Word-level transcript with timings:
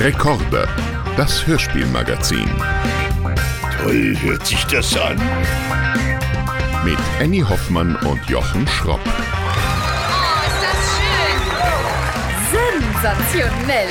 Rekorde, 0.00 0.66
das 1.18 1.46
Hörspielmagazin. 1.46 2.48
Toll 3.76 4.16
hört 4.22 4.46
sich 4.46 4.64
das 4.64 4.96
an. 4.96 5.18
Mit 6.86 6.96
Annie 7.20 7.46
Hoffmann 7.46 7.96
und 7.96 8.24
Jochen 8.30 8.66
Schropp. 8.66 9.00
Oh, 9.04 9.10
ist 10.46 10.62
das 10.64 10.80
schön! 12.56 12.82
Sensationell! 12.82 13.88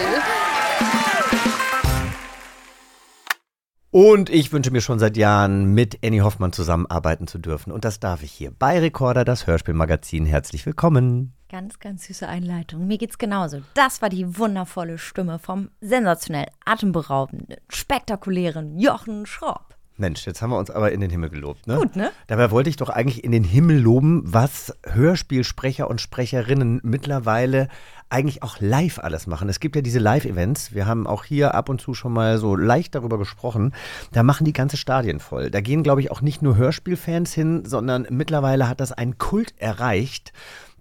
Und 3.92 4.32
ich 4.32 4.52
wünsche 4.52 4.72
mir 4.72 4.82
schon 4.82 4.98
seit 4.98 5.16
Jahren, 5.16 5.76
mit 5.76 6.00
Annie 6.04 6.22
Hoffmann 6.22 6.54
zusammenarbeiten 6.54 7.28
zu 7.28 7.38
dürfen. 7.38 7.72
Und 7.72 7.86
das 7.86 8.00
darf 8.00 8.24
ich 8.24 8.32
hier 8.32 8.50
bei 8.50 8.80
Recorder, 8.80 9.26
das 9.26 9.46
Hörspielmagazin. 9.46 10.26
Herzlich 10.26 10.66
willkommen. 10.66 11.36
Ganz, 11.52 11.80
ganz 11.80 12.06
süße 12.06 12.28
Einleitung. 12.28 12.86
Mir 12.86 13.00
geht's 13.00 13.18
genauso. 13.18 13.62
Das 13.74 14.04
war 14.04 14.10
die 14.10 14.38
wundervolle 14.38 15.00
Stimme 15.00 15.40
vom 15.40 15.72
sensationell 15.82 16.46
atemberaubenden, 16.64 17.58
spektakulären 17.70 18.78
Jochen 18.78 19.26
Schropp. 19.26 19.76
Mensch, 19.98 20.28
jetzt 20.28 20.44
haben 20.44 20.52
wir 20.52 20.60
uns 20.60 20.70
aber 20.70 20.92
in 20.92 21.02
den 21.02 21.10
Himmel 21.10 21.32
gelobt, 21.32 21.66
ne? 21.66 21.78
Gut, 21.78 21.96
ne? 21.96 22.12
Dabei 22.28 22.52
wollte 22.52 22.70
ich 22.70 22.78
doch 22.78 22.90
eigentlich 22.90 23.24
in 23.24 23.32
den 23.32 23.44
Himmel 23.44 23.80
loben, 23.80 24.22
was 24.26 24.78
Hörspielsprecher 24.86 25.90
und 25.90 26.00
Sprecherinnen 26.02 26.82
mittlerweile 26.84 27.68
eigentlich 28.10 28.44
auch 28.44 28.60
live 28.60 29.00
alles 29.00 29.26
machen. 29.26 29.50
Es 29.50 29.60
gibt 29.60 29.76
ja 29.76 29.82
diese 29.82 30.00
Live-Events. 30.00 30.74
Wir 30.74 30.86
haben 30.86 31.08
auch 31.08 31.24
hier 31.24 31.56
ab 31.56 31.70
und 31.70 31.82
zu 31.82 31.96
schon 31.96 32.14
mal 32.14 32.38
so 32.38 32.56
leicht 32.56 32.94
darüber 32.96 33.18
gesprochen. 33.18 33.74
Da 34.12 34.22
machen 34.22 34.46
die 34.46 34.54
ganze 34.54 34.78
Stadien 34.78 35.20
voll. 35.20 35.50
Da 35.50 35.62
gehen, 35.62 35.84
glaube 35.84 36.02
ich, 36.02 36.12
auch 36.12 36.22
nicht 36.22 36.44
nur 36.44 36.58
Hörspielfans 36.58 37.34
hin, 37.34 37.66
sondern 37.66 38.08
mittlerweile 38.10 38.70
hat 38.70 38.80
das 38.80 38.92
einen 38.92 39.18
Kult 39.18 39.54
erreicht, 39.58 40.32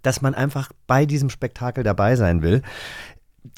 dass 0.08 0.22
man 0.22 0.34
einfach 0.34 0.72
bei 0.86 1.04
diesem 1.04 1.28
Spektakel 1.28 1.84
dabei 1.84 2.16
sein 2.16 2.40
will. 2.40 2.62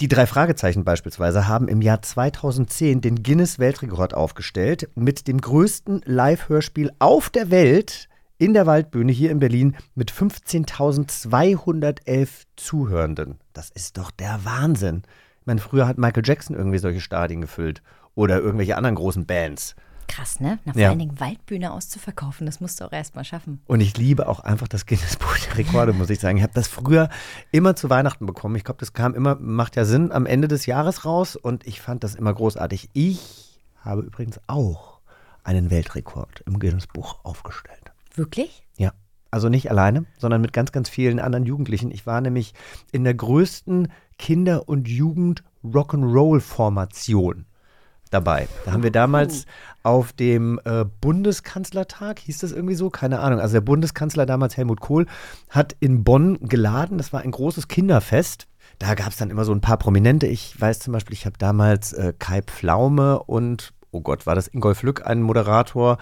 Die 0.01 0.09
drei 0.09 0.27
Fragezeichen 0.27 0.83
beispielsweise 0.83 1.47
haben 1.47 1.69
im 1.69 1.81
Jahr 1.81 2.03
2010 2.03 3.01
den 3.01 3.23
Guinness-Weltrekord 3.23 4.15
aufgestellt 4.15 4.91
mit 4.97 5.29
dem 5.29 5.41
größten 5.41 6.03
Live-Hörspiel 6.05 6.91
auf 6.99 7.31
der 7.31 7.53
Welt 7.53 8.09
in 8.37 8.53
der 8.53 8.67
Waldbühne 8.67 9.13
hier 9.13 9.31
in 9.31 9.39
Berlin 9.39 9.77
mit 9.95 10.11
15.211 10.11 12.29
Zuhörenden. 12.57 13.39
Das 13.53 13.71
ist 13.71 13.97
doch 13.97 14.11
der 14.11 14.45
Wahnsinn. 14.45 15.03
Ich 15.43 15.47
meine, 15.47 15.61
früher 15.61 15.87
hat 15.87 15.99
Michael 15.99 16.27
Jackson 16.27 16.57
irgendwie 16.57 16.79
solche 16.79 17.01
Stadien 17.01 17.43
gefüllt 17.43 17.81
oder 18.17 18.41
irgendwelche 18.41 18.77
anderen 18.77 18.97
großen 18.97 19.25
Bands. 19.25 19.77
Krass, 20.11 20.41
ne? 20.41 20.59
Na, 20.65 20.73
vor 20.73 20.83
Ja. 20.83 20.89
allen 20.91 20.99
Dingen 20.99 21.21
Waldbühne 21.21 21.73
auszuverkaufen, 21.73 22.45
das 22.45 22.61
musst 22.61 22.81
du 22.81 22.85
auch 22.85 22.91
erst 22.93 23.15
mal 23.15 23.23
schaffen. 23.25 23.61
Und 23.67 23.81
ich 23.81 23.97
liebe 23.97 24.29
auch 24.29 24.41
einfach 24.41 24.67
das 24.67 24.85
Guinness-Buch 24.87 25.37
der 25.47 25.59
Rekorde, 25.59 25.93
muss 25.93 26.11
ich 26.11 26.19
sagen. 26.19 26.37
Ich 26.37 26.43
habe 26.43 26.53
das 26.53 26.67
früher 26.67 27.09
immer 27.53 27.77
zu 27.77 27.89
Weihnachten 27.91 28.27
bekommen. 28.27 28.57
Ich 28.57 28.65
glaube, 28.65 28.81
das 28.81 28.93
kam 28.93 29.15
immer, 29.15 29.37
macht 29.37 29.77
ja 29.77 29.85
Sinn, 29.85 30.11
am 30.11 30.27
Ende 30.27 30.49
des 30.49 30.67
Jahres 30.67 31.05
raus. 31.05 31.37
Und 31.37 31.65
ich 31.67 31.81
fand 31.81 32.03
das 32.03 32.17
immer 32.17 32.35
großartig. 32.35 32.91
Ich 32.93 33.61
habe 33.83 34.03
übrigens 34.03 34.41
auch 34.49 34.99
einen 35.45 35.71
Weltrekord 35.71 36.41
im 36.45 36.59
Guinness-Buch 36.59 37.25
aufgestellt. 37.25 37.93
Wirklich? 38.15 38.67
Ja. 38.77 38.93
Also 39.31 39.49
nicht 39.49 39.71
alleine, 39.71 40.07
sondern 40.19 40.41
mit 40.41 40.53
ganz, 40.53 40.73
ganz 40.73 40.89
vielen 40.89 41.21
anderen 41.21 41.47
Jugendlichen. 41.47 41.93
Ich 41.93 42.05
war 42.05 42.21
nämlich 42.21 42.53
in 42.91 43.05
der 43.05 43.15
größten 43.15 43.93
Kinder- 44.19 44.69
und 44.69 44.89
Jugend-Rock'n'Roll-Formation 44.89 47.47
dabei. 48.11 48.49
Da 48.65 48.73
haben 48.73 48.83
wir 48.83 48.91
damals 48.91 49.47
auf 49.83 50.13
dem 50.13 50.61
äh, 50.65 50.85
Bundeskanzlertag, 51.01 52.19
hieß 52.19 52.39
das 52.39 52.53
irgendwie 52.53 52.75
so? 52.75 52.91
Keine 52.91 53.21
Ahnung. 53.21 53.41
Also 53.41 53.55
der 53.55 53.61
Bundeskanzler 53.63 54.27
damals, 54.27 54.57
Helmut 54.57 54.81
Kohl, 54.81 55.07
hat 55.49 55.75
in 55.81 56.05
Bonn 56.05 56.39
geladen. 56.41 56.99
Das 56.99 57.13
war 57.13 57.21
ein 57.21 57.31
großes 57.31 57.69
Kinderfest. 57.69 58.47
Da 58.79 58.95
gab 58.95 59.09
es 59.09 59.17
dann 59.17 59.31
immer 59.31 59.45
so 59.45 59.53
ein 59.53 59.61
paar 59.61 59.79
Prominente. 59.79 60.27
Ich 60.27 60.59
weiß 60.61 60.81
zum 60.81 60.93
Beispiel, 60.93 61.15
ich 61.15 61.27
habe 61.27 61.39
damals 61.39 61.93
äh, 61.93 62.13
Kai 62.19 62.43
Pflaume 62.43 63.23
und, 63.23 63.73
oh 63.91 64.01
Gott, 64.01 64.27
war 64.27 64.35
das 64.35 64.49
Ingolf 64.49 64.83
Lück, 64.83 65.07
ein 65.07 65.23
Moderator 65.23 65.99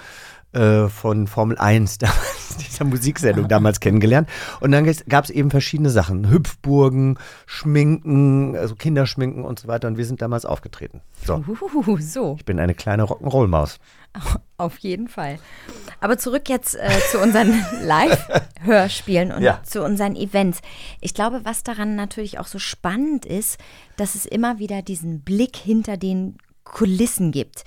äh, 0.53 0.89
von 0.89 1.27
Formel 1.27 1.59
1, 1.59 1.99
damals, 1.99 2.57
dieser 2.59 2.85
Musiksendung 2.85 3.49
damals 3.49 3.81
kennengelernt. 3.81 4.29
Und 4.61 4.73
dann 4.73 4.91
gab 5.09 5.25
es 5.25 5.31
eben 5.31 5.51
verschiedene 5.51 5.91
Sachen. 5.91 6.31
Hüpfburgen, 6.31 7.19
Schminken, 7.47 8.57
also 8.57 8.75
Kinderschminken 8.75 9.45
und 9.45 9.59
so 9.59 9.69
weiter. 9.69 9.89
Und 9.89 9.99
wir 9.99 10.07
sind 10.07 10.23
damals 10.23 10.45
aufgetreten. 10.47 11.03
So, 11.25 11.45
Uhuhu, 11.47 11.99
so, 11.99 12.37
ich 12.39 12.45
bin 12.45 12.59
eine 12.59 12.75
kleine 12.75 13.05
Rock'n'Roll-Maus. 13.05 13.79
auf 14.57 14.79
jeden 14.79 15.09
Fall. 15.09 15.39
Aber 16.01 16.19
zurück 16.19 16.49
jetzt 16.49 16.75
äh, 16.75 16.89
zu 17.11 17.19
unseren 17.21 17.53
Live-Hörspielen 17.83 19.33
und 19.33 19.43
Ja. 19.43 19.61
zu 19.65 19.83
unseren 19.85 20.17
Events. 20.17 20.61
Ich 21.01 21.15
glaube, 21.15 21.41
was 21.45 21.63
daran 21.63 21.95
natürlich 21.95 22.39
auch 22.39 22.47
so 22.47 22.59
spannend 22.59 23.25
ist, 23.27 23.59
dass 23.97 24.15
es 24.15 24.27
immer 24.27 24.59
wieder 24.59 24.83
diesen 24.83 25.21
Blick 25.21 25.57
hinter 25.57 25.97
den 25.97 26.39
Kulissen 26.65 27.33
gibt. 27.33 27.65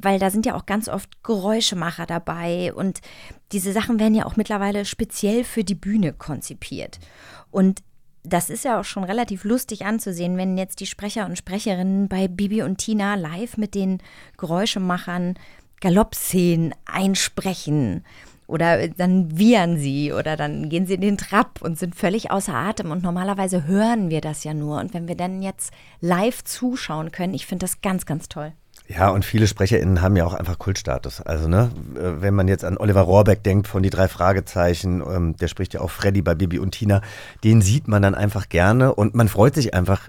Weil 0.00 0.18
da 0.18 0.30
sind 0.30 0.46
ja 0.46 0.54
auch 0.54 0.66
ganz 0.66 0.88
oft 0.88 1.22
Geräuschemacher 1.22 2.06
dabei 2.06 2.72
und 2.72 3.00
diese 3.52 3.72
Sachen 3.72 3.98
werden 3.98 4.14
ja 4.14 4.26
auch 4.26 4.36
mittlerweile 4.36 4.84
speziell 4.84 5.44
für 5.44 5.64
die 5.64 5.74
Bühne 5.74 6.12
konzipiert. 6.12 6.98
Und 7.50 7.82
das 8.22 8.50
ist 8.50 8.64
ja 8.64 8.80
auch 8.80 8.84
schon 8.84 9.04
relativ 9.04 9.44
lustig 9.44 9.86
anzusehen, 9.86 10.36
wenn 10.36 10.58
jetzt 10.58 10.80
die 10.80 10.86
Sprecher 10.86 11.26
und 11.26 11.38
Sprecherinnen 11.38 12.08
bei 12.08 12.28
Bibi 12.28 12.62
und 12.62 12.78
Tina 12.78 13.14
live 13.14 13.56
mit 13.56 13.74
den 13.74 13.98
Geräuschemachern 14.36 15.34
Galoppszenen 15.80 16.74
einsprechen. 16.84 18.04
Oder 18.46 18.88
dann 18.88 19.38
wiehern 19.38 19.76
sie 19.76 20.12
oder 20.12 20.36
dann 20.36 20.70
gehen 20.70 20.86
sie 20.86 20.94
in 20.94 21.02
den 21.02 21.18
Trab 21.18 21.60
und 21.60 21.78
sind 21.78 21.94
völlig 21.94 22.30
außer 22.30 22.54
Atem. 22.54 22.90
Und 22.90 23.02
normalerweise 23.02 23.66
hören 23.66 24.08
wir 24.08 24.22
das 24.22 24.42
ja 24.42 24.54
nur. 24.54 24.78
Und 24.78 24.94
wenn 24.94 25.06
wir 25.06 25.16
dann 25.16 25.42
jetzt 25.42 25.70
live 26.00 26.42
zuschauen 26.44 27.12
können, 27.12 27.34
ich 27.34 27.46
finde 27.46 27.64
das 27.64 27.82
ganz, 27.82 28.06
ganz 28.06 28.28
toll. 28.28 28.52
Ja, 28.88 29.10
und 29.10 29.26
viele 29.26 29.46
SprecherInnen 29.46 30.00
haben 30.00 30.16
ja 30.16 30.24
auch 30.24 30.32
einfach 30.32 30.58
Kultstatus. 30.58 31.20
Also, 31.20 31.46
ne, 31.46 31.70
äh, 31.94 32.22
wenn 32.22 32.34
man 32.34 32.48
jetzt 32.48 32.64
an 32.64 32.78
Oliver 32.78 33.02
Rohrbeck 33.02 33.44
denkt 33.44 33.68
von 33.68 33.82
die 33.82 33.90
drei 33.90 34.08
Fragezeichen, 34.08 35.02
ähm, 35.02 35.36
der 35.36 35.48
spricht 35.48 35.74
ja 35.74 35.80
auch 35.82 35.90
Freddy 35.90 36.22
bei 36.22 36.34
Bibi 36.34 36.58
und 36.58 36.70
Tina, 36.70 37.02
den 37.44 37.60
sieht 37.60 37.86
man 37.86 38.00
dann 38.00 38.14
einfach 38.14 38.48
gerne 38.48 38.94
und 38.94 39.14
man 39.14 39.28
freut 39.28 39.54
sich 39.54 39.74
einfach, 39.74 40.08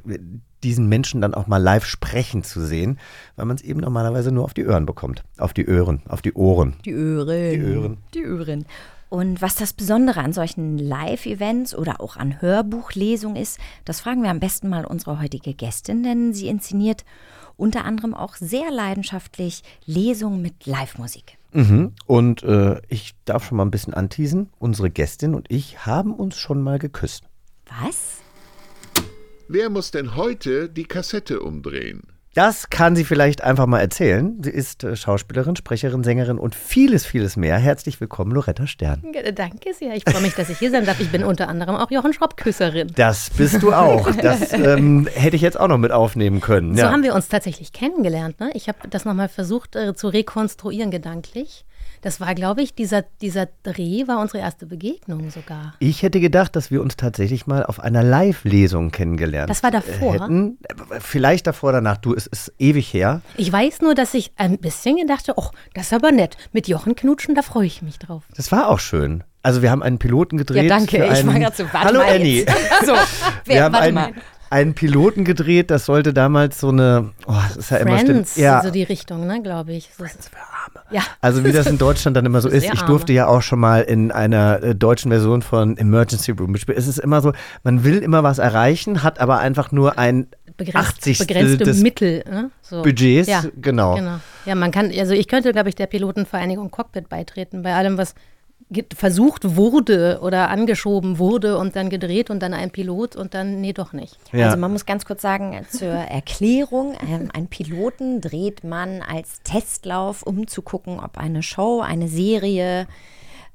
diesen 0.63 0.87
Menschen 0.87 1.19
dann 1.19 1.33
auch 1.33 1.47
mal 1.47 1.57
live 1.57 1.85
sprechen 1.85 2.43
zu 2.43 2.61
sehen, 2.61 2.99
weil 3.35 3.45
man 3.45 3.57
es 3.57 3.63
eben 3.63 3.81
normalerweise 3.81 4.31
nur 4.31 4.45
auf 4.45 4.53
die 4.53 4.65
Ohren 4.65 4.85
bekommt. 4.85 5.23
Auf 5.37 5.53
die 5.53 5.67
Ohren, 5.67 6.01
auf 6.07 6.21
die 6.21 6.33
Ohren. 6.33 6.75
Die 6.85 6.91
Öhren. 6.91 7.27
Die 7.27 7.59
Öhren. 7.59 7.97
Die 8.13 8.23
Öhren. 8.23 8.65
Und 9.09 9.41
was 9.41 9.55
das 9.55 9.73
Besondere 9.73 10.21
an 10.21 10.33
solchen 10.33 10.77
Live-Events 10.77 11.75
oder 11.75 11.99
auch 11.99 12.15
an 12.15 12.41
Hörbuchlesungen 12.41 13.41
ist, 13.41 13.59
das 13.83 14.01
fragen 14.01 14.21
wir 14.21 14.29
am 14.29 14.39
besten 14.39 14.69
mal 14.69 14.85
unsere 14.85 15.19
heutige 15.19 15.55
Gästin, 15.55 16.03
denn 16.03 16.33
sie 16.33 16.47
inszeniert 16.47 17.03
unter 17.59 17.85
anderem 17.85 18.13
auch 18.13 18.35
sehr 18.35 18.71
leidenschaftlich 18.71 19.63
Lesungen 19.85 20.41
mit 20.41 20.65
Live-Musik. 20.65 21.37
Mhm. 21.51 21.93
Und 22.05 22.43
äh, 22.43 22.81
ich 22.87 23.15
darf 23.25 23.45
schon 23.45 23.57
mal 23.57 23.65
ein 23.65 23.71
bisschen 23.71 23.93
anteasen. 23.93 24.49
Unsere 24.59 24.89
Gästin 24.89 25.35
und 25.35 25.51
ich 25.51 25.85
haben 25.85 26.13
uns 26.13 26.37
schon 26.37 26.61
mal 26.61 26.79
geküsst. 26.79 27.23
Was? 27.81 28.19
Wer 29.47 29.69
muss 29.69 29.91
denn 29.91 30.15
heute 30.15 30.69
die 30.69 30.85
Kassette 30.85 31.41
umdrehen? 31.41 32.03
Das 32.35 32.69
kann 32.69 32.95
sie 32.95 33.05
vielleicht 33.05 33.43
einfach 33.43 33.65
mal 33.65 33.79
erzählen. 33.79 34.37
Sie 34.43 34.51
ist 34.51 34.83
äh, 34.83 34.95
Schauspielerin, 34.95 35.55
Sprecherin, 35.55 36.03
Sängerin 36.03 36.37
und 36.37 36.53
vieles, 36.53 37.03
vieles 37.03 37.35
mehr. 37.37 37.57
Herzlich 37.57 37.99
willkommen, 37.99 38.31
Loretta 38.31 38.67
Stern. 38.67 39.01
Danke 39.33 39.73
sehr. 39.73 39.95
Ich 39.95 40.03
freue 40.07 40.21
mich, 40.21 40.35
dass 40.35 40.49
ich 40.49 40.59
hier 40.59 40.69
sein 40.69 40.85
darf. 40.85 40.99
Ich 40.99 41.11
bin 41.11 41.23
unter 41.23 41.47
anderem 41.49 41.75
auch 41.75 41.89
Jochen 41.89 42.13
Schropp-Küsserin. 42.13 42.91
Das 42.95 43.31
bist 43.31 43.63
du 43.63 43.73
auch. 43.73 44.09
Das 44.21 44.53
ähm, 44.53 45.07
hätte 45.13 45.37
ich 45.37 45.41
jetzt 45.41 45.59
auch 45.59 45.67
noch 45.69 45.77
mit 45.77 45.91
aufnehmen 45.91 46.39
können. 46.41 46.75
So 46.75 46.81
Ja. 46.83 46.91
haben 46.91 47.03
wir 47.03 47.15
uns 47.15 47.29
tatsächlich 47.29 47.71
kennengelernt. 47.73 48.39
Ne? 48.39 48.51
Ich 48.53 48.67
habe 48.67 48.87
das 48.89 49.05
nochmal 49.05 49.29
versucht 49.29 49.75
äh, 49.75 49.95
zu 49.95 50.07
rekonstruieren 50.09 50.91
gedanklich. 50.91 51.65
Das 52.01 52.19
war, 52.21 52.33
glaube 52.35 52.61
ich, 52.61 52.73
dieser, 52.73 53.03
dieser 53.21 53.47
Dreh 53.63 54.07
war 54.07 54.19
unsere 54.19 54.39
erste 54.39 54.65
Begegnung 54.65 55.29
sogar. 55.31 55.73
ich 55.79 56.01
hätte 56.03 56.19
gedacht, 56.19 56.55
dass 56.55 56.71
wir 56.71 56.81
uns 56.81 56.95
tatsächlich 56.97 57.45
mal 57.47 57.65
auf 57.65 57.79
einer 57.79 58.03
Live-Lesung 58.03 58.91
kennengelernt 58.91 59.49
Das 59.49 59.63
war 59.63 59.71
davor? 59.71 60.13
hätten. 60.13 60.57
Vielleicht 60.99 61.47
davor, 61.47 61.71
danach. 61.71 61.97
Du, 61.97 62.13
es 62.15 62.27
ist 62.27 62.53
ewig 62.59 62.93
her. 62.93 63.21
Ich 63.37 63.51
weiß 63.51 63.81
nur, 63.81 63.95
dass 63.95 64.13
ich 64.13 64.31
ein 64.37 64.57
bisschen 64.59 64.97
gedacht 64.97 65.27
habe, 65.27 65.39
oh, 65.41 65.49
das 65.73 65.87
ist 65.87 65.93
aber 65.93 66.11
nett. 66.11 66.37
Mit 66.53 66.67
Jochen 66.67 66.95
knutschen, 66.95 67.35
da 67.35 67.41
freue 67.41 67.65
ich 67.65 67.81
mich 67.81 67.99
drauf. 67.99 68.23
Das 68.35 68.51
war 68.51 68.69
auch 68.69 68.79
schön. 68.79 69.23
Also 69.43 69.61
wir 69.61 69.71
haben 69.71 69.83
einen 69.83 69.99
Piloten 69.99 70.37
gedreht. 70.37 70.63
Ja, 70.63 70.69
danke. 70.77 70.97
Für 70.97 71.05
Ich 71.05 71.11
einen, 71.11 71.27
war 71.27 71.39
gerade 71.39 71.55
so, 71.55 71.63
warte 71.71 71.87
Hallo 71.87 71.99
mal 71.99 72.15
Annie. 72.15 72.45
So, 72.85 72.93
Wir 72.93 72.99
wer, 73.45 73.63
haben 73.65 73.73
warte 73.73 73.85
einen, 73.85 73.95
mal. 73.95 74.11
einen 74.49 74.73
Piloten 74.73 75.23
gedreht, 75.25 75.71
das 75.71 75.85
sollte 75.85 76.13
damals 76.13 76.59
so 76.59 76.69
eine, 76.69 77.11
oh, 77.25 77.33
das 77.47 77.57
ist 77.57 77.71
ja 77.71 77.77
immer 77.77 77.97
Friends, 77.99 78.31
stimmt. 78.33 78.43
Ja, 78.45 78.61
so 78.63 78.69
die 78.71 78.83
Richtung, 78.83 79.27
ne, 79.27 79.41
glaube 79.41 79.73
ich. 79.73 79.89
So 79.97 80.03
ist- 80.75 80.91
Ja. 80.91 81.01
Also 81.21 81.43
wie 81.45 81.51
das 81.51 81.67
in 81.67 81.77
Deutschland 81.77 82.15
dann 82.17 82.25
immer 82.25 82.41
so 82.41 82.49
ist. 82.49 82.63
Ich 82.63 82.81
durfte 82.83 83.11
arme. 83.13 83.17
ja 83.17 83.27
auch 83.27 83.41
schon 83.41 83.59
mal 83.59 83.81
in 83.81 84.11
einer 84.11 84.61
äh, 84.63 84.75
deutschen 84.75 85.11
Version 85.11 85.41
von 85.41 85.77
Emergency 85.77 86.31
Room 86.31 86.51
mitspielen. 86.51 86.79
Es 86.79 86.87
ist 86.87 86.97
immer 86.99 87.21
so, 87.21 87.33
man 87.63 87.83
will 87.83 87.97
immer 87.99 88.23
was 88.23 88.39
erreichen, 88.39 89.03
hat 89.03 89.19
aber 89.19 89.39
einfach 89.39 89.71
nur 89.71 89.97
ein 89.99 90.27
Begrenzt, 90.57 90.89
80. 91.07 91.19
begrenzte 91.19 91.73
Mittel. 91.75 92.23
Ne? 92.29 92.51
So. 92.61 92.81
Budgets. 92.81 93.29
Ja, 93.29 93.43
genau. 93.61 93.95
genau. 93.95 94.19
Ja, 94.45 94.55
man 94.55 94.71
kann, 94.71 94.91
also 94.97 95.13
ich 95.13 95.27
könnte, 95.27 95.51
glaube 95.53 95.69
ich, 95.69 95.75
der 95.75 95.87
Pilotenvereinigung 95.87 96.69
Cockpit 96.71 97.07
beitreten, 97.07 97.61
bei 97.61 97.73
allem, 97.75 97.97
was 97.97 98.13
versucht 98.95 99.55
wurde 99.55 100.19
oder 100.21 100.49
angeschoben 100.49 101.17
wurde 101.17 101.57
und 101.57 101.75
dann 101.75 101.89
gedreht 101.89 102.29
und 102.29 102.39
dann 102.41 102.53
ein 102.53 102.69
Pilot 102.69 103.15
und 103.15 103.33
dann, 103.33 103.61
nee, 103.61 103.73
doch 103.73 103.93
nicht. 103.93 104.17
Ja. 104.31 104.45
Also 104.45 104.57
man 104.57 104.71
muss 104.71 104.85
ganz 104.85 105.05
kurz 105.05 105.23
sagen, 105.23 105.65
zur 105.71 105.89
Erklärung, 105.89 106.93
ähm, 107.07 107.29
einen 107.33 107.47
Piloten 107.47 108.21
dreht 108.21 108.63
man 108.63 109.01
als 109.01 109.41
Testlauf, 109.43 110.21
um 110.21 110.47
zu 110.47 110.61
gucken, 110.61 110.99
ob 110.99 111.17
eine 111.17 111.41
Show, 111.41 111.81
eine 111.81 112.07
Serie 112.07 112.87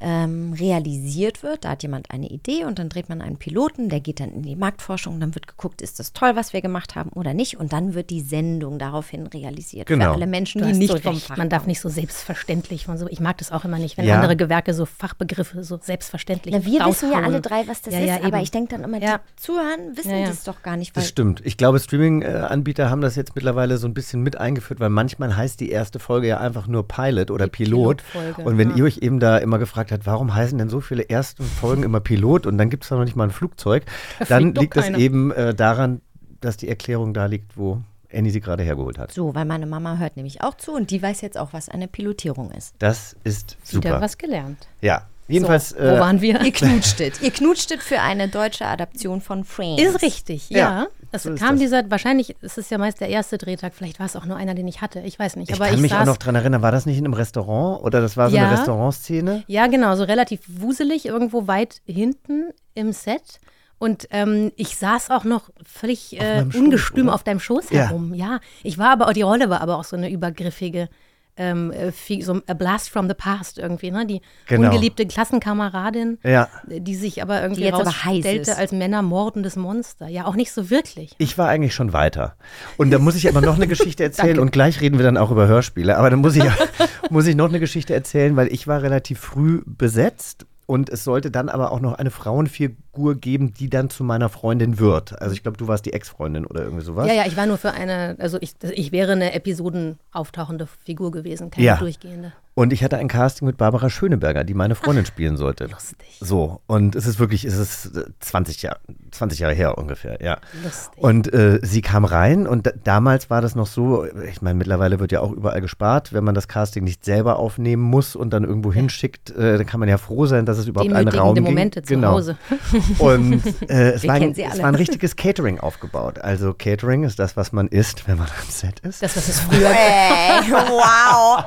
ähm, 0.00 0.52
realisiert 0.58 1.42
wird. 1.42 1.64
Da 1.64 1.70
hat 1.70 1.82
jemand 1.82 2.10
eine 2.10 2.28
Idee 2.28 2.64
und 2.64 2.78
dann 2.78 2.88
dreht 2.88 3.08
man 3.08 3.20
einen 3.22 3.36
Piloten, 3.36 3.88
der 3.88 4.00
geht 4.00 4.20
dann 4.20 4.30
in 4.32 4.42
die 4.42 4.56
Marktforschung, 4.56 5.20
dann 5.20 5.34
wird 5.34 5.46
geguckt, 5.46 5.80
ist 5.82 5.98
das 5.98 6.12
toll, 6.12 6.32
was 6.36 6.52
wir 6.52 6.60
gemacht 6.62 6.94
haben 6.94 7.10
oder 7.10 7.34
nicht 7.34 7.58
und 7.58 7.72
dann 7.72 7.94
wird 7.94 8.10
die 8.10 8.20
Sendung 8.20 8.78
daraufhin 8.78 9.26
realisiert 9.26 9.86
Genau. 9.86 10.06
für 10.06 10.10
alle 10.12 10.26
Menschen, 10.26 10.60
Du 10.60 10.66
die 10.66 10.72
nicht 10.78 10.90
so 10.92 10.98
vom 10.98 11.14
recht. 11.14 11.26
Fach 11.26 11.36
Man 11.36 11.48
darf 11.48 11.66
nicht 11.66 11.80
so 11.80 11.88
selbstverständlich 11.88 12.86
so. 12.96 13.06
Ich 13.08 13.20
mag 13.20 13.38
das 13.38 13.50
auch 13.52 13.64
immer 13.64 13.78
nicht, 13.78 13.96
wenn 13.96 14.06
Ja. 14.06 14.16
andere 14.16 14.36
Gewerke 14.36 14.74
so 14.74 14.86
Fachbegriffe 14.86 15.64
so 15.64 15.78
selbstverständlich 15.80 16.54
Na, 16.54 16.60
wir 16.64 16.72
wissen 16.72 16.78
ja 16.80 16.84
raushauen. 16.86 17.24
alle 17.24 17.40
drei, 17.40 17.66
was 17.66 17.82
das 17.82 17.94
Ja, 17.94 18.00
ist, 18.00 18.06
ja, 18.06 18.22
aber 18.24 18.40
ich 18.40 18.50
denke 18.50 18.74
dann 18.76 18.84
immer, 18.84 19.00
Ja. 19.02 19.18
die 19.18 19.42
zuhören, 19.42 19.96
wissen 19.96 20.10
Ja, 20.10 20.16
ja. 20.18 20.26
das 20.28 20.44
doch 20.44 20.62
gar 20.62 20.76
nicht. 20.76 20.94
Weil 20.94 21.02
Das 21.02 21.08
stimmt. 21.08 21.40
Ich 21.44 21.56
glaube, 21.56 21.78
Streaming-Anbieter 21.80 22.90
haben 22.90 23.00
das 23.00 23.16
jetzt 23.16 23.34
mittlerweile 23.34 23.78
so 23.78 23.86
ein 23.86 23.94
bisschen 23.94 24.22
mit 24.22 24.36
eingeführt, 24.38 24.80
weil 24.80 24.90
manchmal 24.90 25.36
heißt 25.36 25.60
die 25.60 25.70
erste 25.70 25.98
Folge 25.98 26.28
ja 26.28 26.38
einfach 26.38 26.66
nur 26.66 26.86
Pilot 26.86 27.30
oder 27.30 27.46
Die 27.46 27.50
Pilot. 27.50 28.02
Und 28.44 28.58
wenn 28.58 28.70
ja. 28.70 28.76
ihr 28.76 28.84
euch 28.84 28.98
eben 28.98 29.20
da 29.20 29.38
immer 29.38 29.58
gefragt 29.58 29.83
habt, 29.92 30.06
warum 30.06 30.34
heißen 30.34 30.58
denn 30.58 30.68
so 30.68 30.80
viele 30.80 31.08
ersten 31.08 31.44
Folgen 31.44 31.82
immer 31.82 32.00
Pilot 32.00 32.46
und 32.46 32.58
dann 32.58 32.70
gibt 32.70 32.84
es 32.84 32.90
da 32.90 32.96
noch 32.96 33.04
nicht 33.04 33.16
mal 33.16 33.24
ein 33.24 33.30
Flugzeug, 33.30 33.84
Da 34.18 34.24
dann 34.26 34.54
liegt 34.54 34.76
das 34.76 34.88
eben 34.90 35.30
äh, 35.32 35.54
daran, 35.54 36.00
dass 36.40 36.56
die 36.56 36.68
Erklärung 36.68 37.14
da 37.14 37.26
liegt, 37.26 37.56
wo 37.56 37.80
Annie 38.12 38.30
sie 38.30 38.40
gerade 38.40 38.62
hergeholt 38.62 38.98
hat. 38.98 39.12
so, 39.12 39.34
weil 39.34 39.44
meine 39.44 39.66
Mama 39.66 39.96
hört 39.98 40.16
nämlich 40.16 40.42
auch 40.42 40.54
zu 40.56 40.72
und 40.72 40.90
die 40.90 41.02
weiß 41.02 41.20
jetzt 41.20 41.36
auch, 41.36 41.52
was 41.52 41.68
eine 41.68 41.88
Pilotierung 41.88 42.50
ist. 42.52 42.74
Das 42.78 43.16
ist 43.24 43.56
Wieder 43.72 43.90
super. 43.90 44.00
was 44.00 44.18
gelernt. 44.18 44.68
Ja, 44.80 45.02
jedenfalls. 45.28 45.70
so, 45.70 45.76
wo 45.78 45.82
äh, 45.82 46.00
waren 46.00 46.20
wir? 46.20 46.40
Ihr 46.42 46.52
knutschtet. 46.52 47.20
Ihr 47.22 47.30
knutschtet 47.30 47.82
für 47.82 48.00
eine 48.00 48.28
deutsche 48.28 48.66
Adaption 48.66 49.20
von 49.20 49.44
Friends. 49.44 49.82
Ist 49.82 50.02
richtig, 50.02 50.50
Ja, 50.50 50.58
ja. 50.58 50.86
Es 51.12 51.22
so 51.22 51.30
ist 51.30 51.38
kam 51.40 51.50
das. 51.50 51.60
dieser, 51.60 51.90
wahrscheinlich 51.90 52.34
ist 52.42 52.58
es 52.58 52.70
ja 52.70 52.78
meist 52.78 53.00
der 53.00 53.08
erste 53.08 53.38
Drehtag, 53.38 53.72
vielleicht 53.74 54.00
war 54.00 54.06
es 54.06 54.16
auch 54.16 54.24
nur 54.24 54.36
einer, 54.36 54.54
den 54.54 54.66
ich 54.66 54.80
hatte, 54.80 55.00
ich 55.00 55.16
weiß 55.18 55.36
nicht. 55.36 55.50
ich 55.50 55.54
aber 55.56 55.66
kann 55.66 55.74
ich 55.76 55.80
mich 55.80 55.92
saß, 55.92 56.00
auch 56.02 56.06
noch 56.06 56.16
dran 56.16 56.34
erinnern, 56.34 56.60
war 56.62 56.72
das 56.72 56.86
nicht 56.86 56.98
in 56.98 57.04
einem 57.04 57.14
Restaurant 57.14 57.84
oder 57.84 58.00
das 58.00 58.16
war 58.16 58.30
so 58.30 58.36
Ja. 58.36 58.42
eine 58.48 58.52
Restaurantszene? 58.58 59.44
Ja, 59.46 59.68
genau, 59.68 59.94
so 59.94 60.02
relativ 60.04 60.40
wuselig, 60.48 61.06
irgendwo 61.06 61.46
weit 61.46 61.82
hinten 61.86 62.50
im 62.74 62.92
Set. 62.92 63.38
Und 63.78 64.08
ähm, 64.10 64.50
ich 64.56 64.76
saß 64.76 65.10
auch 65.10 65.24
noch 65.24 65.50
völlig 65.64 66.18
äh, 66.18 66.42
Schoß, 66.42 66.54
ungestüm 66.54 67.06
oder? 67.06 67.14
auf 67.14 67.22
deinem 67.22 67.40
Schoß 67.40 67.70
Ja. 67.70 67.88
herum. 67.88 68.14
Ja, 68.14 68.40
ich 68.62 68.78
war 68.78 68.90
aber, 68.90 69.12
die 69.12 69.22
Rolle 69.22 69.50
war 69.50 69.60
aber 69.60 69.78
auch 69.78 69.84
so 69.84 69.96
eine 69.96 70.10
übergriffige, 70.10 70.88
ähm, 71.36 71.72
äh, 71.72 71.92
so 72.22 72.40
a 72.46 72.54
Blast 72.54 72.90
from 72.90 73.08
the 73.08 73.14
Past 73.14 73.58
irgendwie, 73.58 73.90
ne? 73.90 74.06
Die 74.06 74.20
Genau. 74.46 74.68
ungeliebte 74.68 75.06
Klassenkameradin, 75.06 76.18
Ja. 76.22 76.48
die 76.66 76.94
sich 76.94 77.22
aber 77.22 77.42
irgendwie 77.42 77.62
Die 77.62 77.66
jetzt 77.66 77.74
aber 77.80 77.90
heiß 77.90 78.06
rausstellte 78.16 78.50
ist. 78.52 78.58
als 78.58 78.72
männermordendes 78.72 79.56
Monster. 79.56 80.08
Ja, 80.08 80.26
auch 80.26 80.34
nicht 80.36 80.52
so 80.52 80.70
wirklich. 80.70 81.14
Ich 81.18 81.36
war 81.38 81.48
eigentlich 81.48 81.74
schon 81.74 81.92
weiter. 81.92 82.36
Und 82.76 82.90
da 82.90 82.98
muss 82.98 83.14
ich 83.16 83.28
aber 83.28 83.40
noch 83.40 83.56
eine 83.56 83.66
Geschichte 83.66 84.02
erzählen 84.04 84.38
und 84.38 84.52
gleich 84.52 84.80
reden 84.80 84.98
wir 84.98 85.04
dann 85.04 85.16
auch 85.16 85.30
über 85.30 85.46
Hörspiele. 85.46 85.96
Aber 85.98 86.10
dann 86.10 86.20
muss 86.20 86.36
ich, 86.36 86.44
muss 87.10 87.26
ich 87.26 87.34
noch 87.36 87.48
eine 87.48 87.60
Geschichte 87.60 87.94
erzählen, 87.94 88.36
weil 88.36 88.52
ich 88.52 88.66
war 88.66 88.82
relativ 88.82 89.18
früh 89.20 89.62
besetzt 89.66 90.46
und 90.66 90.88
es 90.90 91.04
sollte 91.04 91.30
dann 91.30 91.48
aber 91.48 91.72
auch 91.72 91.80
noch 91.80 91.94
eine 91.94 92.10
Frauenfigur 92.10 93.14
geben, 93.16 93.54
die 93.54 93.68
dann 93.68 93.90
zu 93.90 94.04
meiner 94.04 94.28
Freundin 94.28 94.78
wird. 94.78 95.20
Also 95.20 95.34
ich 95.34 95.42
glaube, 95.42 95.58
du 95.58 95.68
warst 95.68 95.84
die 95.86 95.92
Ex-Freundin 95.92 96.46
oder 96.46 96.62
irgendwie 96.64 96.84
sowas. 96.84 97.06
Ja, 97.08 97.14
ja, 97.14 97.26
ich 97.26 97.36
war 97.36 97.46
nur 97.46 97.58
für 97.58 97.72
eine, 97.72 98.16
also 98.18 98.38
ich, 98.40 98.54
ich 98.62 98.92
wäre 98.92 99.12
eine 99.12 99.32
Episoden 99.34 99.98
auftauchende 100.12 100.66
Figur 100.84 101.10
gewesen, 101.10 101.50
keine 101.50 101.66
Ja. 101.66 101.76
durchgehende. 101.76 102.32
Und 102.56 102.72
ich 102.72 102.84
hatte 102.84 102.96
ein 102.98 103.08
Casting 103.08 103.46
mit 103.46 103.56
Barbara 103.56 103.90
Schöneberger, 103.90 104.44
die 104.44 104.54
meine 104.54 104.76
Freundin 104.76 105.04
spielen 105.06 105.36
sollte. 105.36 105.66
lustig. 105.66 106.18
So, 106.20 106.60
und 106.66 106.94
es 106.94 107.04
ist 107.06 107.18
wirklich, 107.18 107.44
es 107.44 107.56
ist 107.56 107.96
äh, 107.96 108.04
20 108.20 108.62
Jahre, 108.62 108.78
20 109.10 109.40
Jahre 109.40 109.54
her 109.54 109.76
ungefähr, 109.76 110.18
ja. 110.22 110.38
Lustig. 110.62 111.02
Und 111.02 111.32
äh, 111.34 111.58
sie 111.62 111.82
kam 111.82 112.04
rein 112.04 112.46
und 112.46 112.66
da, 112.66 112.70
damals 112.84 113.28
war 113.28 113.40
das 113.40 113.56
noch 113.56 113.66
so, 113.66 114.04
ich 114.04 114.40
meine, 114.40 114.56
mittlerweile 114.56 115.00
wird 115.00 115.10
ja 115.10 115.20
auch 115.20 115.32
überall 115.32 115.60
gespart, 115.60 116.12
wenn 116.12 116.22
man 116.22 116.36
das 116.36 116.46
Casting 116.46 116.84
nicht 116.84 117.04
selber 117.04 117.40
aufnehmen 117.40 117.82
muss 117.82 118.14
und 118.14 118.30
dann 118.30 118.44
irgendwo 118.44 118.72
hinsschickt, 118.72 119.30
äh, 119.30 119.58
dann 119.58 119.66
kann 119.66 119.80
man 119.80 119.88
ja 119.88 119.98
froh 119.98 120.26
sein, 120.26 120.46
dass 120.46 120.58
es 120.58 120.68
überhaupt 120.68 120.92
einen 120.92 121.08
Raum 121.08 121.34
Demütigende 121.34 121.42
ging. 121.42 121.54
Momente 121.54 121.82
zu 121.82 121.94
genau. 121.94 122.12
Hause. 122.12 122.36
Und 122.98 123.42
äh, 123.68 123.92
es, 123.92 124.06
war 124.06 124.14
ein, 124.14 124.32
es 124.32 124.58
war 124.58 124.68
ein 124.68 124.74
richtiges 124.74 125.16
Catering 125.16 125.58
aufgebaut. 125.58 126.20
Also 126.20 126.54
Catering 126.54 127.04
ist 127.04 127.18
das, 127.18 127.36
was 127.36 127.52
man 127.52 127.68
isst, 127.68 128.06
wenn 128.06 128.18
man 128.18 128.28
am 128.28 128.48
Set 128.48 128.80
ist. 128.80 129.02
Das, 129.02 129.16
was 129.16 129.28
es 129.28 129.40
früher, 129.40 129.70
Ey, 129.70 130.50
wow. 130.50 131.44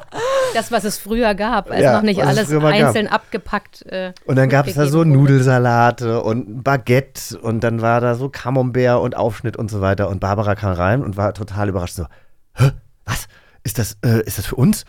das, 0.53 0.71
was 0.71 0.83
es 0.83 0.96
früher 0.99 1.35
gab, 1.35 1.69
als 1.71 1.81
Ja, 1.83 1.93
noch 1.95 2.01
nicht 2.03 2.23
alles 2.23 2.49
mal 2.49 2.59
gab. 2.77 2.87
einzeln 2.87 3.07
abgepackt. 3.07 3.85
Äh, 3.85 4.13
Und 4.25 4.35
dann 4.37 4.49
gab 4.49 4.67
es 4.67 4.75
da 4.75 4.85
so. 4.87 5.03
Nudelsalate 5.03 6.21
und 6.23 6.63
Baguette 6.63 7.37
und 7.39 7.63
dann 7.63 7.81
war 7.81 8.01
da 8.01 8.15
so 8.15 8.29
Camembert 8.29 9.01
und 9.01 9.15
Aufschnitt 9.15 9.57
und 9.57 9.69
so 9.71 9.81
weiter. 9.81 10.09
Und 10.09 10.19
Barbara 10.19 10.55
kam 10.55 10.73
rein 10.73 11.03
und 11.03 11.17
war 11.17 11.33
total 11.33 11.69
überrascht 11.69 11.95
so, 11.95 12.05
Hä, 12.55 12.71
was? 13.05 13.27
Ist 13.63 13.79
das, 13.79 13.97
äh, 14.03 14.21
ist 14.25 14.37
das 14.37 14.45
für 14.47 14.55
uns? 14.55 14.85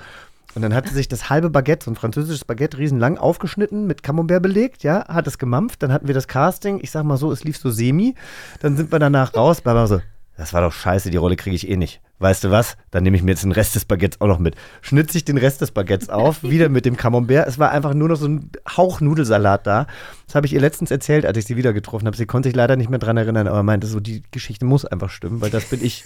Und 0.54 0.62
dann 0.62 0.74
hat 0.74 0.88
sie 0.88 0.94
sich 0.94 1.08
das 1.08 1.28
halbe 1.30 1.50
Baguette, 1.50 1.84
so 1.84 1.90
ein 1.90 1.94
französisches 1.96 2.44
Baguette, 2.44 2.78
riesenlang 2.78 3.18
aufgeschnitten, 3.18 3.86
mit 3.86 4.02
Camembert 4.02 4.42
belegt, 4.42 4.82
ja, 4.82 5.06
hat 5.06 5.26
es 5.26 5.38
gemampft. 5.38 5.82
Dann 5.82 5.92
hatten 5.92 6.06
wir 6.08 6.14
das 6.14 6.26
Casting, 6.26 6.80
ich 6.82 6.90
sag 6.90 7.04
mal 7.04 7.16
so, 7.16 7.30
es 7.30 7.44
lief 7.44 7.58
so 7.58 7.70
semi. 7.70 8.14
Dann 8.60 8.76
sind 8.76 8.90
wir 8.90 8.98
danach 8.98 9.34
raus, 9.34 9.60
Barbara 9.60 9.86
so, 9.86 10.00
das 10.38 10.52
war 10.52 10.62
doch 10.62 10.72
scheiße, 10.72 11.10
die 11.10 11.16
Rolle 11.16 11.34
kriege 11.34 11.56
ich 11.56 11.68
eh 11.68 11.76
nicht. 11.76 12.00
Weißt 12.20 12.44
du 12.44 12.52
was? 12.52 12.76
Dann 12.92 13.02
nehme 13.02 13.16
ich 13.16 13.24
mir 13.24 13.32
jetzt 13.32 13.42
den 13.42 13.50
Rest 13.50 13.74
des 13.74 13.84
Baguettes 13.84 14.20
auch 14.20 14.28
noch 14.28 14.38
mit. 14.38 14.54
Schnitze 14.82 15.18
ich 15.18 15.24
den 15.24 15.36
Rest 15.36 15.60
des 15.60 15.72
Baguettes 15.72 16.10
auf, 16.10 16.42
wieder 16.44 16.68
mit 16.68 16.84
dem 16.84 16.96
Camembert. 16.96 17.48
Es 17.48 17.58
war 17.58 17.72
einfach 17.72 17.92
nur 17.92 18.08
noch 18.08 18.16
so 18.16 18.28
ein 18.28 18.50
Hauch 18.76 19.00
Nudelsalat 19.00 19.66
da. 19.66 19.88
Das 20.26 20.36
habe 20.36 20.46
ich 20.46 20.52
ihr 20.52 20.60
letztens 20.60 20.92
erzählt, 20.92 21.26
als 21.26 21.36
ich 21.38 21.44
sie 21.44 21.56
wieder 21.56 21.72
getroffen 21.72 22.06
habe. 22.06 22.16
Sie 22.16 22.26
konnte 22.26 22.48
sich 22.48 22.56
leider 22.56 22.76
nicht 22.76 22.88
mehr 22.88 23.00
dran 23.00 23.16
erinnern, 23.16 23.48
aber 23.48 23.64
meinte 23.64 23.88
so, 23.88 23.98
die 23.98 24.22
Geschichte 24.30 24.64
muss 24.64 24.84
einfach 24.84 25.10
stimmen, 25.10 25.40
weil 25.40 25.50
das 25.50 25.64
bin 25.64 25.84
ich. 25.84 26.04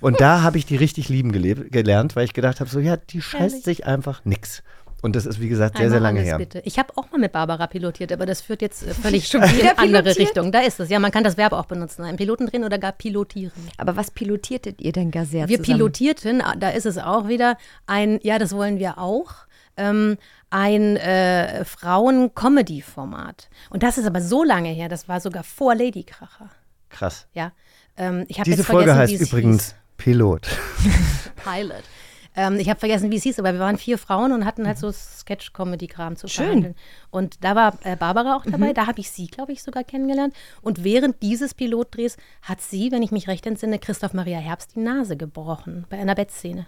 Und 0.00 0.18
da 0.18 0.40
habe 0.40 0.56
ich 0.56 0.64
die 0.64 0.76
richtig 0.76 1.10
lieben 1.10 1.30
gelebt, 1.30 1.70
gelernt, 1.70 2.16
weil 2.16 2.24
ich 2.24 2.32
gedacht 2.32 2.60
habe, 2.60 2.70
so 2.70 2.80
ja, 2.80 2.96
die 2.96 3.20
scheißt 3.20 3.42
Ehrlich? 3.42 3.64
sich 3.64 3.86
einfach 3.86 4.24
nix. 4.24 4.62
Und 5.04 5.14
das 5.14 5.26
ist, 5.26 5.38
wie 5.38 5.50
gesagt, 5.50 5.76
sehr, 5.76 5.84
Einmal 5.84 5.90
sehr 5.90 6.00
lange 6.00 6.20
her. 6.22 6.38
Bitte. 6.38 6.62
Ich 6.64 6.78
habe 6.78 6.96
auch 6.96 7.10
mal 7.10 7.18
mit 7.18 7.30
Barbara 7.30 7.66
pilotiert, 7.66 8.10
aber 8.10 8.24
das 8.24 8.40
führt 8.40 8.62
jetzt 8.62 8.86
äh, 8.86 8.94
völlig 9.02 9.28
Schon 9.28 9.42
in 9.42 9.52
wieder 9.54 9.78
andere 9.78 10.02
pilotiert? 10.02 10.28
Richtung. 10.28 10.50
Da 10.50 10.60
ist 10.60 10.80
es. 10.80 10.88
Ja, 10.88 10.98
man 10.98 11.10
kann 11.10 11.22
das 11.22 11.36
Verb 11.36 11.52
auch 11.52 11.66
benutzen. 11.66 12.04
Einen 12.04 12.16
Piloten 12.16 12.46
drehen 12.46 12.64
oder 12.64 12.78
gar 12.78 12.92
pilotieren. 12.92 13.52
Aber 13.76 13.96
was 13.96 14.10
pilotiertet 14.10 14.80
ihr 14.80 14.92
denn 14.92 15.10
gar 15.10 15.26
sehr 15.26 15.46
Wir 15.46 15.58
zusammen? 15.58 15.76
pilotierten, 15.76 16.40
ah, 16.40 16.54
da 16.58 16.70
ist 16.70 16.86
es 16.86 16.96
auch 16.96 17.28
wieder 17.28 17.58
ein, 17.86 18.18
ja, 18.22 18.38
das 18.38 18.56
wollen 18.56 18.78
wir 18.78 18.96
auch, 18.96 19.34
ähm, 19.76 20.16
ein 20.48 20.96
äh, 20.96 21.66
Frauen-Comedy-Format. 21.66 23.50
Und 23.68 23.82
das 23.82 23.98
ist 23.98 24.06
aber 24.06 24.22
so 24.22 24.42
lange 24.42 24.70
her, 24.70 24.88
das 24.88 25.06
war 25.06 25.20
sogar 25.20 25.44
vor 25.44 25.74
Lady 25.74 26.04
Kracher. 26.04 26.48
Krass. 26.88 27.26
Ja. 27.34 27.52
Ähm, 27.98 28.24
ich 28.28 28.38
Diese 28.38 28.56
jetzt 28.56 28.66
Folge 28.66 28.94
vergessen, 28.94 28.98
heißt 29.00 29.12
wie 29.12 29.22
es 29.22 29.28
übrigens 29.28 29.74
Pilot. 29.98 30.46
hieß. 30.46 31.30
Pilot. 31.44 31.82
Ähm, 32.36 32.58
ich 32.58 32.68
habe 32.68 32.80
vergessen, 32.80 33.10
wie 33.10 33.16
es 33.16 33.22
hieß, 33.22 33.38
aber 33.38 33.52
wir 33.52 33.60
waren 33.60 33.78
vier 33.78 33.98
Frauen 33.98 34.32
und 34.32 34.44
hatten 34.44 34.66
halt 34.66 34.78
so 34.78 34.90
Sketch-Comedy-Kram 34.90 36.16
zu 36.16 36.28
Schön. 36.28 36.44
verhandeln. 36.44 36.74
Und 37.10 37.44
da 37.44 37.54
war 37.54 37.78
äh, 37.84 37.96
Barbara 37.96 38.36
auch 38.36 38.44
dabei, 38.44 38.72
da 38.72 38.86
habe 38.86 39.00
ich 39.00 39.10
sie, 39.10 39.28
glaube 39.28 39.52
ich, 39.52 39.62
sogar 39.62 39.84
kennengelernt. 39.84 40.34
Und 40.60 40.82
während 40.82 41.22
dieses 41.22 41.54
Pilotdrehs 41.54 42.16
hat 42.42 42.60
sie, 42.60 42.90
wenn 42.90 43.02
ich 43.02 43.12
mich 43.12 43.28
recht 43.28 43.46
entsinne, 43.46 43.78
Christoph 43.78 44.14
Maria 44.14 44.38
Herbst 44.38 44.74
die 44.74 44.80
Nase 44.80 45.16
gebrochen 45.16 45.86
bei 45.88 45.98
einer 45.98 46.14
Bettszene. 46.14 46.66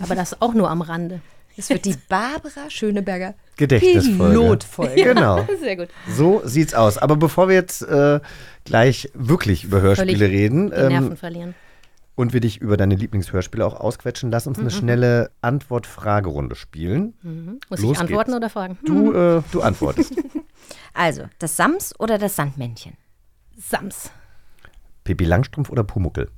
Aber 0.00 0.14
das 0.14 0.40
auch 0.40 0.54
nur 0.54 0.70
am 0.70 0.82
Rande. 0.82 1.20
Es 1.56 1.68
wird 1.68 1.84
die 1.84 1.96
Barbara 2.08 2.70
Schöneberger 2.70 3.34
Gedächtnisfolge. 3.56 4.38
Pilotfolge. 4.38 5.02
Genau. 5.02 5.46
Sehr 5.60 5.76
gut. 5.76 5.88
So 6.08 6.40
sieht's 6.44 6.74
aus. 6.74 6.98
Aber 6.98 7.16
bevor 7.16 7.48
wir 7.48 7.54
jetzt 7.54 7.82
äh, 7.82 8.20
gleich 8.64 9.10
wirklich 9.14 9.64
über 9.64 9.80
Hörspiele 9.80 10.16
Völlig 10.16 10.32
reden 10.32 10.70
Die 10.70 10.76
Nerven 10.76 11.10
ähm, 11.10 11.16
verlieren. 11.16 11.54
Und 12.14 12.32
wir 12.32 12.40
dich 12.40 12.60
über 12.60 12.76
deine 12.76 12.94
Lieblingshörspiele 12.94 13.64
auch 13.64 13.74
ausquetschen, 13.74 14.30
lass 14.30 14.46
uns 14.46 14.58
eine 14.58 14.70
schnelle 14.70 15.30
Antwort-Fragerunde 15.40 16.54
spielen. 16.54 17.14
Muss 17.70 17.80
los 17.80 17.92
ich 17.92 18.00
antworten 18.00 18.30
geht's. 18.30 18.36
oder 18.36 18.50
fragen? 18.50 18.78
Du, 18.84 19.12
äh, 19.38 19.42
du 19.50 19.62
antwortest. 19.62 20.14
Also, 20.94 21.24
das 21.38 21.56
Sams 21.56 21.98
oder 21.98 22.18
das 22.18 22.36
Sandmännchen? 22.36 22.92
Sams. 23.56 24.10
Pippi 25.04 25.24
Langstrumpf 25.24 25.70
oder 25.70 25.84
Pumuckel? 25.84 26.30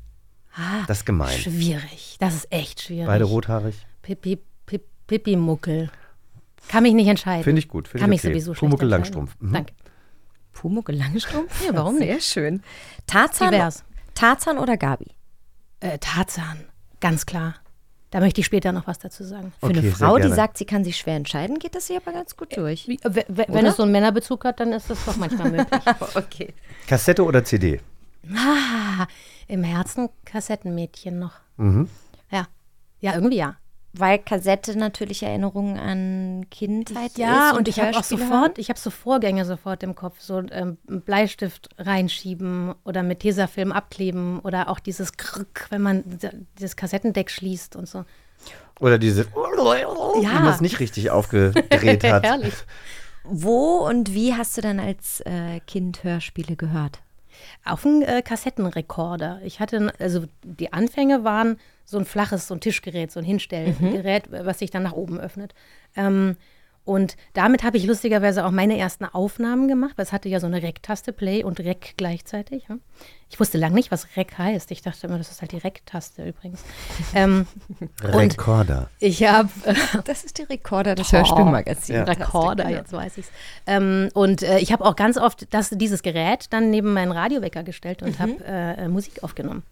Das 0.87 0.99
ist 0.99 1.07
gemein. 1.07 1.37
Schwierig. 1.37 2.16
Das 2.21 2.35
ist 2.35 2.52
echt 2.52 2.81
schwierig. 2.83 3.07
Beide 3.07 3.25
rothaarig. 3.25 3.75
Pippi, 4.02 4.38
Pippi, 4.64 4.87
Pippi 5.09 5.37
Muckel. 5.37 5.90
Kann 6.69 6.85
mich 6.85 6.95
nicht 6.95 7.09
entscheiden. 7.09 7.43
Finde 7.43 7.59
ich 7.59 7.69
gut. 7.69 7.88
Finde 7.88 8.04
Kann 8.04 8.12
ich 8.12 8.23
mich 8.23 8.25
okay. 8.25 8.35
sowieso 8.35 8.54
schlecht 8.54 8.61
Pumuckel. 8.61 8.88
Langstrumpf. 8.88 9.37
Mhm. 9.40 9.52
Danke. 9.52 9.75
Pumuckel 10.52 10.97
Langstrumpf? 10.97 11.64
Ja, 11.66 11.75
warum 11.75 11.99
Sehr 11.99 12.21
schön. 12.21 12.62
Tarzan. 13.07 13.73
Tarzan 14.14 14.59
oder 14.59 14.76
Gabi? 14.76 15.09
Äh, 15.85 15.99
Tarzan. 15.99 16.64
Ganz 17.00 17.26
klar. 17.26 17.55
Da 18.11 18.21
möchte 18.21 18.41
ich 18.41 18.47
später 18.47 18.73
noch 18.73 18.87
was 18.87 18.99
dazu 19.00 19.23
sagen. 19.25 19.53
Für 19.61 19.67
Okay, 19.67 19.79
eine 19.81 19.91
Frau, 19.91 20.19
die 20.19 20.31
sagt, 20.31 20.57
sie 20.57 20.64
kann 20.64 20.83
sich 20.85 20.97
schwer 20.97 21.17
entscheiden, 21.17 21.59
geht 21.59 21.75
das 21.75 21.88
hier 21.88 21.97
aber 21.99 22.12
ganz 22.12 22.37
gut 22.37 22.57
durch. 22.57 22.88
Wie, 22.88 22.99
w- 23.03 23.25
w- 23.29 23.45
wenn 23.49 23.50
Oder? 23.50 23.69
es 23.69 23.76
so 23.76 23.83
einen 23.83 23.93
Männerbezug 23.93 24.45
hat, 24.45 24.61
dann 24.61 24.73
ist 24.73 24.88
das 24.88 25.05
doch 25.05 25.17
manchmal 25.17 25.50
möglich. 25.50 25.81
okay. 26.14 26.55
Kassette 26.87 27.25
oder 27.25 27.45
CD? 27.45 27.81
ah, 28.35 29.07
Im 29.49 29.62
Herzen 29.64 30.09
Kassettenmädchen 30.25 31.19
noch. 31.19 31.33
Mhm. 31.59 31.88
Ja. 32.31 32.47
Ja, 33.00 33.14
irgendwie 33.14 33.37
ja. 33.37 33.57
Weil 33.96 34.18
Kassette 34.18 34.76
natürlich 34.76 35.22
Erinnerungen 35.22 35.78
an 35.78 36.46
Kindheit 36.50 37.16
Ja, 37.16 37.50
ist. 37.50 37.56
und 37.58 37.68
ich 37.68 37.78
habe 37.78 37.96
auch 37.96 38.02
sofort, 38.02 38.58
ich 38.58 38.68
habe 38.68 38.78
so 38.78 38.90
Vorgänge 38.90 39.44
sofort 39.44 39.84
im 39.84 39.94
Kopf, 39.94 40.16
so 40.20 40.38
ähm, 40.50 40.78
einen 40.88 41.00
Bleistift 41.02 41.68
reinschieben 41.78 42.74
oder 42.84 43.04
mit 43.04 43.20
Tesafilm 43.20 43.70
abkleben 43.70 44.40
oder 44.40 44.68
auch 44.68 44.80
dieses 44.80 45.16
Krrk, 45.16 45.66
wenn 45.70 45.80
man 45.82 46.02
das 46.58 46.74
Kassettendeck 46.74 47.30
schließt 47.30 47.76
und 47.76 47.88
so. 47.88 48.04
Oder 48.80 48.98
diese, 48.98 49.26
wie 49.26 50.22
Ja. 50.24 50.30
man 50.40 50.48
es 50.48 50.60
nicht 50.60 50.80
richtig 50.80 51.10
aufgedreht 51.10 52.02
hat. 52.10 52.24
Herrlich. 52.24 52.54
Wo 53.22 53.76
und 53.88 54.12
wie 54.12 54.34
hast 54.34 54.56
du 54.56 54.60
dann 54.60 54.80
als 54.80 55.20
äh, 55.20 55.60
Kind 55.66 56.02
Hörspiele 56.02 56.56
gehört? 56.56 56.98
Auf 57.64 57.85
einen 57.85 58.03
äh, 58.03 58.23
Kassettenrekorder. 58.23 59.41
Ich 59.45 59.61
hatte, 59.61 59.93
also 59.99 60.25
die 60.43 60.73
Anfänge 60.73 61.25
waren 61.25 61.59
so 61.85 61.99
ein 61.99 62.05
flaches, 62.05 62.49
so 62.49 62.55
ein 62.55 62.61
Tischgerät, 62.61 63.12
so 63.12 63.21
ein 63.21 63.25
Hinstellgerät, 63.25 64.25
was 64.31 64.59
sich 64.59 64.71
dann 64.71 64.83
nach 64.83 64.93
oben 64.93 65.21
öffnet. 65.21 65.55
Ähm, 65.97 66.37
und 66.85 67.17
damit 67.33 67.62
habe 67.62 67.76
ich 67.76 67.87
lustigerweise 67.87 68.45
auch 68.45 68.50
meine 68.50 68.79
ersten 68.79 69.05
Aufnahmen 69.05 69.69
gemacht, 69.69 69.93
weil 69.97 70.05
es 70.05 70.12
hatte 70.12 70.29
ja 70.29 70.41
so 70.41 70.47
eine 70.47 70.62
Rec-Taste, 70.62 71.12
Play 71.12 71.43
und 71.45 71.61
Rec 71.61 71.95
gleichzeitig. 71.97 72.64
Ja. 72.69 72.76
Ich 73.31 73.41
wusste 73.41 73.59
lange 73.59 73.75
nicht, 73.75 73.91
was 73.91 74.07
Rec 74.17 74.37
heißt. 74.38 74.71
Ich 74.71 74.83
dachte 74.83 75.07
immer, 75.07 75.19
das 75.19 75.31
ist 75.31 75.41
halt 75.41 75.53
die 75.53 75.59
Rec-Taste 75.59 76.25
übrigens. 76.25 76.62
ähm, 77.14 77.47
Rekorder. 78.03 78.91
ich 79.00 79.25
habe 79.25 79.49
Das 80.05 80.25
ist 80.25 80.38
die 80.38 80.43
Rekorder 80.43 80.95
des 80.95 81.09
Oh. 81.09 81.17
Hörspielmagazins. 81.17 81.88
Ja. 81.88 82.05
Rekorder, 82.05 82.64
Genau. 82.64 82.76
jetzt 82.76 82.93
weiß 82.93 83.19
ich's. 83.19 83.31
Ähm, 83.67 84.11
und 84.14 84.43
äh, 84.43 84.59
ich 84.59 84.73
habe 84.73 84.85
auch 84.85 84.97
ganz 84.97 85.17
oft 85.17 85.53
das, 85.55 85.71
dieses 85.71 86.03
Gerät 86.03 86.47
dann 86.50 86.71
neben 86.71 86.93
meinen 86.93 87.12
Radiowecker 87.12 87.62
gestellt 87.62 88.03
und 88.03 88.19
habe 88.19 88.33
äh, 88.47 88.85
äh, 88.85 88.88
Musik 88.88 89.23
aufgenommen. 89.23 89.62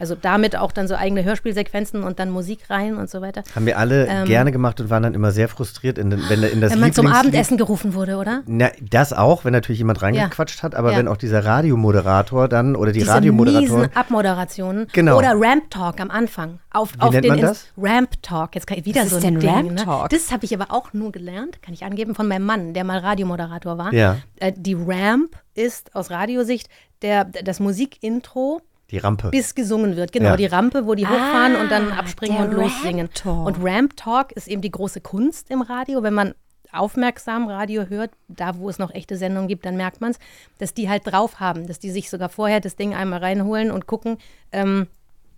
Also 0.00 0.16
damit 0.20 0.56
auch 0.56 0.72
dann 0.72 0.88
so 0.88 0.94
eigene 0.96 1.22
Hörspielsequenzen 1.24 2.02
und 2.02 2.18
dann 2.18 2.30
Musik 2.30 2.70
rein 2.70 2.96
und 2.96 3.10
so 3.10 3.20
weiter. 3.20 3.42
Haben 3.54 3.66
wir 3.66 3.78
alle 3.78 4.06
Ähm, 4.08 4.24
gerne 4.26 4.50
gemacht 4.50 4.80
und 4.80 4.88
waren 4.90 5.02
dann 5.02 5.14
immer 5.14 5.30
sehr 5.30 5.48
frustriert, 5.48 5.98
in 5.98 6.10
den, 6.10 6.22
wenn 6.28 6.42
in 6.42 6.60
das 6.60 6.72
Wenn 6.72 6.80
man 6.80 6.92
zum 6.92 7.06
Abendessen 7.06 7.58
gerufen 7.58 7.94
wurde, 7.94 8.16
oder? 8.16 8.42
Na, 8.46 8.70
das 8.80 9.12
auch, 9.12 9.44
wenn 9.44 9.52
natürlich 9.52 9.78
jemand 9.78 10.00
reingequatscht 10.02 10.62
hat, 10.62 10.74
aber 10.74 10.92
Ja. 10.92 10.98
wenn 10.98 11.06
auch 11.08 11.18
dieser 11.18 11.44
Radiomoderator 11.44 12.48
dann 12.48 12.76
oder 12.76 12.92
die 12.92 13.00
Diese 13.00 13.12
Radiomoderatoren. 13.12 13.80
miesen 13.82 13.96
Abmoderationen. 13.96 14.86
Genau. 14.92 15.18
Oder 15.18 15.32
Ramp 15.34 15.70
Talk 15.70 16.00
am 16.00 16.10
Anfang. 16.10 16.58
Auf, 16.72 16.94
Wie 16.96 17.00
auf 17.00 17.10
nennt 17.12 17.24
den 17.26 17.32
man 17.32 17.40
das? 17.42 17.66
Ramp 17.76 18.22
Talk. 18.22 18.54
Jetzt 18.54 18.66
kann 18.66 18.78
ich 18.78 18.84
wieder 18.86 19.02
Was 19.02 19.10
so 19.10 19.16
ist 19.18 19.24
ein 19.24 19.34
denn 19.34 19.40
Ding. 19.40 19.50
Ramp 19.50 19.70
ne? 19.72 19.84
Talk? 19.84 20.08
Das 20.08 20.32
habe 20.32 20.44
ich 20.46 20.54
aber 20.58 20.72
auch 20.74 20.92
nur 20.94 21.12
gelernt, 21.12 21.60
kann 21.62 21.74
ich 21.74 21.84
angeben, 21.84 22.14
von 22.14 22.26
meinem 22.26 22.46
Mann, 22.46 22.72
der 22.74 22.84
mal 22.84 22.98
Radiomoderator 22.98 23.76
war. 23.76 23.92
Ja. 23.92 24.16
Äh, 24.36 24.52
die 24.56 24.74
Ramp 24.74 25.36
ist 25.54 25.94
aus 25.94 26.10
Radiosicht 26.10 26.68
der, 27.02 27.24
das 27.24 27.60
Musikintro 27.60 28.60
Die 28.90 28.98
Rampe. 28.98 29.30
bis 29.30 29.54
gesungen 29.54 29.96
wird. 29.96 30.12
Genau, 30.12 30.30
Ja. 30.30 30.36
die 30.36 30.46
Rampe, 30.46 30.86
wo 30.86 30.94
die 30.94 31.06
hochfahren 31.06 31.56
und 31.56 31.70
dann 31.70 31.92
Ah, 31.92 31.98
abspringen 32.00 32.36
der 32.38 32.46
und 32.48 32.52
lossingen. 32.54 33.06
Ramp 33.06 33.14
Talk. 33.14 33.46
Und 33.46 33.56
Ramp 33.64 33.96
Talk 33.96 34.32
ist 34.32 34.48
eben 34.48 34.62
die 34.62 34.70
große 34.70 35.00
Kunst 35.00 35.50
im 35.50 35.62
Radio. 35.62 36.02
Wenn 36.02 36.14
man 36.14 36.34
aufmerksam 36.72 37.48
Radio 37.48 37.86
hört, 37.88 38.10
da 38.28 38.56
wo 38.58 38.68
es 38.68 38.78
noch 38.78 38.92
echte 38.94 39.16
Sendungen 39.16 39.48
gibt, 39.48 39.64
dann 39.66 39.76
merkt 39.76 40.00
man 40.00 40.12
es, 40.12 40.18
dass 40.58 40.72
die 40.74 40.88
halt 40.88 41.02
drauf 41.04 41.40
haben, 41.40 41.66
dass 41.66 41.78
die 41.80 41.90
sich 41.90 42.08
sogar 42.10 42.28
vorher 42.28 42.60
das 42.60 42.76
Ding 42.76 42.94
einmal 42.94 43.18
reinholen 43.20 43.70
und 43.72 43.86
gucken, 43.86 44.18
ähm, 44.52 44.86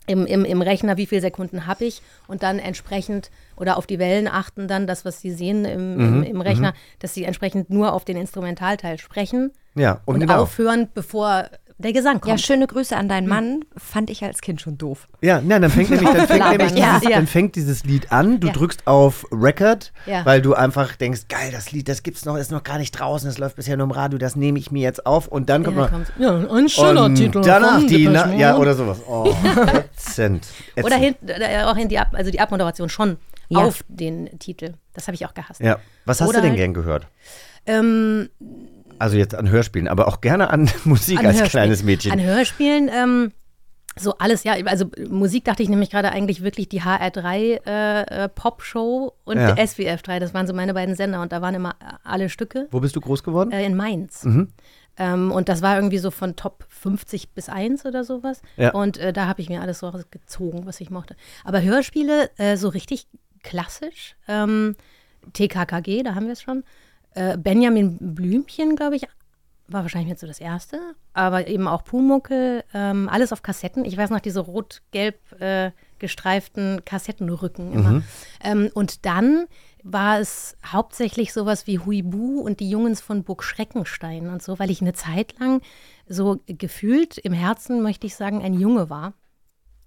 im, 0.05 0.25
im, 0.25 0.43
im 0.43 0.61
Rechner, 0.61 0.97
wie 0.97 1.05
viele 1.05 1.21
Sekunden 1.21 1.65
habe 1.65 1.85
ich 1.85 2.01
und 2.27 2.43
dann 2.43 2.59
entsprechend 2.59 3.31
oder 3.55 3.77
auf 3.77 3.87
die 3.87 3.99
Wellen 3.99 4.27
achten 4.27 4.67
dann, 4.67 4.85
das, 4.85 5.05
was 5.05 5.21
sie 5.21 5.31
sehen 5.31 5.63
im, 5.63 5.95
Mhm, 5.95 6.23
im, 6.23 6.23
im 6.23 6.41
Rechner, 6.41 6.73
dass 6.99 7.13
sie 7.13 7.23
entsprechend 7.23 7.69
nur 7.69 7.93
auf 7.93 8.03
den 8.03 8.17
Instrumentalteil 8.17 8.97
sprechen 8.99 9.51
Ja, 9.75 10.01
und 10.05 10.15
und 10.15 10.19
genau. 10.19 10.41
aufhören, 10.41 10.89
bevor 10.93 11.45
der 11.77 11.91
Gesang 11.93 12.21
kommt. 12.21 12.27
Ja, 12.31 12.37
schöne 12.37 12.67
Grüße 12.67 12.95
an 12.95 13.09
deinen 13.09 13.27
Mann. 13.27 13.65
Fand 13.75 14.09
ich 14.09 14.23
als 14.23 14.41
Kind 14.41 14.61
schon 14.61 14.77
doof. 14.77 15.07
Ja, 15.21 15.41
nein, 15.41 15.61
dann 15.61 15.71
fängt 15.71 15.89
nämlich, 15.91 16.09
dann 16.09 16.27
fängt 16.27 16.49
nämlich 16.49 16.71
Ja, 16.77 16.93
dieses, 16.99 17.09
ja. 17.09 17.15
dann 17.17 17.27
fängt 17.27 17.55
dieses 17.55 17.83
Lied 17.83 18.11
an, 18.11 18.39
du 18.39 18.47
Ja. 18.47 18.53
drückst 18.53 18.87
auf 18.87 19.25
Record, 19.31 19.91
Ja. 20.05 20.25
weil 20.25 20.41
du 20.41 20.53
einfach 20.53 20.95
denkst, 20.95 21.21
geil, 21.29 21.49
das 21.51 21.71
Lied, 21.71 21.89
das 21.89 22.03
gibt's 22.03 22.25
noch, 22.25 22.37
ist 22.37 22.51
noch 22.51 22.63
gar 22.63 22.77
nicht 22.77 22.91
draußen, 22.91 23.27
das 23.27 23.37
läuft 23.37 23.55
bisher 23.57 23.75
nur 23.77 23.85
im 23.85 23.91
Radio, 23.91 24.17
das 24.19 24.35
nehme 24.35 24.59
ich 24.59 24.71
mir 24.71 24.81
jetzt 24.83 25.05
auf 25.05 25.27
und 25.27 25.49
dann 25.49 25.63
kommt 25.63 25.77
Ja, 25.77 25.83
noch 25.83 25.91
kommt, 25.91 26.13
ja, 26.19 26.35
ein 26.55 26.69
schöner 26.69 27.03
und 27.05 27.15
Titel. 27.15 27.41
danach 27.41 27.83
die, 27.85 28.07
na, 28.07 28.33
ja, 28.35 28.55
oder 28.57 28.75
sowas. 28.75 28.99
Oh, 29.07 29.33
ätzend. 29.73 30.47
Oder 30.77 30.95
ätzend. 30.97 31.01
hin, 31.01 31.41
äh, 31.41 31.63
auch 31.63 31.75
in 31.77 31.89
die 31.89 31.97
Ab, 31.99 32.09
also 32.13 32.31
die 32.31 32.39
Abmoderation 32.39 32.89
schon 32.89 33.17
Ja. 33.49 33.59
auf 33.59 33.83
den 33.87 34.37
Titel. 34.39 34.73
Das 34.93 35.07
habe 35.07 35.15
ich 35.15 35.25
auch 35.25 35.33
gehasst. 35.33 35.59
Ja, 35.59 35.79
was 36.05 36.21
hast 36.21 36.29
Oder 36.29 36.37
du 36.37 36.41
denn 36.43 36.51
halt- 36.51 36.59
gern 36.59 36.73
gehört? 36.73 37.07
Ähm, 37.65 38.29
Also 38.99 39.17
jetzt 39.17 39.35
an 39.35 39.49
Hörspielen, 39.49 39.87
aber 39.87 40.07
auch 40.07 40.21
gerne 40.21 40.49
an 40.49 40.69
Musik 40.85 41.19
an 41.19 41.25
als 41.27 41.37
Hörspielen- 41.41 41.49
kleines 41.49 41.83
Mädchen. 41.83 42.11
An 42.11 42.21
Hörspielen, 42.21 42.89
ähm, 42.93 43.31
so 43.95 44.17
alles, 44.17 44.43
ja. 44.43 44.53
Also 44.65 44.89
Musik 45.09 45.45
dachte 45.45 45.61
ich 45.61 45.69
nämlich 45.69 45.89
gerade 45.91 46.11
eigentlich 46.11 46.41
wirklich 46.43 46.67
die 46.69 46.81
HR3 46.81 47.59
äh, 47.65 48.01
äh, 48.23 48.29
Pop-Show 48.29 49.13
und 49.23 49.37
Ja. 49.37 49.51
der 49.51 49.65
SWF3. 49.67 50.19
Das 50.19 50.33
waren 50.33 50.47
so 50.47 50.53
meine 50.53 50.73
beiden 50.73 50.95
Sender 50.95 51.21
und 51.21 51.31
da 51.31 51.41
waren 51.41 51.53
immer 51.53 51.75
alle 52.03 52.29
Stücke 52.29 52.67
Wo 52.71 52.79
bist 52.79 52.95
du 52.95 53.01
groß 53.01 53.23
geworden? 53.23 53.51
äh, 53.51 53.65
in 53.65 53.75
Mainz. 53.75 54.23
Mhm. 54.23 54.49
Ähm, 54.97 55.31
und 55.31 55.49
das 55.49 55.61
war 55.61 55.75
irgendwie 55.75 55.97
so 55.99 56.11
von 56.11 56.35
Top 56.35 56.65
50 56.69 57.33
bis 57.33 57.49
1 57.49 57.85
oder 57.85 58.03
sowas. 58.03 58.41
Ja. 58.57 58.71
Und 58.73 58.97
äh, 58.97 59.11
da 59.13 59.27
habe 59.27 59.41
ich 59.41 59.49
mir 59.49 59.61
alles 59.61 59.79
so 59.79 59.91
gezogen, 60.11 60.65
was 60.65 60.79
ich 60.81 60.89
mochte. 60.89 61.15
Aber 61.43 61.61
Hörspiele, 61.61 62.29
äh, 62.37 62.57
so 62.57 62.69
richtig 62.69 63.07
klassisch. 63.43 64.15
Ähm, 64.27 64.75
TKKG, 65.33 66.03
da 66.03 66.15
haben 66.15 66.25
wir 66.25 66.33
es 66.33 66.41
schon. 66.41 66.63
Äh, 67.15 67.37
Benjamin 67.37 67.97
Blümchen, 67.99 68.75
glaube 68.75 68.95
ich, 68.95 69.07
war 69.67 69.83
wahrscheinlich 69.83 70.09
jetzt 70.09 70.21
so 70.21 70.27
das 70.27 70.39
erste. 70.39 70.79
Aber 71.13 71.47
eben 71.47 71.67
auch 71.67 71.83
Pumuckel, 71.83 72.63
ähm, 72.73 73.09
alles 73.09 73.31
auf 73.31 73.41
Kassetten. 73.43 73.85
Ich 73.85 73.97
weiß 73.97 74.09
noch, 74.09 74.19
diese 74.19 74.41
rot-gelb 74.41 75.41
äh, 75.41 75.71
gestreiften 75.99 76.83
Kassettenrücken 76.85 77.71
immer. 77.71 78.03
Ähm, 78.43 78.69
und 78.73 79.05
dann 79.05 79.45
war 79.83 80.19
es 80.19 80.57
hauptsächlich 80.65 81.33
sowas 81.33 81.67
wie 81.67 81.79
Huibu 81.79 82.41
und 82.41 82.59
die 82.59 82.69
Jungens 82.69 83.01
von 83.01 83.23
Burg 83.23 83.43
Schreckenstein 83.43 84.27
und 84.27 84.41
so, 84.41 84.59
weil 84.59 84.71
ich 84.71 84.81
eine 84.81 84.93
Zeit 84.93 85.39
lang 85.39 85.61
so 86.07 86.41
gefühlt 86.47 87.17
im 87.17 87.33
Herzen, 87.33 87.81
möchte 87.81 88.07
ich 88.07 88.15
sagen, 88.15 88.41
ein 88.41 88.53
Junge 88.53 88.89
war 88.89 89.13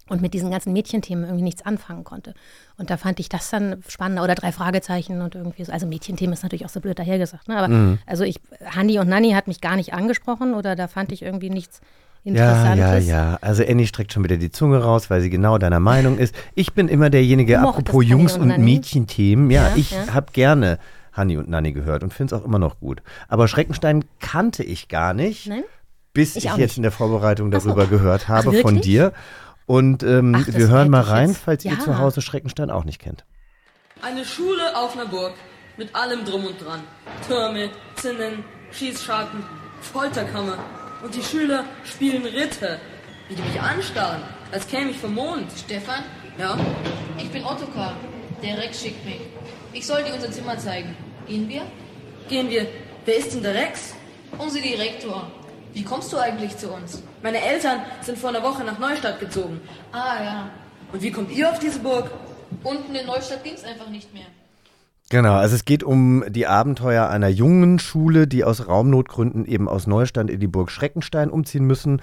und 0.09 0.23
mit 0.23 0.35
diesen 0.35 0.51
ganzen 0.51 0.73
Mädchenthemen 0.73 1.25
irgendwie 1.25 1.43
nichts 1.45 1.65
anfangen 1.67 2.05
konnte. 2.05 2.35
Und 2.79 2.91
da 2.91 2.97
fand 2.97 3.19
ich 3.21 3.29
das 3.29 3.51
dann 3.51 3.83
spannender. 3.89 4.23
Oder 4.23 4.35
drei 4.35 4.53
Fragezeichen 4.53 5.21
und 5.21 5.35
irgendwie 5.35 5.65
so. 5.65 5.73
Also 5.73 5.87
Mädchenthemen 5.87 6.33
ist 6.33 6.43
natürlich 6.43 6.65
auch 6.65 6.71
so 6.71 6.81
blöd 6.81 6.99
dahergesagt. 6.99 7.49
Ne? 7.49 7.57
Aber 7.59 7.99
also 8.07 8.25
ich, 8.25 8.41
Hanni 8.65 8.99
und 8.99 9.09
Nanni 9.09 9.33
hat 9.33 9.49
mich 9.49 9.61
gar 9.61 9.77
nicht 9.77 9.95
angesprochen 9.95 10.55
oder 10.55 10.77
da 10.77 10.87
fand 10.89 11.11
ich 11.13 11.23
irgendwie 11.23 11.51
nichts 11.51 11.81
Ja, 12.23 12.31
Interessantes. 12.33 13.07
ja, 13.09 13.31
ja. 13.31 13.39
Also 13.41 13.65
Annie 13.67 13.87
streckt 13.87 14.13
schon 14.13 14.23
wieder 14.25 14.37
die 14.37 14.51
Zunge 14.51 14.79
raus, 14.83 15.11
weil 15.11 15.21
sie 15.21 15.31
genau 15.31 15.59
deiner 15.59 15.81
Meinung 15.81 16.19
ist. 16.19 16.35
Ich 16.55 16.73
bin 16.73 16.89
immer 16.89 17.11
derjenige, 17.11 17.59
apropos 17.61 18.05
Jungs 18.07 18.37
und 18.37 18.51
und? 18.53 18.59
Mädchenthemen. 18.65 19.51
Ja, 19.51 19.69
Ja, 19.71 19.77
ich 19.77 19.91
ja. 19.91 20.15
habe 20.15 20.33
gerne 20.33 20.79
Hanni 21.13 21.37
und 21.37 21.49
Nanni 21.49 21.73
gehört 21.73 22.03
und 22.03 22.13
finde 22.13 22.35
es 22.35 22.41
auch 22.41 22.45
immer 22.45 22.59
noch 22.59 22.79
gut. 22.79 23.03
Aber 23.29 23.49
Schreckenstein 23.49 24.05
kannte 24.21 24.63
ich 24.63 24.89
gar 24.89 25.15
nicht, 25.15 25.47
Nein? 25.49 25.63
bis 26.13 26.37
ich, 26.37 26.45
Ich 26.45 26.51
jetzt 26.53 26.59
nicht. 26.59 26.77
in 26.77 26.83
der 26.83 26.93
Vorbereitung 26.93 27.51
darüber 27.51 27.87
gehört 27.87 28.29
habe 28.29 28.53
Ach, 28.57 28.61
von 28.61 28.81
dir. 28.81 29.13
Und 29.67 30.03
ähm, 30.03 30.37
Ach, 30.37 30.47
wir 30.47 30.69
hören 30.69 30.91
mal 30.91 31.01
rein, 31.03 31.29
jetzt- 31.31 31.41
falls 31.45 31.65
ihr 31.65 31.73
Ja. 31.73 31.81
zu 31.81 31.99
Hause 31.99 32.23
Schreckenstein 32.23 32.71
auch 32.71 32.85
nicht 32.85 33.01
kennt. 33.01 33.25
Eine 34.03 34.25
Schule 34.25 34.77
auf 34.77 34.95
einer 34.95 35.07
Burg 35.07 35.35
mit 35.77 35.95
allem 35.95 36.25
drum 36.25 36.45
und 36.47 36.65
dran. 36.65 36.81
Türme, 37.27 37.71
Zinnen, 37.97 38.45
Schießscharten, 38.71 39.43
Folterkammer. 39.81 40.59
Und 41.03 41.15
die 41.15 41.23
Schüler 41.23 41.65
spielen 41.85 42.25
Ritter. 42.25 42.79
Wie 43.29 43.35
die 43.35 43.43
mich 43.43 43.61
anstarren, 43.61 44.23
als 44.53 44.69
käme 44.69 44.91
ich 44.91 44.99
vom 44.99 45.15
Mond. 45.15 45.47
Stefan, 45.57 46.05
Ja? 46.39 46.57
ich 47.19 47.29
bin 47.31 47.45
Ottokar. 47.45 47.95
Der 48.43 48.57
Rex 48.59 48.83
schickt 48.83 49.05
mich. 49.05 49.21
Ich 49.73 49.85
soll 49.87 50.05
dir 50.05 50.15
unser 50.15 50.31
Zimmer 50.31 50.57
zeigen. 50.59 50.95
Gehen 51.27 51.49
wir? 51.49 51.63
Gehen 52.29 52.49
wir. 52.51 52.67
Wer 53.05 53.17
ist 53.17 53.35
denn 53.35 53.43
der 53.43 53.55
Rex? 53.55 53.95
Unser 54.39 54.61
Direktor. 54.61 55.29
Wie 55.77 55.85
kommst 55.85 56.11
du 56.11 56.17
eigentlich 56.17 56.57
zu 56.57 56.71
uns? 56.71 57.03
Meine 57.23 57.39
Eltern 57.39 57.81
sind 58.01 58.17
vor 58.17 58.31
einer 58.31 58.43
Woche 58.43 58.65
nach 58.65 58.79
Neustadt 58.79 59.21
gezogen. 59.21 59.61
Ah 59.93 60.25
ja, 60.25 60.51
Und 60.91 61.03
wie 61.03 61.11
kommt 61.11 61.31
ihr 61.31 61.51
auf 61.51 61.59
diese 61.59 61.81
Burg? 61.81 62.11
unten 62.63 62.95
in 62.95 63.07
Neustadt 63.07 63.45
ging's 63.45 63.63
einfach 63.63 63.91
nicht 63.91 64.15
mehr. 64.15 64.25
Genau, 65.11 65.35
also 65.35 65.55
es 65.55 65.67
geht 65.67 65.85
um 65.85 66.25
die 66.29 66.47
Abenteuer 66.47 67.09
einer 67.09 67.29
jungen 67.29 67.79
Schule, 67.79 68.27
die 68.27 68.43
aus 68.43 68.67
Raumnotgründen 68.67 69.45
eben 69.45 69.69
aus 69.69 69.87
Neustand 69.87 70.31
in 70.31 70.41
die 70.41 70.47
Burg 70.47 70.71
Schreckenstein 70.71 71.29
umziehen 71.29 71.65
müssen. 71.65 72.01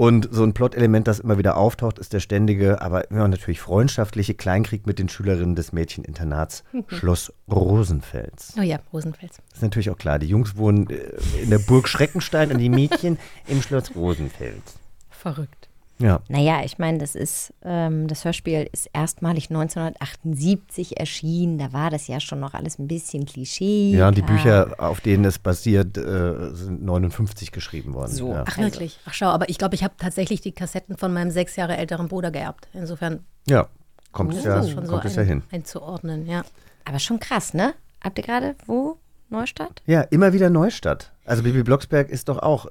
Und 0.00 0.30
so 0.30 0.44
ein 0.44 0.54
Plot-Element, 0.54 1.06
das 1.06 1.18
immer 1.18 1.36
wieder 1.36 1.58
auftaucht, 1.58 1.98
ist 1.98 2.14
der 2.14 2.20
ständige, 2.20 2.80
aber 2.80 3.12
ja, 3.12 3.28
natürlich 3.28 3.60
freundschaftliche 3.60 4.32
Kleinkrieg 4.32 4.86
mit 4.86 4.98
den 4.98 5.10
Schülerinnen 5.10 5.56
des 5.56 5.74
Mädcheninternats 5.74 6.64
Schloss 6.86 7.34
Rosenfels. 7.52 8.54
Oh 8.58 8.62
ja, 8.62 8.78
Rosenfels. 8.94 9.42
ist 9.52 9.60
natürlich 9.60 9.90
auch 9.90 9.98
klar, 9.98 10.18
die 10.18 10.26
Jungs 10.26 10.56
wohnen 10.56 10.88
äh, 10.88 11.42
in 11.42 11.50
der 11.50 11.58
Burg 11.58 11.86
Schreckenstein 11.86 12.50
und 12.50 12.56
die 12.56 12.70
Mädchen 12.70 13.18
im 13.46 13.60
Schloss 13.60 13.94
Rosenfels. 13.94 14.76
Verrückt. 15.10 15.68
Ja. 16.00 16.20
Naja, 16.28 16.62
ich 16.64 16.78
meine, 16.78 16.98
das 16.98 17.14
ist, 17.14 17.52
ähm, 17.62 18.08
das 18.08 18.24
Hörspiel 18.24 18.68
ist 18.72 18.88
erstmalig 18.92 19.50
1978 19.50 20.98
erschienen. 20.98 21.58
Da 21.58 21.72
war 21.72 21.90
das 21.90 22.06
ja 22.08 22.20
schon 22.20 22.40
noch 22.40 22.54
alles 22.54 22.78
ein 22.78 22.88
bisschen 22.88 23.26
Klischee. 23.26 23.92
Ja, 23.92 24.08
und 24.08 24.16
die 24.16 24.22
Bücher, 24.22 24.74
auf 24.78 25.00
denen 25.00 25.24
es 25.26 25.38
basiert, 25.38 25.98
äh, 25.98 26.54
sind 26.54 26.82
59 26.82 27.52
geschrieben 27.52 27.92
worden. 27.94 28.12
So. 28.12 28.32
Ja. 28.32 28.44
Ach 28.46 28.58
wirklich? 28.58 28.98
Ach 29.06 29.12
schau, 29.14 29.26
aber 29.26 29.48
ich 29.50 29.58
glaube, 29.58 29.74
ich 29.74 29.84
habe 29.84 29.94
tatsächlich 29.98 30.40
die 30.40 30.52
Kassetten 30.52 30.96
von 30.96 31.12
meinem 31.12 31.30
sechs 31.30 31.56
Jahre 31.56 31.76
älteren 31.76 32.08
Bruder 32.08 32.30
geerbt. 32.30 32.68
Insofern 32.72 33.24
ja. 33.46 33.68
kommt 34.12 34.32
Oh, 34.34 34.38
es 34.38 34.44
ja, 34.44 34.56
das 34.56 34.66
ist 34.66 34.72
schon 34.72 34.86
kommt 34.86 35.02
so 35.02 35.08
es 35.08 35.16
ja 35.16 35.22
ein, 35.22 35.28
hin. 35.28 35.42
einzuordnen, 35.52 36.26
ja. 36.26 36.42
Aber 36.86 36.98
schon 36.98 37.20
krass, 37.20 37.52
ne? 37.52 37.74
Habt 38.02 38.18
ihr 38.18 38.24
gerade 38.24 38.54
wo? 38.66 38.96
Neustadt? 39.30 39.82
Ja, 39.86 40.02
immer 40.02 40.32
wieder 40.32 40.50
Neustadt. 40.50 41.12
Also 41.24 41.44
Bibi 41.44 41.62
Blocksberg 41.62 42.10
ist 42.10 42.28
doch 42.28 42.38
auch 42.38 42.66
äh, 42.66 42.70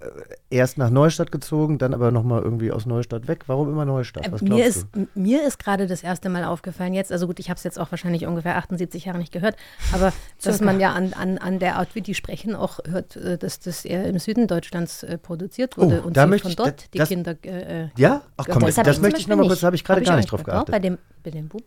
erst 0.49 0.77
nach 0.77 0.89
Neustadt 0.89 1.31
gezogen, 1.31 1.77
dann 1.77 1.93
aber 1.93 2.11
nochmal 2.11 2.41
irgendwie 2.41 2.71
aus 2.73 2.85
Neustadt 2.85 3.29
weg. 3.29 3.43
Warum 3.47 3.69
immer 3.69 3.85
Neustadt? 3.85 4.29
Was 4.31 4.41
Äh, 4.41 4.43
mir 4.43 4.49
glaubst 4.57 4.67
ist, 4.67 4.87
mir 5.15 5.47
ist 5.47 5.59
gerade 5.59 5.87
das 5.87 6.03
erste 6.03 6.27
Mal 6.29 6.43
aufgefallen 6.43 6.93
jetzt, 6.93 7.11
also 7.13 7.25
gut, 7.27 7.39
ich 7.39 7.49
habe 7.49 7.57
es 7.57 7.63
jetzt 7.63 7.79
auch 7.79 7.89
wahrscheinlich 7.91 8.25
ungefähr 8.27 8.57
78 8.57 9.05
Jahre 9.05 9.17
nicht 9.19 9.31
gehört, 9.31 9.55
aber 9.93 10.11
dass 10.43 10.59
man 10.59 10.79
ja 10.81 10.91
an, 10.91 11.13
an, 11.13 11.37
an 11.37 11.59
der 11.59 11.77
Art, 11.77 11.95
wie 11.95 12.01
die 12.01 12.13
sprechen, 12.15 12.53
auch 12.55 12.79
hört, 12.85 13.15
äh, 13.15 13.37
dass 13.37 13.59
das 13.61 13.85
eher 13.85 14.05
im 14.05 14.19
Süden 14.19 14.47
Deutschlands 14.47 15.03
äh, 15.03 15.17
produziert 15.17 15.77
wurde 15.77 16.01
Oh, 16.03 16.07
und 16.07 16.17
da 16.17 16.23
sie 16.23 16.29
möchte 16.29 16.43
von 16.43 16.51
ich- 16.51 16.55
dort 16.57 16.81
das- 16.81 16.89
die 16.91 16.99
Kinder 17.15 17.35
äh, 17.43 17.87
Ja? 17.95 18.23
Ach 18.35 18.45
komm, 18.49 18.63
Das 18.65 18.75
das, 18.75 18.97
ich 18.97 19.01
möchte 19.01 19.19
ich 19.21 19.27
nochmal 19.29 19.47
kurz, 19.47 19.61
da 19.61 19.67
habe 19.67 19.75
ich 19.77 19.85
gerade 19.85 20.01
hab 20.01 20.07
gar 20.07 20.17
nicht 20.17 20.29
drauf 20.31 20.43
geachtet. 20.43 20.71
Bei 20.71 20.79
dem, 20.79 20.97
bei 21.23 21.31
dem 21.31 21.47
Bub. 21.47 21.63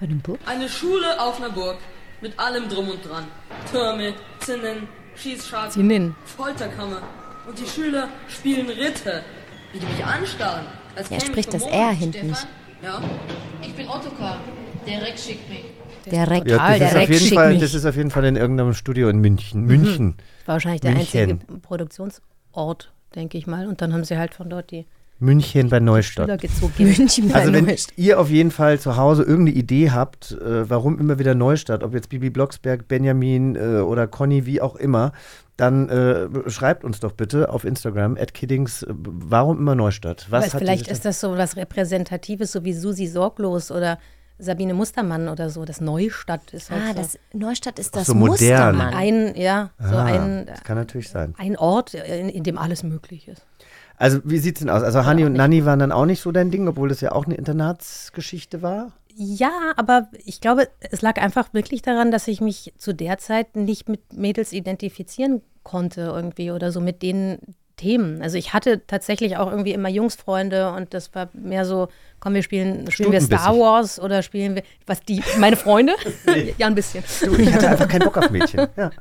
Bei 0.00 0.06
dem 0.08 0.18
Bub? 0.20 0.38
Eine 0.46 0.68
Schule 0.68 1.20
auf 1.20 1.38
einer 1.40 1.50
Burg 1.50 1.76
mit 2.20 2.38
allem 2.38 2.68
drum 2.68 2.88
und 2.88 3.04
dran. 3.08 3.24
Türme, 3.70 4.14
Zinnen, 4.40 4.88
Schießscharten, 5.16 5.72
Zinnen. 5.72 6.14
Folterkammer. 6.24 7.02
Und 7.46 7.58
die 7.58 7.66
Schüler 7.66 8.08
spielen 8.28 8.68
Ritter, 8.68 9.22
wie 9.72 9.78
die 9.78 9.86
mich 9.86 10.04
anstarren. 10.04 10.66
Als 10.96 11.10
ich 11.10 11.24
spricht 11.24 11.52
das. 11.54 11.62
R 11.64 11.90
hinten 11.92 12.28
nicht. 12.28 12.36
Stefan, 12.38 12.48
Ja, 12.82 13.02
ich 13.62 13.74
bin 13.74 13.88
Ottokar. 13.88 14.38
Der 14.86 15.02
Rex 15.02 15.26
schickt 15.26 15.48
mich. 15.48 15.64
Der 16.10 16.28
Reck, 16.30 16.48
Ja, 16.48 16.56
das, 16.70 16.78
der 16.78 16.86
ist 16.88 16.94
auf 16.94 16.94
Reck 17.00 17.08
jeden 17.10 17.20
schickt 17.20 17.34
Fall, 17.34 17.52
mich. 17.52 17.60
das 17.60 17.74
ist 17.74 17.84
auf 17.84 17.96
jeden 17.96 18.10
Fall 18.10 18.24
in 18.24 18.36
irgendeinem 18.36 18.72
Studio 18.74 19.08
in 19.08 19.18
München. 19.18 19.62
München. 19.64 20.16
War 20.46 20.54
wahrscheinlich 20.54 20.80
der 20.80 20.92
München. 20.92 21.30
einzige 21.32 21.58
Produktionsort, 21.60 22.92
denke 23.14 23.38
ich 23.38 23.46
mal. 23.46 23.66
Und 23.66 23.82
dann 23.82 23.92
haben 23.92 24.04
sie 24.04 24.16
halt 24.16 24.34
von 24.34 24.48
dort 24.48 24.70
die 24.70 24.86
München 25.20 25.68
bei 25.68 25.78
Neustadt. 25.80 26.28
München 26.78 27.28
bei 27.28 27.34
Also 27.34 27.52
wenn 27.52 27.66
Neustadt. 27.66 27.92
ihr 27.96 28.18
auf 28.18 28.30
jeden 28.30 28.50
Fall 28.50 28.80
zu 28.80 28.96
Hause 28.96 29.22
irgendeine 29.22 29.56
Idee 29.58 29.90
habt, 29.90 30.32
äh, 30.32 30.68
warum 30.68 30.98
immer 30.98 31.18
wieder 31.18 31.34
Neustadt, 31.34 31.82
ob 31.84 31.94
jetzt 31.94 32.08
Bibi 32.08 32.30
Blocksberg, 32.30 32.88
Benjamin 32.88 33.54
äh, 33.54 33.80
oder 33.80 34.06
Conny, 34.06 34.46
wie 34.46 34.60
auch 34.60 34.76
immer, 34.76 35.12
dann 35.56 35.88
äh, 35.90 36.28
schreibt 36.50 36.84
uns 36.84 37.00
doch 37.00 37.12
bitte 37.12 37.50
auf 37.50 37.64
Instagram, 37.64 38.16
at 38.18 38.32
Kiddings, 38.34 38.82
äh, 38.82 38.94
warum 38.94 39.58
immer 39.58 39.74
Neustadt? 39.74 40.26
Was 40.30 40.54
vielleicht 40.54 40.88
ist 40.88 41.04
das 41.04 41.20
so 41.20 41.36
was 41.36 41.56
Repräsentatives, 41.56 42.50
so 42.52 42.64
wie 42.64 42.72
Susi 42.72 43.06
Sorglos 43.06 43.70
oder 43.70 43.98
Sabine 44.42 44.72
Mustermann 44.72 45.28
oder 45.28 45.50
so. 45.50 45.66
Das 45.66 45.82
Neustadt 45.82 46.54
ist 46.54 46.70
halt 46.70 46.80
Ah, 46.82 46.88
so 46.94 46.94
das 46.94 47.18
Neustadt 47.34 47.78
ist 47.78 47.94
das 47.94 48.06
so 48.06 48.14
modern. 48.14 48.30
Mustermann. 48.74 48.94
ein, 48.94 49.34
ja, 49.36 49.68
so 49.78 49.96
Ah, 49.96 50.04
ein, 50.04 50.46
das 50.46 50.64
kann 50.64 50.78
natürlich 50.78 51.10
sein. 51.10 51.34
ein 51.36 51.58
Ort, 51.58 51.92
in, 51.92 52.30
in 52.30 52.42
dem 52.42 52.56
alles 52.56 52.82
möglich 52.82 53.28
ist. 53.28 53.44
Also 54.00 54.20
wie 54.24 54.38
sieht's 54.38 54.60
denn 54.60 54.70
aus? 54.70 54.82
Also 54.82 55.04
Hani 55.04 55.26
und 55.26 55.34
Nanni 55.34 55.66
waren 55.66 55.78
dann 55.78 55.92
auch 55.92 56.06
nicht 56.06 56.22
so 56.22 56.32
dein 56.32 56.50
Ding, 56.50 56.66
obwohl 56.66 56.88
das 56.88 57.02
ja 57.02 57.12
auch 57.12 57.26
eine 57.26 57.34
Internatsgeschichte 57.34 58.62
war. 58.62 58.92
Ja, 59.14 59.50
aber 59.76 60.08
ich 60.24 60.40
glaube, 60.40 60.68
es 60.80 61.02
lag 61.02 61.20
einfach 61.20 61.52
wirklich 61.52 61.82
daran, 61.82 62.10
dass 62.10 62.26
ich 62.26 62.40
mich 62.40 62.72
zu 62.78 62.94
der 62.94 63.18
Zeit 63.18 63.56
nicht 63.56 63.90
mit 63.90 64.14
Mädels 64.14 64.54
identifizieren 64.54 65.42
konnte 65.64 66.00
irgendwie 66.00 66.50
oder 66.50 66.72
so 66.72 66.80
mit 66.80 67.02
den 67.02 67.40
Themen. 67.76 68.22
Also 68.22 68.38
ich 68.38 68.54
hatte 68.54 68.86
tatsächlich 68.86 69.36
auch 69.36 69.50
irgendwie 69.50 69.74
immer 69.74 69.90
Jungsfreunde 69.90 70.72
und 70.72 70.94
das 70.94 71.14
war 71.14 71.28
mehr 71.34 71.66
so, 71.66 71.88
komm, 72.20 72.32
wir 72.32 72.42
spielen, 72.42 72.90
spielen 72.90 73.12
wir 73.12 73.20
Star. 73.20 73.54
Wars 73.54 74.00
oder 74.00 74.22
spielen 74.22 74.54
wir, 74.54 74.62
was 74.86 75.02
die, 75.02 75.22
meine 75.38 75.56
Freunde? 75.56 75.92
ja, 76.56 76.68
ein 76.68 76.74
bisschen. 76.74 77.04
Du, 77.22 77.34
ich 77.34 77.52
hatte 77.52 77.68
einfach 77.68 77.88
keinen 77.88 78.04
Bock 78.04 78.16
auf 78.16 78.30
Mädchen. 78.30 78.66
Ja. 78.78 78.92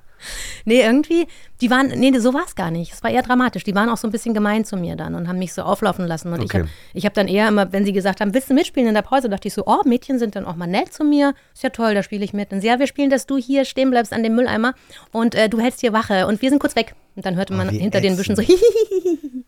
Nee, 0.66 0.82
irgendwie, 0.82 1.28
die 1.62 1.70
waren, 1.70 1.88
nee, 1.88 2.18
so 2.20 2.34
war 2.34 2.44
es 2.46 2.56
gar 2.56 2.72
nicht. 2.72 2.94
Es 2.94 3.04
war 3.04 3.12
eher 3.12 3.22
dramatisch. 3.22 3.64
Die 3.64 3.76
waren 3.76 3.90
auch 3.90 3.98
so 3.98 4.08
ein 4.08 4.12
bisschen 4.12 4.34
gemein 4.34 4.66
zu 4.66 4.78
mir 4.78 4.96
dann 4.96 5.16
und 5.16 5.28
haben 5.28 5.40
mich 5.40 5.54
so 5.54 5.62
auflaufen 5.64 6.06
lassen. 6.06 6.32
Und 6.34 6.40
ich 6.40 6.46
Okay. 6.46 6.60
habe 6.60 6.70
ich 6.94 7.06
hab 7.06 7.14
dann 7.14 7.28
eher 7.28 7.48
immer, 7.48 7.72
wenn 7.74 7.86
sie 7.86 7.94
gesagt 7.94 8.22
haben, 8.22 8.34
willst 8.34 8.50
du 8.50 8.54
mitspielen 8.54 8.88
in 8.88 8.94
der 8.96 9.02
Pause, 9.02 9.30
dachte 9.30 9.48
ich 9.48 9.54
so, 9.54 9.64
oh, 9.66 9.82
Mädchen 9.86 10.20
sind 10.20 10.36
dann 10.36 10.46
auch 10.46 10.56
mal 10.56 10.68
nett 10.68 10.94
zu 10.94 11.04
mir. 11.04 11.34
Ist 11.54 11.64
ja 11.64 11.70
toll, 11.70 11.94
da 11.94 12.04
spiele 12.04 12.24
ich 12.24 12.34
mit. 12.34 12.52
Und 12.52 12.62
sie, 12.62 12.68
ja, 12.68 12.80
wir 12.80 12.88
spielen, 12.88 13.10
dass 13.10 13.26
du 13.26 13.38
hier 13.38 13.66
stehen 13.66 13.90
bleibst 13.90 14.14
an 14.14 14.24
dem 14.24 14.36
Mülleimer 14.36 14.74
und 15.12 15.36
äh, 15.36 15.50
du 15.50 15.60
hältst 15.60 15.82
hier 15.82 15.94
Wache 15.94 16.28
und 16.28 16.42
wir 16.42 16.50
sind 16.50 16.60
kurz 16.60 16.76
weg. 16.76 16.96
Und 17.16 17.26
dann 17.26 17.36
hörte 17.36 17.54
man 17.54 17.72
wie 17.72 17.80
hinter 17.80 18.02
den 18.02 18.16
Büschen 18.16 18.36
so, 18.36 18.42
ätzend. 18.42 18.60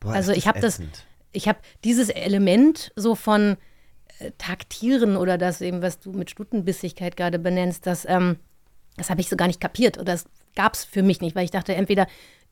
Boah, 0.00 0.12
Also 0.12 0.32
ich 0.32 0.46
habe 0.48 0.60
das, 0.60 0.76
ätzend. 0.80 1.04
ich 1.32 1.48
habe 1.48 1.58
dieses 1.84 2.08
Element 2.08 2.92
so 2.96 3.14
von 3.14 3.56
äh, 4.18 4.30
Taktieren 4.38 5.16
oder 5.16 5.38
das 5.38 5.60
eben, 5.60 5.82
was 5.82 6.00
du 6.00 6.10
mit 6.12 6.30
Stutenbissigkeit 6.30 7.16
gerade 7.16 7.38
benennst, 7.38 7.86
das, 7.86 8.04
ähm, 8.08 8.36
das 8.96 9.10
habe 9.10 9.20
ich 9.20 9.28
so 9.28 9.36
gar 9.36 9.46
nicht 9.46 9.60
kapiert 9.60 9.96
oder 9.98 10.12
das 10.12 10.24
gab 10.54 10.74
es 10.74 10.84
für 10.84 11.02
mich 11.02 11.20
nicht, 11.20 11.34
weil 11.36 11.44
ich 11.44 11.50
dachte, 11.50 11.74
entweder 11.74 12.06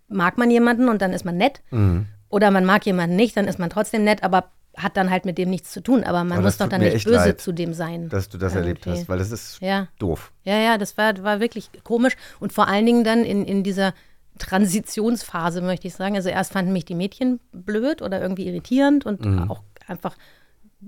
mag 0.09 0.39
man 0.39 0.51
jemanden 0.51 0.89
und 0.89 1.01
dann 1.03 1.13
ist 1.13 1.25
man 1.25 1.37
nett 1.37 1.61
Mhm. 1.71 2.07
oder 2.29 2.51
man 2.51 2.65
mag 2.65 2.85
jemanden 2.87 3.17
nicht, 3.17 3.37
dann 3.37 3.47
ist 3.47 3.59
man 3.59 3.71
trotzdem 3.71 4.05
nett, 4.05 4.23
aber 4.23 4.51
hat 4.77 4.97
dann 4.97 5.11
halt 5.11 5.25
mit 5.25 5.37
dem 5.37 5.51
nichts 5.51 5.73
zu 5.73 5.83
tun. 5.83 6.05
Aber 6.05 6.23
man 6.25 6.39
Aber 6.39 6.43
muss 6.43 6.57
doch 6.57 6.69
dann 6.69 6.81
nicht 6.81 7.05
böse 7.05 7.17
leid, 7.17 7.41
zu 7.41 7.51
dem 7.53 7.75
sein. 7.75 8.09
Dass 8.09 8.29
du 8.29 8.39
das 8.39 8.55
erlebt 8.55 8.87
irgendwie. 8.87 9.01
hast, 9.01 9.09
weil 9.09 9.19
das 9.19 9.33
ist 9.33 9.59
Ja. 9.61 9.89
doof. 9.99 10.33
Ja, 10.45 10.57
ja, 10.59 10.79
das 10.79 10.97
war, 10.97 11.23
war 11.25 11.41
wirklich 11.41 11.71
komisch 11.83 12.15
und 12.39 12.53
vor 12.53 12.69
allen 12.69 12.87
Dingen 12.87 13.03
dann 13.05 13.25
in, 13.25 13.45
in 13.45 13.65
dieser 13.65 13.93
Transitionsphase, 14.39 15.61
möchte 15.61 15.89
ich 15.89 15.95
sagen. 15.95 16.15
Also 16.17 16.29
erst 16.29 16.53
fanden 16.53 16.73
mich 16.73 16.85
die 16.85 16.95
Mädchen 16.95 17.41
blöd 17.53 18.03
oder 18.03 18.21
irgendwie 18.21 18.47
irritierend 18.47 19.07
und 19.07 19.25
Mhm. 19.25 19.51
auch 19.51 19.63
einfach 19.87 20.17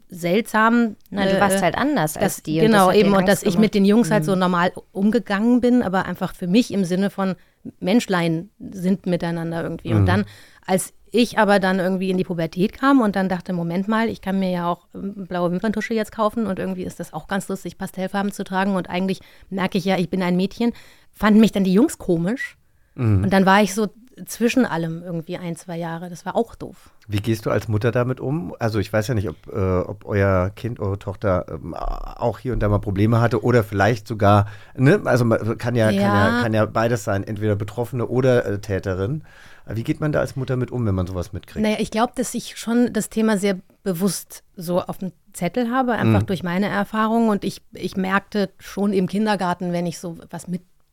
seltsam. 0.09 0.97
Na, 1.11 1.25
du 1.25 1.37
äh, 1.37 1.41
warst 1.41 1.63
halt 1.63 1.77
anders 1.77 2.17
als 2.17 2.37
dass, 2.37 2.43
die. 2.43 2.61
und 2.61 2.67
Genau, 2.67 2.87
das 2.87 2.89
hat 2.89 2.97
eben. 2.97 3.15
Und 3.15 3.29
dass 3.29 3.43
Angst 3.43 3.55
ich 3.55 3.59
mit 3.59 3.75
den 3.75 3.85
Jungs 3.85 4.09
Mhm. 4.09 4.13
halt 4.15 4.25
so 4.25 4.35
normal 4.35 4.73
umgegangen 4.93 5.61
bin, 5.61 5.83
aber 5.83 6.07
einfach 6.07 6.35
für 6.35 6.47
mich 6.47 6.73
im 6.73 6.85
Sinne 6.85 7.11
von 7.11 7.35
Menschlein 7.81 8.51
sind 8.59 9.07
miteinander 9.07 9.63
irgendwie. 9.63 9.93
Mhm. 9.93 10.01
Und 10.01 10.07
dann, 10.07 10.25
als 10.67 10.93
ich 11.11 11.39
aber 11.39 11.61
dann 11.61 11.79
irgendwie 11.79 12.11
in 12.11 12.17
die 12.17 12.25
Pubertät 12.25 12.73
kam 12.73 13.03
und 13.03 13.17
dann 13.17 13.29
dachte, 13.29 13.53
Moment 13.53 13.87
mal, 13.87 14.09
ich 14.09 14.23
kann 14.23 14.39
mir 14.39 14.51
ja 14.51 14.69
auch 14.69 14.87
ähm, 14.95 15.27
blaue 15.29 15.53
Wimperntusche 15.53 15.93
jetzt 15.93 16.11
kaufen 16.11 16.47
und 16.47 16.59
irgendwie 16.59 16.85
ist 16.85 17.01
das 17.01 17.13
auch 17.13 17.29
ganz 17.29 17.49
lustig, 17.49 17.77
Pastellfarben 17.77 18.33
zu 18.33 18.45
tragen 18.45 18.75
und 18.75 18.89
eigentlich 18.89 19.21
merke 19.51 19.77
ich 19.77 19.85
ja, 19.85 19.99
ich 19.99 20.09
bin 20.09 20.23
ein 20.23 20.37
Mädchen, 20.37 20.73
fanden 21.13 21.41
mich 21.41 21.53
dann 21.53 21.65
die 21.65 21.75
Jungs 21.75 21.99
komisch. 21.99 22.57
Mhm. 22.95 23.25
Und 23.25 23.33
dann 23.33 23.45
war 23.45 23.63
ich 23.63 23.75
so 23.75 23.89
zwischen 24.27 24.65
allem 24.67 25.03
irgendwie 25.03 25.37
ein, 25.39 25.57
zwei 25.57 25.77
Jahre. 25.77 26.09
Das 26.11 26.25
war 26.27 26.37
auch 26.37 26.55
doof. 26.55 26.91
Wie 27.09 27.21
gehst 27.21 27.47
du 27.47 27.51
als 27.51 27.69
Mutter 27.69 27.91
damit 27.93 28.21
um? 28.21 28.55
Also 28.59 28.79
ich 28.79 28.93
weiß 28.93 29.09
ja 29.09 29.15
nicht, 29.15 29.29
ob, 29.29 29.37
äh, 29.53 29.81
ob 29.81 30.05
euer 30.05 30.51
Kind, 30.55 30.81
eure 30.81 30.99
Tochter 30.99 31.47
ähm, 31.49 31.75
auch 31.75 32.39
hier 32.39 32.53
und 32.53 32.61
da 32.61 32.69
mal 32.69 32.79
Probleme 32.79 33.21
hatte 33.21 33.43
oder 33.43 33.65
vielleicht 33.65 34.07
sogar, 34.07 34.47
ne? 34.77 35.01
Also 35.05 35.25
man 35.25 35.59
kann 35.59 35.75
ja, 35.75 35.87
Kann, 35.87 35.95
Ja. 35.97 36.29
ja 36.37 36.43
kann 36.43 36.55
ja 36.55 36.65
beides 36.67 37.05
sein, 37.05 37.25
entweder 37.25 37.57
Betroffene 37.57 38.07
oder 38.07 38.45
äh, 38.47 38.59
Täterin. 38.61 39.25
Wie 39.67 39.85
geht 39.85 40.01
man 40.01 40.11
da 40.11 40.19
als 40.21 40.35
Mutter 40.35 40.57
mit 40.57 40.73
um, 40.73 40.85
wenn 40.87 40.95
man 40.95 41.07
sowas 41.07 41.33
mitkriegt? 41.33 41.63
Naja, 41.63 41.77
ich 41.79 41.93
glaube, 41.93 42.13
dass 42.17 42.35
ich 42.35 42.57
schon 42.57 42.93
das 42.93 43.11
Thema 43.11 43.39
sehr 43.39 43.59
bewusst 43.85 44.43
so 44.57 44.81
auf 44.81 44.99
dem 44.99 45.13
Zettel 45.33 45.71
habe, 45.71 45.93
einfach 45.93 46.23
Mhm. 46.23 46.27
durch 46.27 46.43
meine 46.43 46.67
Erfahrung. 46.67 47.29
Und 47.29 47.45
ich, 47.45 47.63
ich 47.73 47.97
merkte 47.97 48.51
schon 48.59 48.93
im 48.93 49.07
Kindergarten, 49.07 49.73
wenn 49.73 49.87
ich 49.87 49.99
so 50.01 50.19
was 50.31 50.49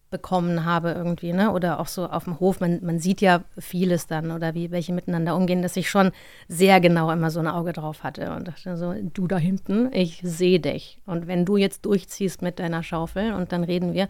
mitbekommen 0.10 0.66
habe 0.66 0.92
irgendwie, 0.92 1.34
ne? 1.34 1.52
Oder 1.52 1.80
auch 1.80 1.88
so 1.88 2.08
auf 2.08 2.24
dem 2.24 2.40
Hof, 2.40 2.60
man, 2.60 2.80
man 2.84 3.00
sieht 3.00 3.22
ja 3.22 3.44
vieles 3.58 4.08
dann 4.08 4.32
oder 4.32 4.56
wie 4.56 4.72
welche 4.72 4.92
miteinander 4.92 5.36
umgehen, 5.36 5.62
dass 5.62 5.78
ich 5.78 5.90
schon 5.90 6.12
sehr 6.48 6.80
genau 6.82 7.12
immer 7.12 7.30
so 7.30 7.40
ein 7.40 7.48
Auge 7.48 7.74
drauf 7.74 8.04
hatte 8.04 8.32
und 8.32 8.48
dachte 8.48 8.76
so, 8.76 8.94
du 8.94 9.28
da 9.28 9.38
hinten, 9.38 9.90
ich 9.94 10.20
sehe 10.24 10.60
dich. 10.60 11.00
Und 11.06 11.28
wenn 11.28 11.46
du 11.46 11.58
jetzt 11.58 11.86
durchziehst 11.86 12.42
mit 12.42 12.60
deiner 12.60 12.82
Schaufel 12.82 13.34
und 13.34 13.52
dann 13.52 13.64
reden 13.64 13.94
wir. 13.94 14.08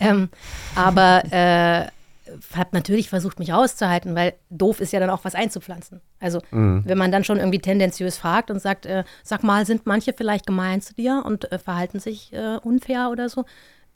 Ähm, 0.00 0.30
aber 0.74 1.22
äh, 1.30 1.86
habe 2.56 2.70
natürlich 2.72 3.08
versucht, 3.08 3.38
mich 3.38 3.52
rauszuhalten, 3.52 4.16
weil 4.16 4.34
doof 4.50 4.80
ist 4.80 4.92
ja 4.92 5.00
dann 5.00 5.10
auch 5.10 5.24
was 5.24 5.34
einzupflanzen. 5.34 6.00
Also 6.18 6.40
Mhm. 6.50 6.82
wenn 6.84 6.98
man 6.98 7.12
dann 7.12 7.24
schon 7.24 7.38
irgendwie 7.38 7.60
tendenziös 7.60 8.16
fragt 8.16 8.50
und 8.50 8.60
sagt, 8.60 8.86
äh, 8.86 9.04
sag 9.22 9.44
mal, 9.44 9.66
sind 9.66 9.86
manche 9.86 10.12
vielleicht 10.12 10.46
gemein 10.46 10.80
zu 10.80 10.94
dir 10.94 11.22
und 11.24 11.52
äh, 11.52 11.58
verhalten 11.58 12.00
sich 12.00 12.32
äh, 12.32 12.56
unfair 12.62 13.10
oder 13.10 13.28
so, 13.28 13.44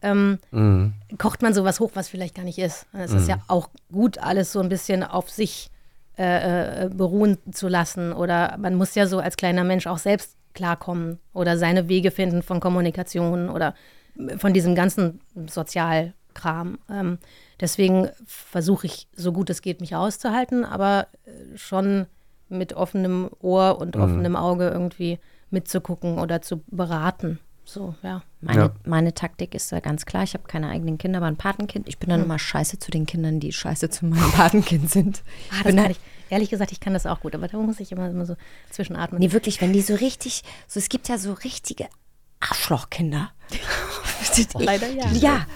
ähm, 0.02 0.38
Mhm. 0.50 0.94
kocht 1.18 1.42
man 1.42 1.52
sowas 1.54 1.80
hoch, 1.80 1.90
was 1.94 2.08
vielleicht 2.08 2.34
gar 2.34 2.44
nicht 2.44 2.58
ist. 2.58 2.86
Es 2.92 3.12
ist 3.12 3.24
Mhm. 3.24 3.28
ja 3.30 3.38
auch 3.48 3.68
gut, 3.92 4.18
alles 4.18 4.52
so 4.52 4.60
ein 4.60 4.68
bisschen 4.68 5.02
auf 5.02 5.28
sich 5.30 5.70
äh, 6.18 6.84
äh, 6.84 6.88
beruhen 6.90 7.38
zu 7.52 7.68
lassen. 7.68 8.12
Oder 8.12 8.56
man 8.58 8.74
muss 8.74 8.94
ja 8.94 9.06
so 9.06 9.20
als 9.20 9.36
kleiner 9.36 9.64
Mensch 9.64 9.86
auch 9.86 9.98
selbst 9.98 10.36
klarkommen 10.52 11.18
oder 11.32 11.56
seine 11.56 11.88
Wege 11.88 12.10
finden 12.10 12.42
von 12.42 12.60
Kommunikation 12.60 13.48
oder 13.48 13.74
von 14.36 14.52
diesem 14.52 14.74
ganzen 14.74 15.20
Sozialkram. 15.84 16.78
Ähm, 16.90 17.18
deswegen 17.60 18.08
versuche 18.26 18.86
ich, 18.86 19.08
so 19.16 19.32
gut 19.32 19.50
es 19.50 19.62
geht, 19.62 19.80
mich 19.80 19.94
auszuhalten, 19.96 20.64
aber 20.64 21.06
äh, 21.24 21.56
schon 21.56 22.06
mit 22.48 22.72
offenem 22.74 23.30
Ohr 23.40 23.78
und 23.80 23.96
Mhm. 23.96 24.02
offenem 24.02 24.36
Auge 24.36 24.68
irgendwie 24.68 25.18
mitzugucken 25.50 26.18
oder 26.18 26.42
zu 26.42 26.62
beraten. 26.66 27.38
So, 27.72 27.94
ja. 28.02 28.22
Meine, 28.40 28.60
Ja. 28.62 28.70
meine 28.84 29.14
Taktik 29.14 29.54
ist 29.54 29.70
da 29.70 29.78
ganz 29.78 30.04
klar. 30.04 30.24
Ich 30.24 30.34
habe 30.34 30.42
keine 30.48 30.68
eigenen 30.70 30.98
Kinder, 30.98 31.18
aber 31.18 31.26
ein 31.26 31.36
Patenkind. 31.36 31.88
Ich 31.88 31.98
bin 31.98 32.08
dann 32.10 32.18
Hm. 32.20 32.24
immer 32.24 32.38
scheiße 32.38 32.80
zu 32.80 32.90
den 32.90 33.06
Kindern, 33.06 33.38
die 33.38 33.52
scheiße 33.52 33.90
zu 33.90 34.06
meinem 34.06 34.32
Patenkind 34.32 34.90
sind. 34.90 35.22
Ah, 35.50 35.62
das 35.62 35.74
kann 35.74 35.80
halt- 35.80 35.90
ich, 35.92 35.98
ehrlich 36.30 36.50
gesagt, 36.50 36.72
ich 36.72 36.80
kann 36.80 36.94
das 36.94 37.06
auch 37.06 37.20
gut, 37.20 37.34
aber 37.36 37.46
da 37.46 37.58
muss 37.58 37.78
ich 37.78 37.92
immer, 37.92 38.10
immer 38.10 38.26
so 38.26 38.34
zwischenatmen. 38.70 39.20
Nee, 39.20 39.30
wirklich, 39.30 39.60
wenn 39.60 39.72
die 39.72 39.82
so 39.82 39.94
richtig, 39.94 40.42
so 40.66 40.80
es 40.80 40.88
gibt 40.88 41.08
ja 41.08 41.16
so 41.16 41.32
richtige 41.32 41.86
Arschlochkinder. 42.40 43.30
Leider 44.58 44.88
ja. 44.88 45.06
Ja. 45.12 45.46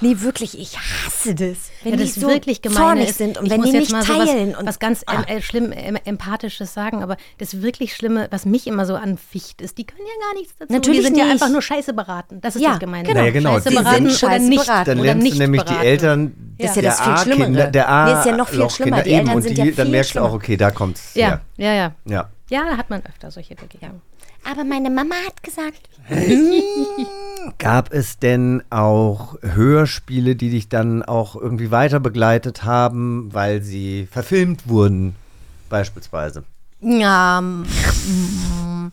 Nee, 0.00 0.16
wirklich, 0.20 0.58
ich 0.58 0.76
hasse 0.78 1.34
das. 1.34 1.56
Wenn 1.84 1.92
ja, 1.92 1.96
die 1.98 2.04
das 2.06 2.14
so 2.16 2.26
wirklich 2.28 2.60
gemein 2.60 2.76
zornig 2.76 3.10
ist. 3.10 3.18
sind 3.18 3.38
und 3.38 3.44
ich 3.46 3.50
wenn 3.52 3.60
muss 3.60 3.70
die 3.70 3.76
jetzt 3.76 3.82
nicht 3.82 3.92
mal 3.92 4.02
so 4.02 4.12
teilen. 4.14 4.52
was, 4.52 4.58
und 4.58 4.66
was 4.66 4.78
ganz 4.80 5.04
ähm, 5.08 5.24
äh, 5.28 5.40
schlimm, 5.40 5.72
ähm, 5.72 5.96
empathisches 6.04 6.74
sagen, 6.74 7.02
aber 7.04 7.16
das 7.38 7.62
wirklich 7.62 7.94
Schlimme, 7.94 8.26
was 8.32 8.46
mich 8.46 8.66
immer 8.66 8.84
so 8.84 8.96
anficht, 8.96 9.60
ist, 9.60 9.78
die 9.78 9.84
können 9.84 10.00
ja 10.06 10.26
gar 10.28 10.34
nichts 10.40 10.54
dazu. 10.58 10.72
Natürlich 10.72 11.00
die 11.00 11.06
sind 11.06 11.16
ja 11.18 11.24
nicht. 11.24 11.34
einfach 11.34 11.50
nur 11.50 11.62
Scheiße 11.62 11.92
beraten. 11.92 12.40
Das 12.40 12.56
ist 12.56 12.62
Ja, 12.62 12.70
das 12.70 12.80
Gemeine. 12.80 13.04
genau. 13.06 13.20
Naja, 13.20 13.30
genau. 13.32 13.52
Scheiße 13.54 13.68
Die 13.68 13.74
beraten 13.76 13.94
sind 13.96 14.06
oder 14.06 14.14
scheiße 14.32 14.48
nicht. 14.48 14.66
beraten. 14.66 14.84
Dann 14.90 14.98
lernst 14.98 15.22
nicht 15.22 15.34
du 15.36 15.40
nämlich 15.42 15.62
beraten. 15.64 15.80
die 15.82 15.86
Eltern 15.86 16.54
Das 16.58 16.70
ist 16.70 16.76
ja 16.76 16.82
der 16.82 16.90
das 16.90 17.00
viel 17.00 17.12
A 17.12 17.16
Schlimmere. 17.18 17.44
Kinder, 17.46 17.66
der 17.70 17.88
A 17.88 18.04
Nee, 18.12 18.18
ist 18.18 18.26
ja 18.26 18.36
noch 18.36 18.48
viel 18.48 18.58
Lochkinder 18.58 18.96
schlimmer. 18.96 19.02
Die 19.04 19.10
eben, 19.10 19.18
Eltern 19.20 19.36
und 19.36 19.42
sind 19.42 19.56
die, 19.56 19.60
ja 19.62 19.66
dann 19.66 19.74
viel 19.86 19.90
merkst 19.92 20.14
du 20.14 20.18
auch, 20.18 20.22
schlimmer. 20.24 20.34
okay, 20.34 20.56
da 20.56 20.70
kommt's. 20.72 21.14
Ja, 21.14 21.40
ja, 21.56 21.72
ja. 21.74 21.92
ja. 22.06 22.30
Ja, 22.50 22.64
da 22.68 22.76
hat 22.76 22.90
man 22.90 23.02
öfter 23.06 23.30
solche 23.30 23.54
Begegnungen. 23.54 24.02
Aber 24.44 24.64
meine 24.64 24.90
Mama 24.90 25.14
hat 25.26 25.42
gesagt, 25.42 25.90
Gab 27.58 27.92
es 27.92 28.18
denn 28.18 28.62
auch 28.70 29.36
Hörspiele, 29.42 30.36
die 30.36 30.50
dich 30.50 30.68
dann 30.68 31.02
auch 31.02 31.36
irgendwie 31.36 31.70
weiter 31.70 32.00
begleitet 32.00 32.64
haben, 32.64 33.32
weil 33.32 33.62
sie 33.62 34.08
verfilmt 34.10 34.68
wurden, 34.68 35.14
beispielsweise? 35.68 36.44
Ja, 36.80 37.40
mm, 37.40 38.90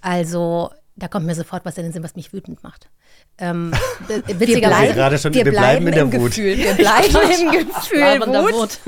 also 0.00 0.70
da 0.96 1.08
kommt 1.08 1.26
mir 1.26 1.34
sofort 1.34 1.64
was 1.64 1.76
in 1.78 1.84
den 1.84 1.92
Sinn, 1.92 2.02
was 2.02 2.16
mich 2.16 2.32
wütend 2.32 2.62
macht. 2.62 2.88
Ähm, 3.38 3.72
äh, 4.08 4.22
wir 4.26 4.60
bleiben, 4.60 4.94
gerade 4.94 5.18
schon- 5.18 5.34
wir 5.34 5.44
wir 5.44 5.52
bleiben 5.52 5.84
bleiben 5.84 5.86
in 5.88 5.92
der 5.92 6.02
im 6.02 6.22
Wut. 6.22 6.30
Gefühl. 6.30 6.56
Wir 6.56 6.72
bleiben 6.74 7.14
im 7.14 7.50
Gefühl 7.50 8.20
Wut. 8.20 8.54
Wut. 8.54 8.78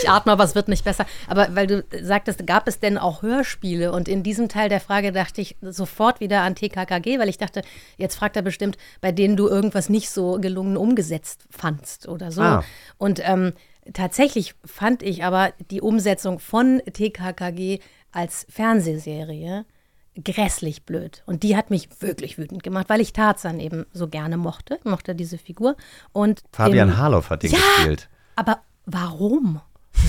Ich 0.00 0.08
atme, 0.08 0.32
aber 0.32 0.44
es 0.44 0.54
wird 0.54 0.68
nicht 0.68 0.84
besser. 0.84 1.04
Aber 1.26 1.48
weil 1.54 1.66
du 1.66 1.84
sagtest, 2.02 2.46
gab 2.46 2.68
es 2.68 2.78
denn 2.78 2.96
auch 2.96 3.22
Hörspiele? 3.22 3.92
Und 3.92 4.08
in 4.08 4.22
diesem 4.22 4.48
Teil 4.48 4.68
der 4.68 4.80
Frage 4.80 5.10
dachte 5.10 5.40
ich 5.40 5.56
sofort 5.62 6.20
wieder 6.20 6.42
an 6.42 6.54
TKKG, 6.54 7.18
weil 7.18 7.28
ich 7.28 7.38
dachte, 7.38 7.62
jetzt 7.96 8.14
fragt 8.14 8.36
er 8.36 8.42
bestimmt, 8.42 8.78
bei 9.00 9.10
denen 9.10 9.36
du 9.36 9.48
irgendwas 9.48 9.88
nicht 9.88 10.10
so 10.10 10.38
gelungen 10.40 10.76
umgesetzt 10.76 11.42
fandst 11.50 12.06
oder 12.08 12.30
so. 12.30 12.42
Ah. 12.42 12.64
Und 12.98 13.20
ähm, 13.24 13.52
tatsächlich 13.92 14.54
fand 14.64 15.02
ich 15.02 15.24
aber 15.24 15.52
die 15.70 15.80
Umsetzung 15.80 16.38
von 16.38 16.80
TKKG 16.92 17.80
als 18.12 18.46
Fernsehserie 18.48 19.64
grässlich 20.22 20.84
blöd. 20.84 21.22
Und 21.26 21.42
die 21.42 21.56
hat 21.56 21.70
mich 21.70 21.88
wirklich 22.00 22.36
wütend 22.38 22.62
gemacht, 22.62 22.88
weil 22.88 23.00
ich 23.00 23.12
Tarzan 23.12 23.60
eben 23.60 23.86
so 23.92 24.08
gerne 24.08 24.36
mochte. 24.36 24.76
Ich 24.78 24.84
mochte 24.84 25.14
diese 25.14 25.38
Figur. 25.38 25.76
Und 26.12 26.42
Fabian 26.52 26.90
im- 26.90 26.96
Harloff 26.98 27.30
hat 27.30 27.42
den 27.42 27.52
Ja! 27.52 27.58
gespielt. 27.76 28.08
aber 28.36 28.58
warum? 28.86 29.60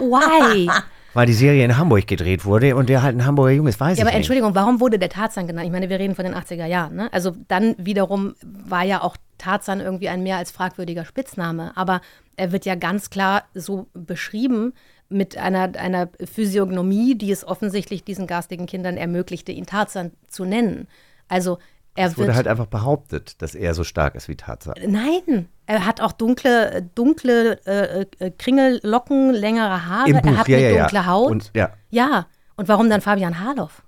Why? 0.00 0.70
Weil 1.14 1.26
die 1.26 1.32
Serie 1.32 1.64
in 1.64 1.76
Hamburg 1.76 2.06
gedreht 2.06 2.44
wurde 2.44 2.74
und 2.74 2.88
der 2.88 3.02
halt 3.02 3.16
ein 3.16 3.24
Hamburger 3.24 3.52
Junge 3.52 3.68
ist, 3.70 3.78
weiß 3.78 3.90
Ja, 3.90 3.94
ich 3.94 4.00
aber 4.02 4.10
nicht. 4.10 4.16
Entschuldigung, 4.16 4.54
warum 4.54 4.80
wurde 4.80 4.98
der 4.98 5.08
Tarzan 5.08 5.46
genannt? 5.46 5.66
Ich 5.66 5.72
meine, 5.72 5.88
wir 5.88 5.98
reden 5.98 6.14
von 6.16 6.24
den 6.24 6.34
80er 6.34 6.66
Jahren. 6.66 6.96
Ne? 6.96 7.12
Also 7.12 7.36
dann 7.48 7.76
wiederum 7.78 8.34
war 8.42 8.82
ja 8.82 9.00
auch 9.02 9.16
Tarzan 9.38 9.80
irgendwie 9.80 10.08
ein 10.08 10.22
mehr 10.22 10.38
als 10.38 10.50
fragwürdiger 10.50 11.04
Spitzname. 11.04 11.72
Aber 11.76 12.00
er 12.36 12.50
wird 12.52 12.64
ja 12.64 12.74
ganz 12.74 13.10
klar 13.10 13.44
so 13.54 13.86
beschrieben 13.94 14.72
mit 15.14 15.38
einer, 15.38 15.72
einer 15.78 16.08
Physiognomie, 16.24 17.14
die 17.14 17.30
es 17.30 17.46
offensichtlich 17.46 18.04
diesen 18.04 18.26
garstigen 18.26 18.66
Kindern 18.66 18.96
ermöglichte, 18.96 19.52
ihn 19.52 19.66
Tarzan 19.66 20.12
zu 20.28 20.44
nennen. 20.44 20.88
Also 21.28 21.58
er 21.94 22.08
Es 22.08 22.16
wurde 22.16 22.28
wird 22.28 22.36
halt 22.36 22.48
einfach 22.48 22.66
behauptet, 22.66 23.40
dass 23.40 23.54
er 23.54 23.74
so 23.74 23.84
stark 23.84 24.14
ist 24.16 24.28
wie 24.28 24.36
Tarzan. 24.36 24.74
Nein, 24.86 25.48
er 25.66 25.86
hat 25.86 26.00
auch 26.00 26.12
dunkle, 26.12 26.88
dunkle 26.94 27.60
äh, 27.66 28.06
äh, 28.18 28.30
Kringellocken, 28.32 29.32
längere 29.32 29.86
Haare. 29.86 30.10
Im 30.10 30.20
Buch, 30.20 30.32
er 30.32 30.36
hat 30.38 30.48
ja, 30.48 30.56
eine 30.58 30.66
ja, 30.66 30.72
ja. 30.74 30.82
dunkle 30.82 31.06
Haut. 31.06 31.30
Und, 31.30 31.50
ja. 31.54 31.70
Ja, 31.90 32.26
und 32.56 32.68
warum 32.68 32.90
dann 32.90 33.00
Fabian 33.00 33.40
Harloff? 33.40 33.82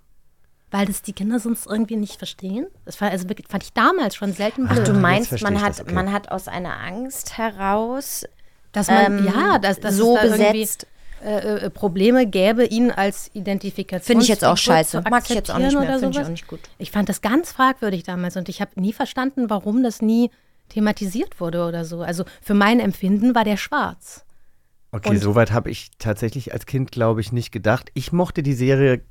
Weil 0.71 0.87
das 0.87 1.03
die 1.03 1.13
Kinder 1.13 1.39
sonst 1.39 1.67
irgendwie 1.67 1.97
nicht 1.97 2.17
verstehen? 2.17 2.67
Das 2.85 3.01
war, 3.01 3.11
also 3.11 3.27
fand 3.49 3.63
ich 3.63 3.73
damals 3.73 4.17
schon 4.17 4.33
selten 4.33 4.67
blöd. 4.67 4.87
Du 4.87 4.93
jetzt 4.93 5.01
meinst, 5.01 5.43
man 5.43 5.61
hat, 5.61 5.71
das, 5.71 5.81
okay. 5.81 5.95
man 5.95 6.13
hat 6.13 6.31
aus 6.31 6.49
einer 6.49 6.81
Angst 6.81 7.39
heraus 7.39 8.25
dass 8.77 8.89
man, 8.89 9.19
ähm, 9.19 9.25
ja, 9.25 9.59
dass, 9.59 9.81
dass 9.81 9.97
so 9.97 10.17
es 10.17 10.21
da 10.21 10.27
irgendwie, 10.27 10.53
besetzt. 10.53 10.87
Äh, 11.25 11.37
äh, 11.67 11.71
Probleme 11.71 12.27
gäbe, 12.27 12.65
ihn 12.65 12.91
als 12.91 13.31
Identifikation 13.35 14.07
Finde 14.07 14.23
ich 14.25 14.29
jetzt 14.29 14.45
auch 14.45 14.57
scheiße. 14.57 15.03
zu 15.03 15.11
Mag 15.11 15.25
ich 15.29 15.35
jetzt 15.35 15.51
auch 15.51 15.59
nicht 15.59 15.79
mehr. 15.79 15.99
Finde 15.99 16.19
ich 16.19 16.25
auch 16.25 16.29
nicht 16.31 16.47
gut. 16.47 16.61
Ich 16.79 16.91
fand 16.91 17.09
das 17.09 17.21
ganz 17.21 17.53
fragwürdig 17.53 18.03
damals 18.03 18.37
und 18.37 18.49
ich 18.49 18.61
habe 18.61 18.73
nie 18.81 18.93
verstanden, 18.93 19.49
warum 19.51 19.83
das 19.83 20.03
nie 20.03 20.31
thematisiert 20.69 21.41
wurde 21.41 21.67
oder 21.67 21.85
so. 21.85 22.03
Also 22.03 22.25
für 22.43 22.55
mein 22.55 22.81
Empfinden 22.81 23.35
war 23.35 23.45
der 23.45 23.57
schwarz. 23.57 24.25
Okay, 24.93 25.11
Und- 25.11 25.19
soweit 25.19 25.53
habe 25.53 25.71
ich 25.71 25.91
tatsächlich 25.99 26.53
als 26.53 26.67
Kind, 26.67 26.91
glaube 26.93 27.21
ich, 27.21 27.33
nicht 27.33 27.53
gedacht. 27.53 27.91
Ich 27.95 28.13
mochte 28.13 28.43
die 28.43 28.55
Serie 28.55 29.03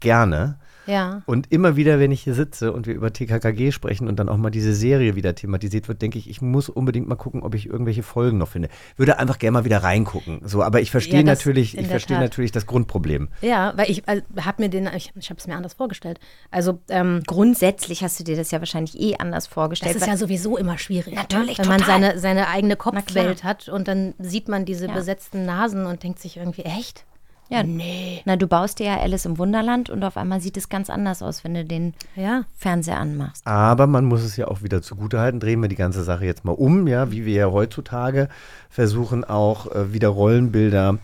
gerne. 0.00 0.58
Ja. 0.86 1.22
Und 1.26 1.52
immer 1.52 1.76
wieder, 1.76 1.98
wenn 2.00 2.10
ich 2.10 2.22
hier 2.22 2.34
sitze 2.34 2.72
und 2.72 2.86
wir 2.86 2.94
über 2.94 3.12
TKKG 3.12 3.70
sprechen 3.70 4.08
und 4.08 4.16
dann 4.18 4.28
auch 4.28 4.36
mal 4.36 4.50
diese 4.50 4.74
Serie 4.74 5.14
wieder 5.14 5.34
thematisiert 5.34 5.88
wird, 5.88 6.02
denke 6.02 6.18
ich, 6.18 6.28
ich 6.28 6.40
muss 6.40 6.68
unbedingt 6.68 7.06
mal 7.06 7.14
gucken, 7.14 7.42
ob 7.42 7.54
ich 7.54 7.66
irgendwelche 7.66 8.02
Folgen 8.02 8.38
noch 8.38 8.48
finde. 8.48 8.68
Würde 8.96 9.18
einfach 9.18 9.38
gerne 9.38 9.58
mal 9.58 9.64
wieder 9.64 9.78
reingucken. 9.78 10.40
So, 10.44 10.62
aber 10.62 10.80
ich 10.80 10.90
verstehe 10.90 11.20
Ja, 11.20 11.22
natürlich, 11.24 11.78
ich 11.78 11.86
verstehe 11.86 12.16
Tat. 12.16 12.24
natürlich 12.24 12.50
das 12.52 12.66
Grundproblem. 12.66 13.28
Ja, 13.42 13.72
weil 13.76 13.90
ich 13.90 14.08
also, 14.08 14.22
habe 14.40 14.62
mir 14.62 14.68
den, 14.68 14.88
ich, 14.96 15.12
ich 15.18 15.30
habe 15.30 15.38
es 15.38 15.46
mir 15.46 15.54
anders 15.54 15.74
vorgestellt. 15.74 16.18
Also 16.50 16.80
ähm, 16.88 17.22
Grundsätzlich 17.26 18.02
hast 18.02 18.18
du 18.18 18.24
dir 18.24 18.36
das 18.36 18.50
ja 18.50 18.58
wahrscheinlich 18.58 18.98
eh 18.98 19.16
anders 19.18 19.46
vorgestellt. 19.46 19.94
das 19.94 20.02
ist 20.02 20.08
ja 20.08 20.16
sowieso 20.16 20.56
immer 20.56 20.78
schwierig. 20.78 21.14
Natürlich, 21.14 21.58
ne? 21.58 21.64
Wenn 21.64 21.68
man 21.68 21.80
total. 21.80 22.00
seine, 22.00 22.18
seine 22.18 22.48
eigene. 22.48 22.76
Kopfwelt 22.80 23.44
hat 23.44 23.68
und 23.68 23.88
dann 23.88 24.14
sieht 24.18 24.48
man 24.48 24.64
diese 24.64 24.86
Ja. 24.86 24.94
besetzten 24.94 25.44
Nasen 25.44 25.86
und 25.86 26.02
denkt 26.02 26.18
sich 26.18 26.38
irgendwie, 26.38 26.62
echt? 26.62 27.04
Ja, 27.50 27.62
nee. 27.62 28.22
Na, 28.24 28.36
du 28.36 28.46
baust 28.46 28.78
dir 28.78 28.86
ja 28.86 29.00
Alice 29.00 29.26
im 29.26 29.36
Wunderland 29.38 29.90
und 29.90 30.02
auf 30.04 30.16
einmal 30.16 30.40
sieht 30.40 30.56
es 30.56 30.68
ganz 30.68 30.88
anders 30.88 31.22
aus, 31.22 31.44
wenn 31.44 31.54
du 31.54 31.64
den 31.64 31.94
Ja. 32.16 32.44
Fernseher 32.56 32.98
anmachst. 32.98 33.46
Aber 33.46 33.86
man 33.86 34.04
muss 34.04 34.22
es 34.22 34.36
ja 34.36 34.48
auch 34.48 34.62
wieder 34.62 34.80
zugutehalten. 34.82 35.40
Drehen 35.40 35.60
wir 35.60 35.68
die 35.68 35.76
ganze 35.76 36.02
Sache 36.04 36.24
jetzt 36.24 36.44
mal 36.44 36.52
um, 36.52 36.86
ja, 36.86 37.10
wie 37.10 37.26
wir 37.26 37.34
ja 37.34 37.50
heutzutage 37.50 38.28
versuchen, 38.68 39.24
auch 39.24 39.66
äh, 39.74 39.92
wieder 39.92 40.08
Rollenbilder 40.08 40.98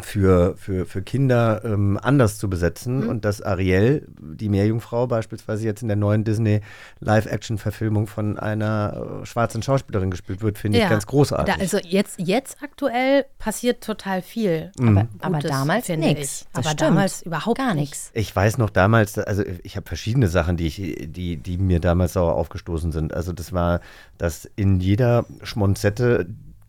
für, 0.00 0.56
für, 0.56 0.86
für 0.86 1.02
Kinder 1.02 1.62
ähm, 1.64 1.98
anders 2.00 2.38
zu 2.38 2.48
besetzen. 2.48 3.06
Und 3.08 3.24
dass 3.24 3.42
Ariel, 3.42 4.06
die 4.18 4.48
Meerjungfrau, 4.48 5.06
beispielsweise 5.06 5.64
jetzt 5.64 5.82
in 5.82 5.88
der 5.88 5.96
neuen 5.96 6.24
Disney 6.24 6.60
Live-Action-Verfilmung 7.00 8.06
von 8.06 8.38
einer 8.38 9.20
äh, 9.22 9.26
schwarzen 9.26 9.62
Schauspielerin 9.62 10.10
gespielt 10.10 10.42
wird, 10.42 10.58
finde 10.58 10.78
ich 10.78 10.88
ganz 10.88 11.06
großartig. 11.06 11.54
Da, 11.54 11.60
also 11.60 11.78
jetzt, 11.78 12.18
jetzt 12.18 12.58
aktuell 12.62 13.26
passiert 13.38 13.82
total 13.82 14.22
viel. 14.22 14.72
Mhm. 14.78 14.88
Aber, 14.98 15.08
Aber 15.20 15.36
Gutes, 15.36 15.50
damals. 15.50 15.86
Das 15.86 16.46
Aber 16.52 16.62
stimmt. 16.64 16.80
damals 16.80 17.22
überhaupt 17.22 17.58
Gar 17.58 17.74
nicht. 17.74 17.90
nichts. 17.90 18.10
Ich 18.14 18.34
weiß 18.34 18.58
noch 18.58 18.70
damals, 18.70 19.18
also 19.18 19.42
ich 19.62 19.76
habe 19.76 19.86
verschiedene 19.86 20.28
Sachen, 20.28 20.56
die, 20.56 20.66
ich, 20.66 21.10
die, 21.10 21.36
die 21.36 21.58
mir 21.58 21.80
damals 21.80 22.14
sauer 22.14 22.34
aufgestoßen 22.34 22.92
sind. 22.92 23.14
Also 23.14 23.32
das 23.32 23.52
war, 23.52 23.80
dass 24.18 24.48
in 24.56 24.80
jeder 24.80 25.26
Schmonzette 25.42 26.26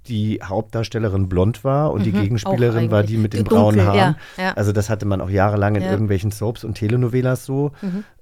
die 0.08 0.42
Hauptdarstellerin 0.44 1.30
blond 1.30 1.64
war 1.64 1.92
und 1.92 2.06
die 2.06 2.12
Gegenspielerin 2.12 2.92
war 2.92 3.04
die 3.04 3.18
mit 3.18 3.34
den 3.34 3.46
Dunkel, 3.46 3.58
braunen 3.58 3.86
Haaren. 3.86 3.98
ja, 3.98 4.16
ja. 4.38 4.54
Also 4.54 4.72
das 4.72 4.90
hatte 4.90 5.06
man 5.06 5.22
auch 5.22 5.30
jahrelang 5.30 5.76
in 5.76 5.84
Ja. 5.84 5.92
irgendwelchen 5.92 6.32
Soaps 6.32 6.64
und 6.64 6.76
Telenovelas 6.76 7.46
so. 7.46 7.72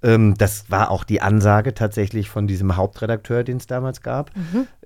Ähm, 0.03 0.35
das 0.37 0.69
war 0.69 0.91
auch 0.91 1.03
die 1.03 1.21
Ansage 1.21 1.73
tatsächlich 1.73 2.29
von 2.29 2.47
diesem 2.47 2.75
Hauptredakteur, 2.77 3.43
den 3.43 3.57
es 3.57 3.67
damals 3.67 4.01
gab, 4.01 4.31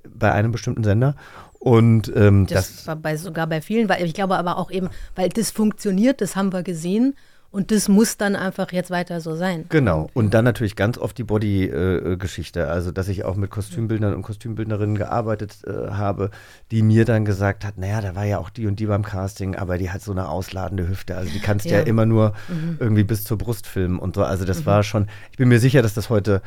bei 0.07 0.31
einem 0.31 0.51
bestimmten 0.51 0.83
Sender. 0.83 1.15
Und 1.59 2.11
ähm, 2.15 2.45
Das, 2.47 2.75
das, 2.75 2.87
war 2.87 2.95
bei, 2.95 3.17
sogar 3.17 3.47
bei 3.47 3.59
vielen, 3.61 3.89
weil 3.89 4.03
ich 4.05 4.13
glaube 4.13 4.37
aber 4.37 4.57
auch 4.57 4.69
eben, 4.71 4.89
weil 5.15 5.29
das 5.29 5.49
funktioniert, 5.51 6.21
das 6.21 6.35
haben 6.35 6.53
wir 6.53 6.61
gesehen 6.63 7.15
und 7.55 7.71
das 7.71 7.87
muss 7.87 8.17
dann 8.17 8.35
einfach 8.35 8.73
jetzt 8.73 8.91
weiter 8.91 9.21
so 9.21 9.35
sein. 9.37 9.63
Genau. 9.69 10.09
Und 10.13 10.33
dann 10.33 10.43
natürlich 10.43 10.75
ganz 10.75 10.97
oft 10.97 11.17
die 11.17 11.23
Body-Geschichte. 11.23 12.67
also, 12.67 12.91
dass 12.91 13.07
ich 13.07 13.23
auch 13.23 13.35
mit 13.37 13.49
Kostümbildnern 13.49 14.13
und 14.13 14.23
Kostümbildnerinnen 14.23 14.97
gearbeitet 14.97 15.59
äh, 15.65 15.91
habe, 15.91 16.31
die 16.71 16.81
mir 16.81 17.05
dann 17.05 17.23
gesagt 17.23 17.63
hat, 17.63 17.77
naja, 17.77 18.01
da 18.01 18.13
war 18.13 18.25
ja 18.25 18.39
auch 18.39 18.49
die 18.49 18.67
und 18.67 18.79
die 18.81 18.87
beim 18.87 19.03
Casting, 19.03 19.55
aber 19.55 19.77
die 19.77 19.89
hat 19.89 20.01
so 20.01 20.11
eine 20.11 20.27
ausladende 20.27 20.89
Hüfte. 20.89 21.15
Also 21.15 21.31
die 21.31 21.39
kannst 21.39 21.65
ja, 21.65 21.77
Ja. 21.77 21.83
immer 21.83 22.05
nur 22.05 22.33
irgendwie 22.79 23.05
bis 23.05 23.23
zur 23.23 23.37
Brust 23.37 23.67
filmen 23.67 23.99
und 23.99 24.15
so. 24.15 24.23
Also 24.25 24.43
das 24.43 24.65
war 24.65 24.83
schon, 24.83 25.07
ich 25.31 25.37
bin 25.37 25.47
mir 25.47 25.59
sicher, 25.59 25.81
dass 25.81 25.93
das 25.93 26.09
heute 26.09 26.41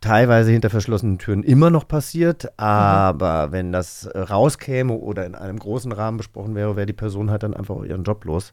teilweise 0.00 0.50
hinter 0.50 0.70
verschlossenen 0.70 1.18
Türen 1.18 1.44
immer 1.44 1.70
noch 1.70 1.86
passiert, 1.86 2.58
aber 2.58 3.52
wenn 3.52 3.70
das 3.70 4.06
äh, 4.06 4.18
rauskäme 4.18 4.92
oder 4.92 5.24
in 5.24 5.36
einem 5.36 5.58
großen 5.60 5.92
Rahmen 5.92 6.16
besprochen 6.16 6.56
wäre, 6.56 6.74
wäre 6.74 6.86
die 6.86 6.92
Person 6.92 7.30
halt 7.30 7.44
dann 7.44 7.54
einfach 7.54 7.80
ihren 7.84 8.02
Job 8.02 8.24
los. 8.24 8.52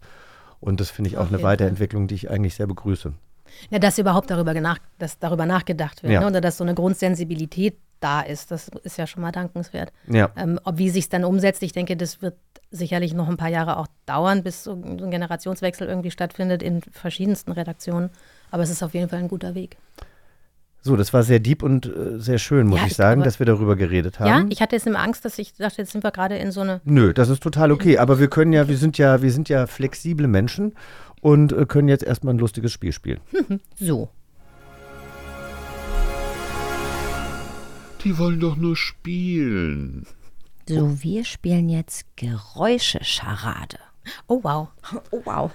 Und 0.62 0.80
das 0.80 0.90
finde 0.90 1.10
ich 1.10 1.18
auch 1.18 1.24
Auf 1.28 1.34
eine. 1.34 1.44
Weiterentwicklung, 1.44 2.08
die 2.08 2.16
ich 2.16 2.30
eigentlich 2.30 2.56
sehr 2.56 2.68
begrüße. 2.68 3.14
Ja, 3.72 3.80
dass 3.80 3.98
überhaupt 3.98 4.30
darüber, 4.30 4.54
nach, 4.54 4.78
dass 5.00 5.20
darüber 5.20 5.46
nachgedacht 5.46 6.04
wird 6.04 6.14
Ja. 6.14 6.22
ne? 6.22 6.28
oder 6.28 6.42
dass 6.42 6.58
so 6.58 6.64
eine 6.64 6.76
Grundsensibilität 6.76 7.78
da 8.00 8.22
ist, 8.22 8.52
das 8.52 8.70
ist 8.84 8.98
ja 8.98 9.08
schon 9.08 9.22
mal 9.22 9.32
dankenswert. 9.32 9.92
Ja. 10.08 10.32
Ähm, 10.38 10.60
ob 10.64 10.78
wie 10.78 10.90
sich 10.90 11.06
es 11.06 11.10
dann 11.10 11.26
umsetzt, 11.26 11.64
ich 11.64 11.74
denke, 11.74 11.98
das 11.98 12.22
wird 12.22 12.36
sicherlich 12.72 13.14
noch 13.14 13.28
ein 13.28 13.38
paar 13.38 13.50
Jahre 13.50 13.78
auch 13.78 13.88
dauern, 14.06 14.44
bis 14.44 14.64
so 14.64 14.74
ein 14.74 15.10
Generationswechsel 15.12 15.88
irgendwie 15.88 16.12
stattfindet 16.12 16.62
in 16.64 16.82
verschiedensten 16.82 17.52
Redaktionen. 17.52 18.10
Aber 18.52 18.64
es 18.64 18.70
ist 18.70 18.84
auf 18.84 18.94
jeden 18.94 19.10
Fall 19.10 19.20
ein 19.20 19.28
guter 19.28 19.56
Weg. 19.56 19.78
So, 20.82 20.96
das 20.96 21.14
war 21.14 21.24
sehr 21.24 21.40
deep 21.40 21.62
und 21.62 21.86
äh, 21.88 22.20
sehr 22.20 22.38
schön, 22.38 22.68
muss 22.68 22.80
Ja, 22.80 22.86
ich 22.86 22.92
ich 22.92 22.98
sagen, 22.98 23.20
glaube- 23.22 23.26
dass 23.26 23.40
wir 23.40 23.46
darüber 23.46 23.76
geredet 23.76 24.20
haben. 24.20 24.28
Ja, 24.28 24.46
ich 24.50 24.62
hatte 24.62 24.76
jetzt 24.76 24.88
immer 24.88 25.00
Angst, 25.00 25.26
dass 25.26 25.38
ich 25.38 25.54
dachte, 25.56 25.80
jetzt 25.82 25.92
sind 25.92 26.04
wir 26.04 26.12
gerade 26.12 26.38
in 26.38 26.52
so 26.52 26.62
eine. 26.62 26.80
Nö, 26.86 27.14
das 27.14 27.28
ist 27.30 27.44
total 27.44 27.72
okay. 27.72 27.98
Aber 27.98 28.18
wir 28.20 28.30
können 28.30 28.54
ja, 28.54 28.68
wir 28.70 28.78
sind 28.78 28.98
ja, 28.98 29.22
wir 29.22 29.32
sind 29.32 29.50
ja 29.50 29.68
flexible 29.68 30.28
Menschen 30.28 30.74
und 31.22 31.52
äh, 31.52 31.66
können 31.66 31.90
jetzt 31.90 32.04
erstmal 32.04 32.34
ein 32.34 32.40
lustiges 32.40 32.72
Spiel 32.72 32.92
spielen. 32.94 33.20
So. 33.80 34.10
Die 38.04 38.18
wollen 38.18 38.40
doch 38.40 38.56
nur 38.56 38.78
spielen. 38.78 40.08
So, 40.68 41.04
wir 41.04 41.26
spielen 41.26 41.68
jetzt 41.68 42.06
Geräuschescharade. 42.16 43.78
Oh, 44.28 44.40
wow. 44.44 44.68
Oh, 45.12 45.22
wow. 45.24 45.52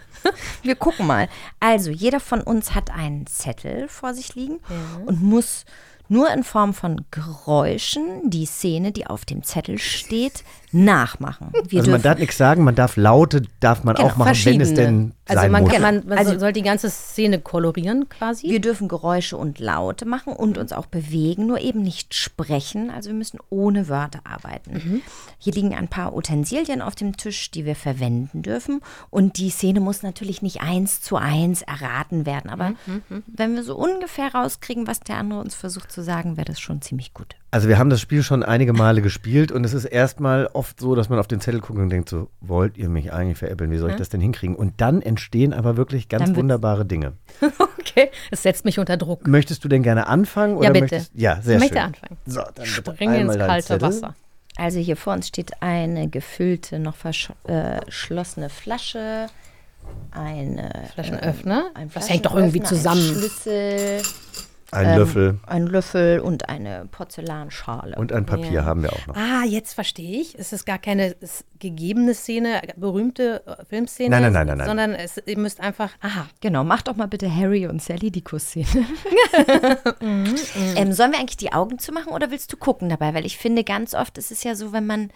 Wir 0.62 0.76
gucken 0.76 1.06
mal. 1.06 1.28
Also, 1.60 1.90
jeder 1.90 2.20
von 2.20 2.40
uns 2.40 2.74
hat 2.74 2.90
einen 2.90 3.26
Zettel 3.26 3.88
vor 3.88 4.14
sich 4.14 4.34
liegen 4.34 4.60
und 5.06 5.22
muss 5.22 5.64
nur 6.08 6.30
in 6.30 6.44
Form 6.44 6.74
von 6.74 7.04
Geräuschen 7.10 8.30
die 8.30 8.46
Szene, 8.46 8.92
die 8.92 9.06
auf 9.06 9.24
dem 9.24 9.42
Zettel 9.42 9.78
steht, 9.78 10.44
nachmachen. 10.74 11.52
Wir 11.68 11.80
Also 11.80 11.90
man 11.90 12.02
darf 12.02 12.18
nichts 12.18 12.36
sagen, 12.36 12.64
man 12.64 12.74
darf 12.74 12.96
Laute, 12.96 13.42
darf 13.60 13.84
man 13.84 13.94
Genau, 13.94 14.08
auch 14.08 14.16
machen, 14.16 14.36
wenn 14.44 14.60
es 14.60 14.74
denn 14.74 15.12
Also 15.26 15.40
sein 15.42 15.52
man, 15.52 15.62
muss. 15.62 15.72
kann, 15.72 15.82
man, 15.82 16.02
man 16.06 16.18
Also- 16.18 16.38
soll 16.38 16.52
die 16.52 16.62
ganze 16.62 16.90
Szene 16.90 17.38
kolorieren 17.40 18.08
quasi. 18.08 18.48
Wir 18.48 18.60
dürfen 18.60 18.88
Geräusche 18.88 19.36
und 19.36 19.58
Laute 19.58 20.04
machen 20.04 20.32
und 20.32 20.58
uns 20.58 20.72
auch 20.72 20.86
bewegen, 20.86 21.46
nur 21.46 21.60
eben 21.60 21.82
nicht 21.82 22.14
sprechen. 22.14 22.90
Also 22.90 23.10
wir 23.10 23.14
müssen 23.16 23.38
ohne 23.50 23.88
Wörter 23.88 24.20
arbeiten. 24.24 25.02
Hier 25.38 25.52
liegen 25.52 25.74
ein 25.74 25.88
paar 25.88 26.14
Utensilien 26.14 26.82
auf 26.82 26.94
dem 26.94 27.16
Tisch, 27.16 27.50
die 27.50 27.64
wir 27.64 27.76
verwenden 27.76 28.42
dürfen. 28.42 28.80
Und 29.10 29.38
die 29.38 29.50
Szene 29.50 29.80
muss 29.80 30.02
natürlich 30.02 30.42
nicht 30.42 30.60
eins 30.60 31.00
zu 31.00 31.16
eins 31.16 31.62
erraten 31.62 32.26
werden. 32.26 32.50
Aber 32.50 32.72
wenn 33.26 33.54
wir 33.54 33.62
so 33.62 33.76
ungefähr 33.76 34.34
rauskriegen, 34.34 34.86
was 34.86 35.00
der 35.00 35.16
andere 35.18 35.40
uns 35.40 35.54
versucht 35.54 35.92
zu 35.92 36.02
sagen, 36.02 36.36
wäre 36.36 36.46
das 36.46 36.60
schon 36.60 36.82
ziemlich 36.82 37.14
gut. 37.14 37.36
Also 37.54 37.68
wir 37.68 37.78
haben 37.78 37.88
das 37.88 38.00
Spiel 38.00 38.24
schon 38.24 38.42
einige 38.42 38.72
Male 38.72 39.00
gespielt 39.00 39.52
und 39.52 39.62
es 39.62 39.74
ist 39.74 39.84
erstmal 39.84 40.46
oft 40.54 40.80
so, 40.80 40.96
dass 40.96 41.08
man 41.08 41.20
auf 41.20 41.28
den 41.28 41.40
Zettel 41.40 41.60
guckt 41.60 41.78
und 41.78 41.88
denkt 41.88 42.08
so, 42.08 42.28
wollt 42.40 42.76
ihr 42.76 42.88
mich 42.88 43.12
eigentlich 43.12 43.38
veräppeln? 43.38 43.70
Wie 43.70 43.76
soll 43.78 43.90
ich 43.90 43.96
das 43.96 44.08
denn 44.08 44.20
hinkriegen? 44.20 44.56
Und 44.56 44.80
dann 44.80 45.00
entstehen 45.00 45.52
aber 45.52 45.76
wirklich 45.76 46.08
ganz 46.08 46.34
wunderbare 46.34 46.84
Dinge. 46.84 47.12
Okay, 47.78 48.10
es 48.32 48.42
setzt 48.42 48.64
mich 48.64 48.80
unter 48.80 48.96
Druck. 48.96 49.28
Möchtest 49.28 49.62
du 49.62 49.68
denn 49.68 49.84
gerne 49.84 50.08
anfangen? 50.08 50.56
Oder 50.56 50.64
Ja, 50.66 50.72
bitte. 50.72 50.94
Möchtest, 50.96 51.12
ja, 51.14 51.40
sehr 51.42 51.54
ich 51.56 51.60
möchte 51.60 51.76
schön. 51.76 51.84
anfangen. 51.84 52.16
So, 52.26 52.40
dann 52.40 52.52
bitte 52.54 52.66
Springe 52.66 53.20
ins 53.20 53.36
kalte. 53.38 53.80
Wasser. 53.80 54.14
Also 54.56 54.80
hier 54.80 54.96
vor 54.96 55.12
uns 55.12 55.28
steht 55.28 55.62
eine 55.62 56.08
gefüllte, 56.08 56.80
noch 56.80 56.96
verschlossene 56.96 58.48
Flasche, 58.48 59.26
eine 60.10 60.88
Flaschenöffner. 60.94 61.66
ein 61.74 61.88
Das 61.94 62.08
hängt 62.08 62.26
doch 62.26 62.34
irgendwie 62.34 62.58
Flaschenöffner, 62.58 62.90
Ein 62.90 62.96
zusammen. 62.98 63.20
Schlüssel, 63.20 64.02
Ein 64.74 64.88
ähm, 64.90 64.98
Löffel 64.98 65.38
ein 65.46 65.66
Löffel 65.66 66.20
und 66.20 66.48
eine 66.48 66.86
Porzellanschale. 66.90 67.96
und 67.96 68.12
ein 68.12 68.26
Papier 68.26 68.50
Ja. 68.52 68.64
haben 68.64 68.82
wir 68.82 68.92
auch 68.92 69.06
noch. 69.06 69.16
Ah, 69.16 69.44
jetzt 69.46 69.74
verstehe 69.74 70.20
ich. 70.20 70.38
Es 70.38 70.52
ist 70.52 70.64
gar 70.66 70.78
keine 70.78 71.14
es- 71.20 71.44
gegebene 71.58 72.14
Szene, 72.14 72.60
berühmte 72.76 73.42
äh, 73.46 73.64
Filmszene. 73.64 74.10
Nein, 74.10 74.22
nein, 74.22 74.32
nein, 74.32 74.46
nein, 74.46 74.58
nein. 74.58 74.66
Sondern 74.66 74.92
es, 74.92 75.20
ihr 75.24 75.38
müsst 75.38 75.60
einfach, 75.60 75.90
aha, 76.00 76.26
Genau, 76.40 76.64
mach 76.64 76.82
doch 76.82 76.96
mal 76.96 77.06
bitte 77.06 77.34
Harry 77.34 77.66
und 77.66 77.82
Sally 77.82 78.10
die 78.10 78.22
Kussszene. 78.22 78.66
ähm, 80.00 80.92
sollen 80.92 81.12
wir 81.12 81.18
eigentlich 81.18 81.36
die 81.36 81.52
Augen 81.52 81.78
zumachen 81.78 82.12
oder 82.12 82.30
willst 82.30 82.52
du 82.52 82.56
gucken 82.56 82.88
dabei? 82.88 83.14
Weil 83.14 83.26
ich 83.26 83.38
finde, 83.38 83.64
ganz 83.64 83.94
oft 83.94 84.18
ist 84.18 84.30
es 84.30 84.44
ja 84.44 84.54
so, 84.54 84.72
wenn 84.72 84.86
man 84.86 85.10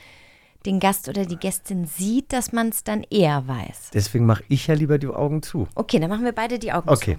den 0.66 0.80
Gast 0.80 1.08
oder 1.08 1.24
die 1.24 1.36
Gästin 1.36 1.86
sieht, 1.86 2.32
dass 2.32 2.52
man 2.52 2.70
es 2.70 2.82
dann 2.84 3.04
eher 3.10 3.46
weiß. 3.46 3.90
Deswegen 3.94 4.26
mache 4.26 4.42
ich 4.48 4.66
ja 4.66 4.74
lieber 4.74 4.98
die 4.98 5.06
Augen 5.06 5.42
zu. 5.42 5.68
Okay, 5.74 6.00
dann 6.00 6.10
machen 6.10 6.24
wir 6.24 6.32
beide 6.32 6.58
die 6.58 6.72
Augen 6.72 6.88
Okay. 6.88 7.16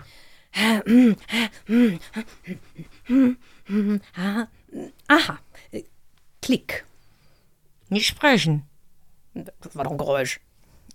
Aha, 5.08 5.40
Klick. 6.42 6.86
Nicht 7.90 8.08
sprechen. 8.08 8.68
Das 9.34 9.76
war 9.76 9.84
doch 9.84 9.92
ein 9.92 9.98
Geräusch. 9.98 10.40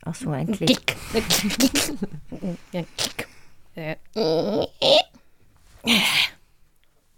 Ach 0.05 0.15
so, 0.15 0.31
ein 0.31 0.51
Klick. 0.51 0.97
Klick. 1.11 1.27
Klick. 1.29 1.99
Ja, 2.73 2.85
Klick. 2.97 3.29
Äh. 3.77 3.97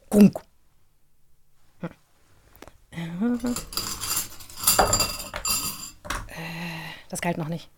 Gunk. 0.08 0.40
Das 7.08 7.20
galt 7.20 7.38
noch 7.38 7.48
nicht. 7.48 7.68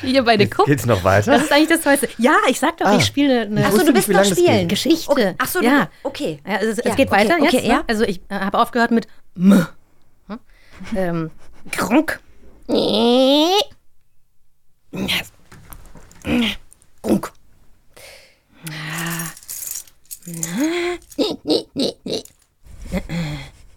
Hier 0.00 0.22
bei 0.22 0.36
der 0.36 0.48
Kupp. 0.48 0.66
Geht's 0.66 0.86
noch 0.86 1.02
weiter? 1.02 1.32
Das 1.32 1.42
ist 1.42 1.52
eigentlich 1.52 1.68
das 1.68 1.80
Tollste. 1.82 2.08
Ja, 2.18 2.36
ich 2.48 2.58
sag 2.60 2.76
doch, 2.78 2.86
Ah. 2.86 2.96
ich 2.96 3.04
spiele 3.04 3.42
eine 3.42 3.62
Ach 3.66 3.70
so, 3.72 3.78
wusste 3.78 3.86
du 3.86 3.92
nicht, 3.92 4.06
bist 4.06 4.08
wie 4.08 4.12
noch 4.12 4.18
lange 4.20 4.30
das 4.30 4.38
spielen. 4.38 4.58
geht. 4.60 4.68
Geschichte. 4.68 5.10
Okay. 5.10 5.34
Ach 5.38 5.48
so, 5.48 5.58
du- 5.60 5.66
ja. 5.66 5.88
okay. 6.04 6.40
Ja, 6.46 6.56
also 6.56 6.70
es, 6.70 6.76
Ja, 6.78 6.90
es 6.90 6.96
geht 6.96 7.08
okay, 7.10 7.20
weiter 7.20 7.36
okay, 7.40 7.56
jetzt. 7.56 7.66
ja. 7.66 7.76
Ne? 7.78 7.84
Also 7.88 8.04
ich 8.04 8.20
äh, 8.28 8.34
habe 8.38 8.58
aufgehört 8.58 8.92
mit 8.92 9.08
M. 9.36 9.66
Hm? 10.28 10.38
Ähm, 10.94 11.30
Gronk. 11.72 12.20
Gronk. 17.02 17.32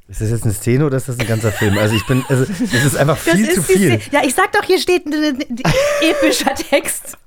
Ist 0.08 0.20
das 0.22 0.30
jetzt 0.30 0.44
eine 0.44 0.54
Szene 0.54 0.86
oder 0.86 0.98
ist 0.98 1.08
das 1.08 1.18
ein 1.20 1.26
ganzer 1.28 1.52
Film? 1.52 1.78
Also 1.78 1.96
ich 1.96 2.06
bin, 2.06 2.24
also 2.28 2.44
es 2.44 2.60
ist 2.86 2.98
einfach 2.98 3.18
viel 3.18 3.50
zu 3.50 3.62
die 3.62 3.74
viel. 3.74 4.00
Szene- 4.00 4.02
Ja, 4.12 4.24
ich 4.26 4.34
sag 4.36 4.52
doch, 4.52 4.64
hier 4.64 4.80
steht 4.80 5.06
ein, 5.06 5.14
ein, 5.14 5.38
ein 5.42 5.74
epischer 6.02 6.54
Text. 6.56 7.18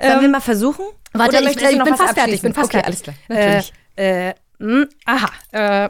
Sollen 0.00 0.20
wir 0.22 0.28
mal 0.28 0.40
versuchen? 0.40 0.84
Warte, 1.12 1.30
Oder 1.30 1.38
ich, 1.40 1.44
möchtest 1.46 1.66
du 1.66 1.70
ich 1.72 1.78
noch 1.78 1.84
bin 1.84 1.92
was 1.94 2.00
fast 2.00 2.14
fertig. 2.14 2.34
Ich 2.34 2.42
bin 2.42 2.54
fast 2.54 2.66
okay, 2.74 2.82
fertig. 2.82 2.86
alles 2.86 3.02
klar. 3.02 3.16
Natürlich. 3.28 3.72
Äh, 3.96 4.28
äh, 4.30 4.34
mh, 4.58 4.86
aha. 5.06 5.28
Äh. 5.52 5.88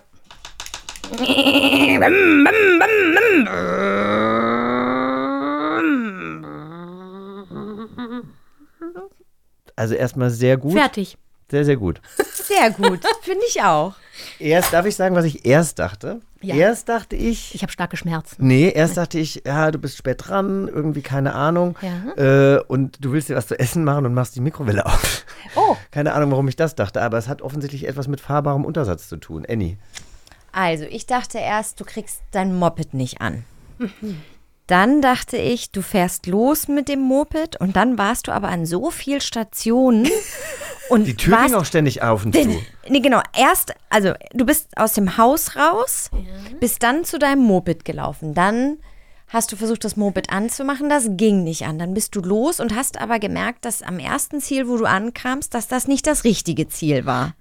Also 9.78 9.94
erstmal 9.94 10.30
sehr 10.30 10.56
gut. 10.56 10.72
Fertig. 10.72 11.16
Sehr, 11.50 11.64
sehr 11.64 11.76
gut. 11.76 12.00
Sehr 12.48 12.70
gut. 12.70 13.00
Finde 13.22 13.44
ich 13.46 13.62
auch. 13.62 13.94
Erst, 14.38 14.72
darf 14.72 14.86
ich 14.86 14.96
sagen, 14.96 15.14
was 15.14 15.24
ich 15.26 15.44
erst 15.46 15.78
dachte? 15.78 16.20
Ja. 16.40 16.54
Erst 16.54 16.88
dachte 16.88 17.14
ich, 17.14 17.54
Ich 17.54 17.62
habe 17.62 17.70
starke 17.70 17.96
Schmerzen. 17.96 18.36
nee, 18.46 18.70
erst 18.70 18.96
dachte 18.96 19.18
ich, 19.18 19.42
ja, 19.46 19.70
du 19.70 19.78
bist 19.78 19.96
spät 19.98 20.26
dran, 20.26 20.66
irgendwie 20.66 21.02
keine 21.02 21.34
Ahnung. 21.34 21.76
Ja. 21.82 22.56
Äh, 22.56 22.62
und 22.68 23.04
du 23.04 23.12
willst 23.12 23.28
dir 23.28 23.36
was 23.36 23.46
zu 23.48 23.58
essen 23.58 23.84
machen 23.84 24.06
und 24.06 24.14
machst 24.14 24.34
die 24.34 24.40
Mikrowelle 24.40 24.84
auf. 24.86 25.24
Oh. 25.56 25.76
Keine 25.90 26.14
Ahnung, 26.14 26.30
warum 26.30 26.48
ich 26.48 26.56
das 26.56 26.74
dachte, 26.74 27.02
aber 27.02 27.18
es 27.18 27.28
hat 27.28 27.42
offensichtlich 27.42 27.86
etwas 27.86 28.08
mit 28.08 28.20
fahrbarem 28.20 28.64
Untersatz 28.64 29.08
zu 29.08 29.16
tun. 29.18 29.44
Annie. 29.48 29.76
Also, 30.52 30.84
ich 30.84 31.06
dachte 31.06 31.38
erst, 31.38 31.78
du 31.80 31.84
kriegst 31.84 32.20
dein 32.30 32.54
Moped 32.58 32.94
nicht 32.94 33.20
an. 33.20 33.44
Dann 34.68 35.00
dachte 35.00 35.38
ich, 35.38 35.72
du 35.72 35.80
fährst 35.80 36.26
los 36.26 36.68
mit 36.68 36.88
dem 36.88 37.00
Moped 37.00 37.58
und 37.58 37.74
dann 37.74 37.96
warst 37.96 38.28
du 38.28 38.32
aber 38.32 38.48
an 38.48 38.66
so 38.66 38.90
viel 38.90 39.22
Stationen 39.22 40.06
und 40.90 41.06
Die 41.06 41.16
Tür 41.16 41.32
warst 41.32 41.46
ging 41.48 41.54
auch 41.54 41.64
ständig 41.64 42.02
auf 42.02 42.24
und 42.24 42.34
zu. 42.34 42.60
Nee, 42.86 43.00
genau. 43.00 43.22
Erst, 43.34 43.74
also 43.88 44.12
du 44.34 44.44
bist 44.44 44.68
aus 44.76 44.92
dem 44.92 45.16
Haus 45.16 45.56
raus, 45.56 46.10
bist 46.60 46.82
dann 46.82 47.04
zu 47.04 47.18
deinem 47.18 47.42
Moped 47.42 47.86
gelaufen. 47.86 48.34
Dann 48.34 48.76
hast 49.28 49.50
du 49.52 49.56
versucht, 49.56 49.84
das 49.84 49.96
Moped 49.96 50.30
anzumachen. 50.30 50.90
Das 50.90 51.06
ging 51.12 51.44
nicht 51.44 51.64
an. 51.64 51.78
Dann 51.78 51.94
bist 51.94 52.14
du 52.14 52.20
los 52.20 52.60
und 52.60 52.76
hast 52.76 53.00
aber 53.00 53.18
gemerkt, 53.18 53.64
dass 53.64 53.82
am 53.82 53.98
ersten 53.98 54.42
Ziel, 54.42 54.68
wo 54.68 54.76
du 54.76 54.84
ankamst, 54.84 55.54
dass 55.54 55.66
das 55.66 55.88
nicht 55.88 56.06
das 56.06 56.24
richtige 56.24 56.68
Ziel 56.68 57.06
war. 57.06 57.34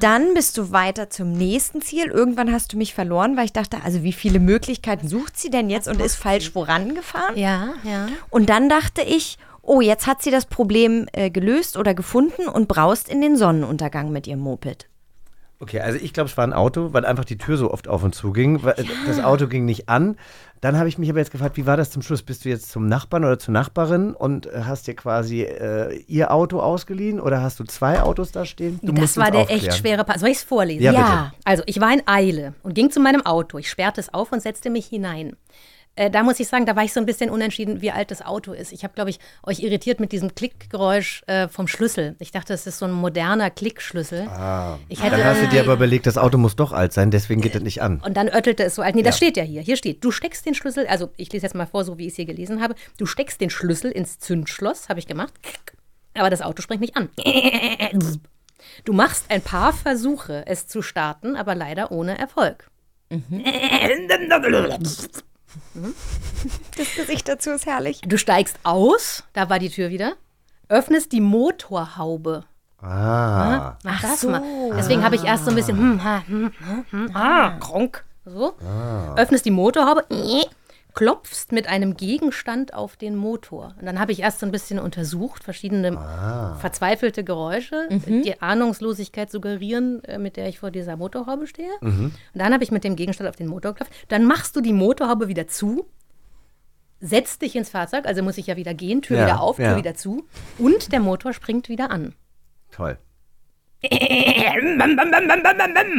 Dann 0.00 0.34
bist 0.34 0.58
du 0.58 0.72
weiter 0.72 1.10
zum 1.10 1.32
nächsten 1.32 1.80
Ziel. 1.80 2.06
Irgendwann 2.06 2.52
hast 2.52 2.72
du 2.72 2.76
mich 2.76 2.94
verloren, 2.94 3.36
weil 3.36 3.44
ich 3.44 3.52
dachte, 3.52 3.78
also 3.84 4.02
wie 4.02 4.12
viele 4.12 4.40
Möglichkeiten 4.40 5.08
sucht 5.08 5.38
sie 5.38 5.50
denn 5.50 5.70
jetzt 5.70 5.88
und 5.88 6.00
ist 6.00 6.16
falsch 6.16 6.50
vorangefahren? 6.50 7.36
Ja, 7.36 7.74
ja. 7.84 8.08
Und 8.30 8.50
dann 8.50 8.68
dachte 8.68 9.02
ich, 9.02 9.38
oh, 9.62 9.80
jetzt 9.80 10.06
hat 10.06 10.22
sie 10.22 10.30
das 10.30 10.46
Problem 10.46 11.06
äh, 11.12 11.30
gelöst 11.30 11.76
oder 11.76 11.94
gefunden 11.94 12.48
und 12.48 12.68
braust 12.68 13.08
in 13.08 13.20
den 13.20 13.36
Sonnenuntergang 13.36 14.10
mit 14.10 14.26
ihrem 14.26 14.40
Moped. 14.40 14.88
Okay, 15.60 15.78
also 15.78 15.96
ich 16.02 16.12
glaube, 16.12 16.28
es 16.28 16.36
war 16.36 16.44
ein 16.44 16.52
Auto, 16.52 16.92
weil 16.92 17.04
einfach 17.04 17.24
die 17.24 17.38
Tür 17.38 17.56
so 17.56 17.70
oft 17.70 17.86
auf 17.86 18.02
und 18.02 18.16
zu 18.16 18.32
ging. 18.32 18.64
Weil 18.64 18.84
Das 19.06 19.22
Auto 19.22 19.46
ging 19.46 19.64
nicht 19.64 19.88
an. 19.88 20.16
Dann 20.62 20.78
habe 20.78 20.88
ich 20.88 20.96
mich 20.96 21.10
aber 21.10 21.18
jetzt 21.18 21.32
gefragt, 21.32 21.56
wie 21.56 21.66
war 21.66 21.76
das 21.76 21.90
zum 21.90 22.02
Schluss? 22.02 22.22
Bist 22.22 22.44
du 22.44 22.48
jetzt 22.48 22.70
zum 22.70 22.86
Nachbarn 22.86 23.24
oder 23.24 23.36
zur 23.36 23.52
Nachbarin 23.52 24.14
und 24.14 24.46
äh, 24.46 24.62
hast 24.64 24.86
dir 24.86 24.94
quasi 24.94 25.42
äh, 25.42 25.96
ihr 26.06 26.30
Auto 26.30 26.60
ausgeliehen 26.60 27.18
oder 27.18 27.42
hast 27.42 27.58
du 27.58 27.64
zwei 27.64 28.00
Autos 28.00 28.30
da 28.30 28.46
stehen? 28.46 28.78
Du 28.80 28.92
das 28.92 29.16
war 29.16 29.32
der 29.32 29.40
aufklären. 29.40 29.66
echt 29.66 29.76
schwere 29.76 30.04
Part. 30.04 30.20
Soll 30.20 30.28
ich 30.28 30.36
es 30.36 30.44
vorlesen? 30.44 30.84
Ja, 30.84 30.92
Ja. 30.92 31.32
Also, 31.44 31.64
ich 31.66 31.80
war 31.80 31.92
in 31.92 32.02
Eile 32.06 32.54
und 32.62 32.74
ging 32.74 32.92
zu 32.92 33.00
meinem 33.00 33.26
Auto. 33.26 33.58
Ich 33.58 33.68
sperrte 33.68 34.00
es 34.00 34.14
auf 34.14 34.30
und 34.30 34.40
setzte 34.40 34.70
mich 34.70 34.86
hinein. 34.86 35.34
Äh, 35.94 36.10
da 36.10 36.22
muss 36.22 36.40
ich 36.40 36.48
sagen, 36.48 36.64
da 36.64 36.74
war 36.74 36.84
ich 36.84 36.92
so 36.94 37.00
ein 37.00 37.06
bisschen 37.06 37.28
unentschieden, 37.28 37.82
wie 37.82 37.90
alt 37.90 38.10
das 38.10 38.22
Auto 38.22 38.52
ist. 38.52 38.72
Ich 38.72 38.82
habe, 38.82 38.94
glaube 38.94 39.10
ich, 39.10 39.18
euch 39.42 39.60
irritiert 39.60 40.00
mit 40.00 40.10
diesem 40.12 40.34
Klickgeräusch 40.34 41.22
äh, 41.26 41.48
vom 41.48 41.68
Schlüssel. 41.68 42.16
Ich 42.18 42.30
dachte, 42.30 42.54
es 42.54 42.66
ist 42.66 42.78
so 42.78 42.86
ein 42.86 42.92
moderner 42.92 43.50
Klickschlüssel. 43.50 44.26
Ah, 44.28 44.78
ich 44.88 45.02
hätte 45.02 45.16
dann 45.18 45.24
hast 45.26 45.42
du 45.42 45.48
dir 45.48 45.60
aber 45.60 45.74
überlegt, 45.74 46.06
das 46.06 46.16
Auto 46.16 46.38
muss 46.38 46.56
doch 46.56 46.72
alt 46.72 46.94
sein, 46.94 47.10
deswegen 47.10 47.42
geht 47.42 47.54
das 47.54 47.62
nicht 47.62 47.82
an. 47.82 48.00
Und 48.00 48.16
dann 48.16 48.28
öttelte 48.28 48.64
es 48.64 48.74
so 48.74 48.80
alt. 48.82 48.94
Nee, 48.94 49.02
das 49.02 49.16
Ja. 49.16 49.26
steht 49.26 49.36
ja 49.36 49.42
hier. 49.42 49.60
Hier 49.60 49.76
steht, 49.76 50.02
du 50.02 50.10
steckst 50.10 50.46
den 50.46 50.54
Schlüssel, 50.54 50.86
also 50.86 51.10
ich 51.18 51.30
lese 51.30 51.44
jetzt 51.44 51.54
mal 51.54 51.66
vor, 51.66 51.84
so 51.84 51.98
wie 51.98 52.06
ich 52.06 52.12
es 52.12 52.16
hier 52.16 52.24
gelesen 52.24 52.62
habe. 52.62 52.74
Du 52.96 53.04
steckst 53.04 53.42
den 53.42 53.50
Schlüssel 53.50 53.90
ins 53.90 54.18
Zündschloss, 54.18 54.88
habe 54.88 54.98
ich 54.98 55.06
gemacht. 55.06 55.34
Aber 56.14 56.30
das 56.30 56.40
Auto 56.40 56.62
springt 56.62 56.80
nicht 56.80 56.96
an. 56.96 57.10
Du 58.84 58.92
machst 58.94 59.26
ein 59.28 59.42
paar 59.42 59.72
Versuche, 59.74 60.44
es 60.46 60.66
zu 60.66 60.80
starten, 60.80 61.36
aber 61.36 61.54
leider 61.54 61.92
ohne 61.92 62.16
Erfolg. 62.18 62.70
Das 66.76 66.94
Gesicht 66.96 67.28
dazu 67.28 67.50
ist 67.50 67.66
herrlich. 67.66 68.00
Du 68.02 68.16
steigst 68.16 68.58
aus, 68.62 69.24
da 69.32 69.50
war 69.50 69.58
die 69.58 69.70
Tür 69.70 69.90
wieder, 69.90 70.14
öffnest 70.68 71.12
die 71.12 71.20
Motorhaube. 71.20 72.44
Ah. 72.80 73.76
Mach 73.84 74.02
das 74.02 74.24
mal. 74.24 74.42
Deswegen 74.76 75.04
habe 75.04 75.14
ich 75.16 75.24
erst 75.24 75.44
so 75.44 75.50
ein 75.50 75.56
bisschen, 75.56 75.78
hm, 75.78 76.04
ha, 76.04 76.22
hm, 76.26 76.52
hm, 76.58 76.84
hm, 76.90 77.10
ah, 77.16 77.50
kronk. 77.60 78.04
So. 78.24 78.54
Öffnest 79.16 79.44
die 79.44 79.50
Motorhaube, 79.50 80.04
klopfst 80.94 81.52
mit 81.52 81.68
einem 81.68 81.96
Gegenstand 81.96 82.74
auf 82.74 82.96
den 82.96 83.16
Motor. 83.16 83.74
Und 83.78 83.86
dann 83.86 83.98
habe 83.98 84.12
ich 84.12 84.20
erst 84.20 84.40
so 84.40 84.46
ein 84.46 84.52
bisschen 84.52 84.78
untersucht, 84.78 85.42
verschiedene 85.44 85.92
verzweifelte 86.60 87.24
Geräusche, 87.24 87.88
die 87.90 88.40
Ahnungslosigkeit 88.40 89.30
suggerieren, 89.30 90.04
äh, 90.04 90.18
mit 90.18 90.36
der 90.36 90.48
ich 90.48 90.58
vor 90.58 90.70
dieser 90.70 90.96
Motorhaube 90.96 91.46
stehe. 91.46 91.70
Und 91.80 92.12
dann 92.34 92.52
habe 92.52 92.64
ich 92.64 92.70
mit 92.70 92.84
dem 92.84 92.96
Gegenstand 92.96 93.28
auf 93.28 93.36
den 93.36 93.48
Motor 93.48 93.72
geklopft. 93.72 93.92
Dann 94.08 94.24
machst 94.26 94.54
du 94.56 94.60
die 94.60 94.72
Motorhaube 94.72 95.28
wieder 95.28 95.48
zu, 95.48 95.86
setzt 97.00 97.42
dich 97.42 97.56
ins 97.56 97.70
Fahrzeug, 97.70 98.06
also 98.06 98.22
muss 98.22 98.38
ich 98.38 98.46
ja 98.46 98.56
wieder 98.56 98.74
gehen, 98.74 99.02
Tür 99.02 99.18
Ja, 99.18 99.26
wieder 99.26 99.40
auf, 99.40 99.56
Tür 99.56 99.64
ja. 99.66 99.76
wieder 99.76 99.94
zu. 99.94 100.24
Und 100.58 100.92
der 100.92 101.00
Motor 101.00 101.32
springt 101.32 101.68
wieder 101.68 101.90
an. 101.90 102.14
Toll. 102.70 102.98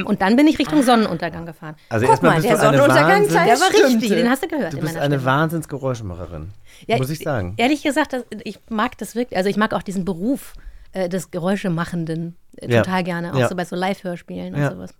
Und 0.05 0.21
dann 0.21 0.35
bin 0.35 0.47
ich 0.47 0.57
Richtung 0.59 0.83
Sonnenuntergang 0.83 1.45
gefahren. 1.45 1.75
Also 1.89 2.05
Guck 2.07 2.23
mal, 2.23 2.35
bist 2.35 2.47
der 2.47 2.57
Sonnenuntergang 2.57 3.09
Wahnsinns, 3.11 3.33
zeigt- 3.33 3.49
Der 3.49 3.59
war 3.59 3.69
richtig, 3.91 4.09
den 4.09 4.29
hast 4.29 4.43
du 4.43 4.47
gehört 4.47 4.73
Du 4.73 4.79
bist 4.79 4.95
eine 4.97 5.15
Stimme. 5.15 5.25
Wahnsinnsgeräuschemacherin. 5.25 6.51
Ja, 6.87 6.97
muss 6.97 7.09
ich 7.09 7.19
sagen. 7.19 7.53
Ehrlich 7.57 7.83
gesagt, 7.83 8.13
das, 8.13 8.23
ich 8.43 8.59
mag 8.69 8.97
das 8.97 9.15
wirklich. 9.15 9.37
Also 9.37 9.49
ich 9.49 9.57
mag 9.57 9.73
auch 9.73 9.83
diesen 9.83 10.05
Beruf 10.05 10.53
äh, 10.91 11.09
des 11.09 11.31
Geräuschemachenden 11.31 12.35
äh, 12.57 12.71
Ja. 12.71 12.81
total 12.83 13.03
gerne. 13.03 13.33
Auch 13.33 13.39
Ja. 13.39 13.47
so 13.49 13.55
bei 13.55 13.65
so 13.65 13.75
Live-Hörspielen 13.75 14.55
Ja. 14.55 14.67
und 14.69 14.75
sowas. 14.75 14.93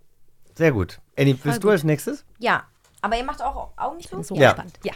Sehr 0.54 0.72
gut. 0.72 1.00
Annie, 1.18 1.36
willst 1.42 1.64
du 1.64 1.70
als 1.70 1.84
nächstes? 1.84 2.24
Ja, 2.38 2.64
aber 3.00 3.16
ihr 3.16 3.24
macht 3.24 3.42
auch 3.42 3.70
Augen 3.76 4.00
zu? 4.00 4.22
So 4.22 4.34
Ja. 4.36 4.50
spannend. 4.50 4.74
Ja. 4.84 4.92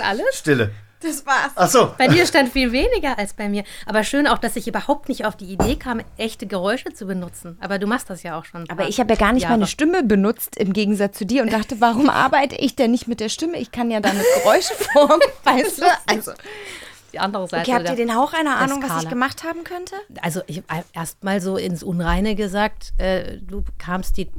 Alles? 0.00 0.24
Stille. 0.32 0.70
Das 1.02 1.24
war's. 1.24 1.52
Ach 1.54 1.66
so. 1.70 1.94
Bei 1.96 2.08
dir 2.08 2.26
stand 2.26 2.52
viel 2.52 2.72
weniger 2.72 3.18
als 3.18 3.32
bei 3.32 3.48
mir. 3.48 3.64
Aber 3.86 4.04
schön 4.04 4.26
auch, 4.26 4.36
dass 4.36 4.54
ich 4.56 4.68
überhaupt 4.68 5.08
nicht 5.08 5.24
auf 5.24 5.34
die 5.34 5.46
Idee 5.46 5.76
kam, 5.76 6.02
echte 6.18 6.46
Geräusche 6.46 6.92
zu 6.92 7.06
benutzen. 7.06 7.56
Aber 7.62 7.78
du 7.78 7.86
machst 7.86 8.10
das 8.10 8.22
ja 8.22 8.38
auch 8.38 8.44
schon. 8.44 8.68
Aber 8.68 8.86
ich 8.86 9.00
habe 9.00 9.10
ja 9.14 9.18
gar 9.18 9.32
nicht 9.32 9.44
Jahre. 9.44 9.54
meine 9.54 9.66
Stimme 9.66 10.02
benutzt 10.02 10.58
im 10.58 10.74
Gegensatz 10.74 11.16
zu 11.16 11.24
dir 11.24 11.40
und 11.42 11.52
dachte, 11.54 11.80
warum 11.80 12.10
arbeite 12.10 12.56
ich 12.56 12.76
denn 12.76 12.90
nicht 12.90 13.08
mit 13.08 13.20
der 13.20 13.30
Stimme? 13.30 13.56
Ich 13.58 13.72
kann 13.72 13.90
ja 13.90 14.00
damit 14.00 14.24
Geräusche 14.42 14.74
formen, 14.74 15.20
weißt 15.44 15.78
du? 15.80 15.84
Also, 16.06 16.32
Die 17.14 17.18
andere 17.18 17.48
Seite. 17.48 17.62
okay, 17.70 17.78
habt 17.78 17.88
ihr 17.88 17.96
den 17.96 18.14
Hauch 18.14 18.34
einer 18.34 18.58
Ahnung, 18.58 18.82
was 18.82 18.88
Skala. 18.90 19.02
ich 19.04 19.08
gemacht 19.08 19.42
haben 19.42 19.64
könnte? 19.64 19.94
Also 20.20 20.42
ich 20.48 20.62
erst 20.92 21.24
mal 21.24 21.40
so 21.40 21.56
ins 21.56 21.82
Unreine 21.82 22.34
gesagt, 22.34 22.92
äh, 22.98 23.38
du 23.38 23.64
kamst 23.78 24.18
die 24.18 24.30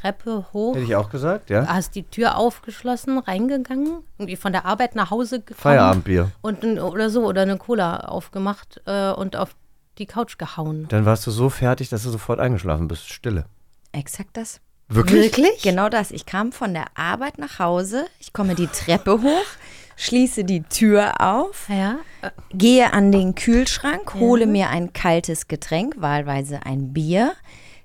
Treppe 0.00 0.46
hoch, 0.52 0.74
Hätte 0.74 0.84
ich 0.84 0.96
auch 0.96 1.10
gesagt, 1.10 1.50
ja? 1.50 1.66
hast 1.66 1.94
die 1.94 2.02
Tür 2.04 2.36
aufgeschlossen, 2.36 3.18
reingegangen, 3.18 3.98
irgendwie 4.18 4.36
von 4.36 4.52
der 4.52 4.64
Arbeit 4.66 4.94
nach 4.94 5.10
Hause 5.10 5.40
gekommen. 5.40 5.58
Feierabendbier. 5.60 6.30
Und 6.40 6.62
ein, 6.62 6.78
oder 6.78 7.10
so, 7.10 7.24
oder 7.24 7.42
eine 7.42 7.56
Cola 7.58 8.00
aufgemacht 8.00 8.80
äh, 8.86 9.10
und 9.12 9.36
auf 9.36 9.54
die 9.98 10.06
Couch 10.06 10.38
gehauen. 10.38 10.86
Dann 10.88 11.04
warst 11.04 11.26
du 11.26 11.30
so 11.30 11.50
fertig, 11.50 11.88
dass 11.90 12.02
du 12.02 12.10
sofort 12.10 12.40
eingeschlafen 12.40 12.88
bist. 12.88 13.08
Stille. 13.12 13.44
Exakt 13.92 14.36
das. 14.36 14.60
Wirklich? 14.88 15.62
Genau 15.62 15.88
das. 15.88 16.10
Ich 16.10 16.26
kam 16.26 16.52
von 16.52 16.74
der 16.74 16.86
Arbeit 16.96 17.38
nach 17.38 17.58
Hause, 17.58 18.04
ich 18.20 18.32
komme 18.32 18.54
die 18.54 18.66
Treppe 18.66 19.22
hoch, 19.22 19.44
schließe 19.96 20.44
die 20.44 20.62
Tür 20.64 21.20
auf, 21.20 21.68
Ja, 21.68 21.96
gehe 22.52 22.92
an 22.92 23.10
den 23.12 23.34
Kühlschrank, 23.34 24.14
hole 24.14 24.46
mir 24.46 24.68
ein 24.68 24.92
kaltes 24.92 25.48
Getränk, 25.48 25.94
wahlweise 25.98 26.60
ein 26.66 26.92
Bier, 26.92 27.32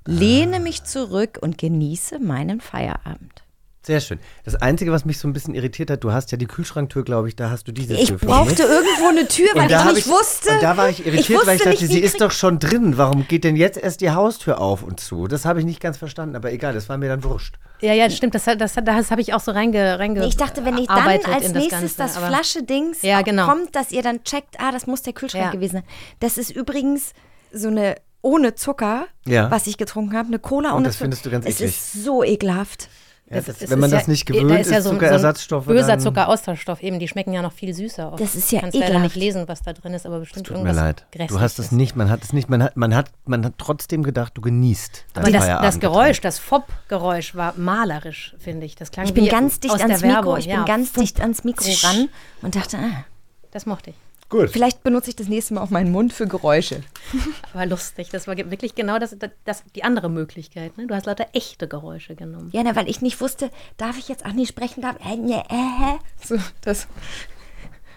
lehne 0.08 0.60
mich 0.60 0.84
zurück 0.84 1.38
und 1.42 1.58
genieße 1.58 2.20
meinen 2.20 2.62
Feierabend. 2.62 3.44
Sehr 3.86 4.02
schön. 4.02 4.20
Das 4.44 4.56
Einzige, 4.56 4.92
was 4.92 5.06
mich 5.06 5.18
so 5.18 5.30
ein 5.30 5.34
bisschen 5.34 5.56
irritiert 5.56 5.90
hat, 5.90 6.04
du 6.04 6.12
hast 6.12 6.30
ja 6.34 6.38
die 6.38 6.46
Kühlschranktür, 6.46 7.06
glaube 7.06 7.30
ich, 7.30 7.38
da 7.38 7.50
hast 7.52 7.70
du 7.70 7.72
diese 7.72 7.94
Ich 7.94 8.10
Tür 8.10 8.18
brauchte 8.18 8.58
vermisst. 8.58 8.86
irgendwo 8.86 9.08
eine 9.08 9.28
Tür, 9.30 9.48
weil 9.54 9.72
ich 9.72 9.94
nicht 9.96 10.08
wusste. 10.10 10.50
Und 10.50 10.62
da 10.62 10.76
war 10.76 10.90
ich 10.90 11.06
irritiert, 11.06 11.48
weil 11.48 11.56
ich 11.56 11.62
dachte, 11.64 11.82
nicht, 11.86 11.94
sie 11.94 12.00
ist 12.02 12.20
doch 12.20 12.32
schon 12.32 12.60
drin. 12.60 12.98
Warum 12.98 13.26
geht 13.30 13.46
denn 13.46 13.56
jetzt 13.56 13.78
erst 13.78 14.02
die 14.02 14.12
Haustür 14.12 14.60
auf 14.60 14.84
und 14.84 15.00
zu? 15.00 15.28
Das 15.30 15.46
habe 15.46 15.60
ich 15.60 15.66
nicht 15.66 15.80
ganz 15.80 15.98
verstanden, 15.98 16.36
aber 16.36 16.52
egal, 16.52 16.74
das 16.74 16.90
war 16.90 16.98
mir 16.98 17.08
dann 17.08 17.24
wurscht. 17.24 17.56
ja, 17.80 17.94
ja, 17.94 18.10
stimmt. 18.10 18.36
Das, 18.36 18.44
das, 18.44 18.74
das 18.76 19.10
habe 19.12 19.22
ich 19.22 19.34
auch 19.34 19.40
so 19.40 19.52
reinge, 19.52 19.98
ich 20.28 20.36
dachte, 20.36 20.66
wenn 20.66 20.78
ich 20.78 20.88
dann 20.88 21.08
als 21.08 21.24
in 21.24 21.54
das 21.54 21.64
nächstes 21.64 21.96
Ganze, 21.96 21.98
das 21.98 22.18
Flasche-Dings 22.18 23.04
Ja, 23.04 23.22
genau. 23.22 23.48
kommt, 23.48 23.74
dass 23.74 23.94
ihr 23.94 24.02
dann 24.02 24.22
checkt, 24.26 24.60
ah, 24.60 24.74
das 24.74 24.86
muss 24.86 25.02
der 25.04 25.14
Kühlschrank 25.14 25.46
Ja. 25.46 25.52
gewesen 25.52 25.76
sein. 25.76 25.84
Das 26.20 26.38
ist 26.38 26.50
übrigens 26.54 27.14
so 27.54 27.70
eine 27.70 27.96
ohne 28.22 28.56
Zucker, 28.56 29.06
Ja. 29.26 29.50
was 29.52 29.68
ich 29.68 29.78
getrunken 29.78 30.16
habe, 30.18 30.28
eine 30.28 30.40
Cola 30.40 30.72
Und 30.72 30.78
ohne 30.78 30.88
das 30.88 30.98
findest 30.98 31.26
du 31.26 31.30
ganz 31.30 31.46
Es 31.46 31.56
eklig. 31.62 31.70
ist 31.72 31.94
so 32.04 32.24
ekelhaft. 32.24 32.90
Ja, 33.30 33.38
Es- 33.40 33.46
das, 33.46 33.62
es 33.62 33.70
wenn 33.70 33.80
man 33.80 33.90
ist 33.90 33.94
das 33.94 34.04
ja- 34.08 34.12
nicht 34.12 34.30
da 34.30 34.34
gewöhnt 34.36 34.62
ist 34.62 34.72
ja 34.72 34.78
ist, 34.78 34.84
so 34.86 34.90
ein- 34.92 34.96
Zuckerersatzstoffe. 34.96 35.66
So 35.66 35.72
böser 35.72 35.88
dann, 35.88 36.00
Zuckeraustauschstoff 36.00 36.82
eben, 36.82 36.98
die 37.00 37.10
schmecken 37.10 37.34
ja 37.34 37.42
noch 37.42 37.52
viel 37.52 37.74
süßer. 37.74 38.16
Das 38.18 38.36
ist 38.36 38.50
ja 38.54 38.62
Kannst 38.62 38.74
leider 38.76 38.86
ekelhaft. 38.94 39.04
nicht 39.04 39.16
lesen, 39.18 39.44
was 39.50 39.62
da 39.64 39.74
drin 39.74 39.94
ist, 39.94 40.06
aber 40.06 40.20
bestimmt 40.22 40.48
Tut 40.48 40.56
mir 40.56 40.64
irgendwas 40.64 40.78
leid. 41.12 41.30
Du 41.30 41.40
hast 41.42 41.60
es 41.60 41.74
nicht, 41.74 41.98
man 41.98 42.10
hat 42.10 42.24
es 42.24 42.32
nicht, 42.32 42.50
man 42.50 42.64
hat, 42.64 42.78
man 42.78 42.96
hat, 42.96 43.12
man 43.26 43.44
hat 43.44 43.56
trotzdem 43.58 44.04
gedacht, 44.04 44.32
du 44.36 44.42
genießt. 44.42 45.06
Aber 45.16 45.30
das, 45.30 45.46
das. 45.46 45.80
Geräusch, 45.82 46.22
das 46.22 46.40
Fopp-Geräusch 46.40 47.36
war 47.36 47.54
malerisch, 47.58 48.34
finde 48.40 48.66
ich. 48.66 48.76
Das 48.76 48.92
klang 48.92 49.06
Ich 49.08 49.14
bin 49.14 49.26
wie 49.26 49.30
ganz 49.30 49.60
dicht 49.60 49.74
aus 49.74 49.82
ans 49.82 50.02
Mikro, 50.02 50.38
ich 50.38 50.46
ja. 50.46 50.56
bin 50.58 50.66
ganz 50.66 50.94
dicht 50.94 51.20
ans 51.20 51.44
Mikro 51.44 51.70
ran 51.84 52.08
und 52.42 52.56
dachte, 52.56 52.78
ah, 52.78 53.04
Das 53.52 53.66
mochte 53.66 53.90
ich. 53.90 53.96
Gut. 54.30 54.50
vielleicht 54.50 54.84
benutze 54.84 55.10
ich 55.10 55.16
das 55.16 55.28
nächste 55.28 55.54
Mal 55.54 55.62
auch 55.62 55.70
meinen 55.70 55.92
Mund 55.92 56.12
für 56.12 56.28
Geräusche. 56.28 56.84
Aber 57.54 57.66
lustig. 57.66 58.10
Das 58.10 58.28
war 58.28 58.36
wirklich 58.38 58.76
genau 58.76 59.00
das, 59.00 59.16
das, 59.46 59.64
die 59.76 59.84
andere 59.84 60.10
Möglichkeit. 60.10 60.78
Ne? 60.78 60.88
Du 60.88 60.94
hast 60.96 61.06
lauter 61.06 61.28
echte 61.34 61.68
Geräusche 61.68 62.16
genommen. 62.16 62.50
Ja, 62.52 62.62
na, 62.64 62.76
weil 62.76 62.90
ich 62.90 63.02
nicht 63.02 63.22
wusste, 63.22 63.50
darf 63.78 63.98
ich 63.98 64.10
jetzt 64.10 64.26
auch 64.26 64.34
nicht 64.34 64.50
sprechen, 64.50 64.82
darf 64.82 64.98
äh, 65.06 65.16
ne, 65.16 65.44
äh. 65.50 65.98
So, 66.26 66.38
das 66.62 66.88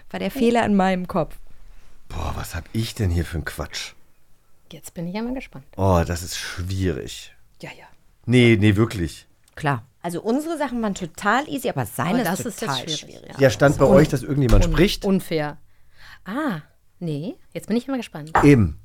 war 0.09 0.19
der 0.19 0.31
Fehler 0.31 0.65
in 0.65 0.75
meinem 0.75 1.07
Kopf. 1.07 1.35
Boah, 2.07 2.33
was 2.35 2.55
hab 2.55 2.65
ich 2.73 2.95
denn 2.95 3.09
hier 3.09 3.25
für 3.25 3.35
einen 3.35 3.45
Quatsch? 3.45 3.93
Jetzt 4.71 4.93
bin 4.93 5.07
ich 5.07 5.15
ja 5.15 5.21
mal 5.21 5.33
gespannt. 5.33 5.65
Oh, 5.75 6.01
das 6.07 6.23
ist 6.23 6.37
schwierig. 6.37 7.33
Ja, 7.61 7.69
ja. 7.77 7.85
Nee, 8.25 8.57
nee, 8.59 8.75
wirklich. 8.77 9.25
Klar. 9.55 9.83
Also 10.01 10.21
unsere 10.21 10.57
Sachen 10.57 10.81
waren 10.81 10.95
total 10.95 11.47
easy, 11.47 11.69
aber 11.69 11.85
seine 11.85 12.21
Aber 12.21 12.23
das 12.23 12.39
ist 12.39 12.45
ist 12.47 12.59
total 12.61 12.79
jetzt 12.79 12.99
schwierig. 12.99 13.19
schwierig. 13.19 13.37
Ja, 13.39 13.49
stand 13.49 13.77
bei 13.77 13.85
euch, 13.85 14.07
dass 14.09 14.23
irgendjemand 14.23 14.65
Un- 14.65 14.71
spricht? 14.71 15.05
Unfair. 15.05 15.57
Ah, 16.25 16.61
nee. 16.99 17.35
Jetzt 17.53 17.67
bin 17.67 17.77
ich 17.77 17.87
mal 17.87 17.97
gespannt. 17.97 18.31
Eben. 18.43 18.79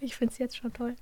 Ich 0.00 0.16
finde 0.16 0.32
es 0.32 0.38
jetzt 0.38 0.56
schon 0.56 0.72
toll. 0.72 0.96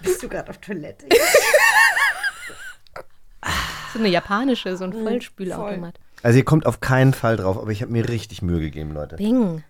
Bist 0.00 0.22
du 0.22 0.28
gerade 0.30 0.48
auf 0.48 0.56
Toilette? 0.58 1.06
So 3.92 3.98
eine 3.98 4.08
japanische, 4.08 4.74
so 4.78 4.84
ein 4.84 4.94
Vollspülautomat. 4.94 6.00
Also 6.22 6.38
ihr 6.38 6.46
kommt 6.46 6.64
auf 6.64 6.80
keinen 6.80 7.12
Fall 7.12 7.36
drauf, 7.36 7.58
aber 7.58 7.70
ich 7.70 7.82
habe 7.82 7.92
mir 7.92 8.08
richtig 8.08 8.40
Mühe 8.40 8.60
gegeben, 8.60 8.92
Leute. 8.92 9.16
Bing. 9.16 9.64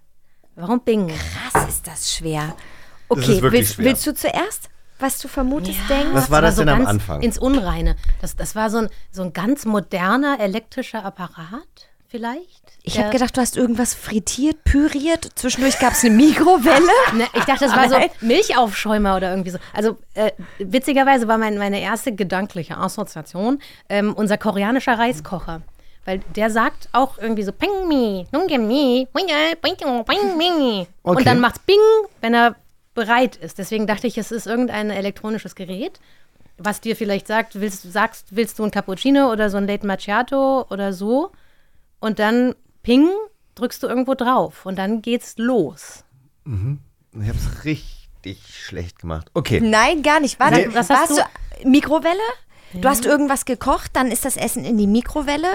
Warum 0.54 0.80
Bing? 0.80 1.08
Krass 1.08 1.68
ist 1.68 1.88
das 1.88 2.14
schwer. 2.14 2.54
Das 3.10 3.18
Okay, 3.18 3.32
ist 3.36 3.42
wirklich 3.42 3.60
willst, 3.60 3.74
schwer. 3.74 3.84
willst 3.86 4.06
du 4.06 4.14
zuerst, 4.14 4.68
was 4.98 5.18
du 5.18 5.28
vermutest, 5.28 5.78
denken? 5.88 6.14
Was 6.14 6.30
war 6.30 6.38
aber 6.38 6.48
das 6.48 6.56
so 6.56 6.62
denn 6.62 6.68
am 6.70 6.78
ganz 6.78 6.88
Anfang? 6.90 7.20
Ins 7.22 7.38
Unreine. 7.38 7.96
Das, 8.20 8.36
das 8.36 8.54
war 8.54 8.70
so 8.70 8.78
ein, 8.78 8.88
so 9.10 9.22
ein 9.22 9.32
ganz 9.32 9.64
moderner 9.64 10.38
elektrischer 10.40 11.04
Apparat. 11.04 11.88
vielleicht. 12.08 12.60
Ich 12.82 12.98
habe 12.98 13.10
gedacht, 13.10 13.36
du 13.36 13.40
hast 13.40 13.56
irgendwas 13.56 13.94
frittiert, 13.94 14.64
püriert. 14.64 15.28
Zwischendurch 15.36 15.78
gab 15.78 15.92
es 15.92 16.02
eine 16.04 16.14
Mikrowelle. 16.14 16.80
Ne, 17.14 17.24
ich 17.34 17.44
dachte, 17.44 17.66
das 17.66 17.76
war 17.76 17.88
so. 17.88 17.96
Milchaufschäumer 18.20 19.16
oder 19.16 19.30
irgendwie 19.30 19.50
so. 19.50 19.58
Also 19.74 19.96
äh, 20.14 20.32
witzigerweise 20.58 21.28
war 21.28 21.38
mein, 21.38 21.56
meine 21.58 21.80
erste 21.80 22.12
gedankliche 22.14 22.76
Assoziation 22.76 23.60
ähm, 23.88 24.12
unser 24.14 24.38
koreanischer 24.38 24.98
Reiskocher. 24.98 25.62
Weil 26.04 26.20
der 26.34 26.50
sagt 26.50 26.88
auch 26.92 27.18
irgendwie 27.18 27.42
so 27.42 27.52
Ping 27.52 27.86
mi, 27.86 28.26
nungem 28.32 28.66
mi. 28.66 29.06
Und 31.02 31.26
dann 31.26 31.40
macht's 31.40 31.58
Bing, 31.60 31.76
wenn 32.22 32.34
er 32.34 32.56
bereit 33.00 33.36
ist. 33.36 33.56
Deswegen 33.56 33.86
dachte 33.86 34.06
ich, 34.06 34.18
es 34.18 34.30
ist 34.30 34.46
irgendein 34.46 34.90
elektronisches 34.90 35.54
Gerät, 35.54 36.00
was 36.58 36.82
dir 36.82 36.94
vielleicht 36.96 37.26
sagt, 37.26 37.58
willst, 37.58 37.90
sagst, 37.90 38.36
willst 38.36 38.58
du 38.58 38.64
ein 38.64 38.70
Cappuccino 38.70 39.32
oder 39.32 39.48
so 39.48 39.56
ein 39.56 39.66
Late 39.66 39.86
Macchiato 39.86 40.66
oder 40.68 40.92
so. 40.92 41.32
Und 41.98 42.18
dann 42.18 42.54
Ping, 42.82 43.08
drückst 43.54 43.82
du 43.82 43.86
irgendwo 43.86 44.14
drauf 44.14 44.66
und 44.66 44.76
dann 44.76 45.00
geht's 45.00 45.38
los. 45.38 46.04
Ich 46.44 47.28
habe 47.28 47.38
es 47.38 47.64
richtig 47.64 48.38
schlecht 48.54 48.98
gemacht. 48.98 49.30
Okay. 49.32 49.60
Nein, 49.62 50.02
gar 50.02 50.20
nicht. 50.20 50.38
Warte, 50.38 50.68
Nee. 50.68 50.74
Was 50.74 50.90
hast 50.90 51.16
warst 51.16 51.26
du? 51.62 51.68
Mikrowelle? 51.68 52.18
Du 52.74 52.86
hast 52.88 53.06
irgendwas 53.06 53.46
gekocht, 53.46 53.92
dann 53.94 54.10
ist 54.10 54.26
das 54.26 54.36
Essen 54.36 54.64
in 54.64 54.76
die 54.76 54.86
Mikrowelle. 54.86 55.48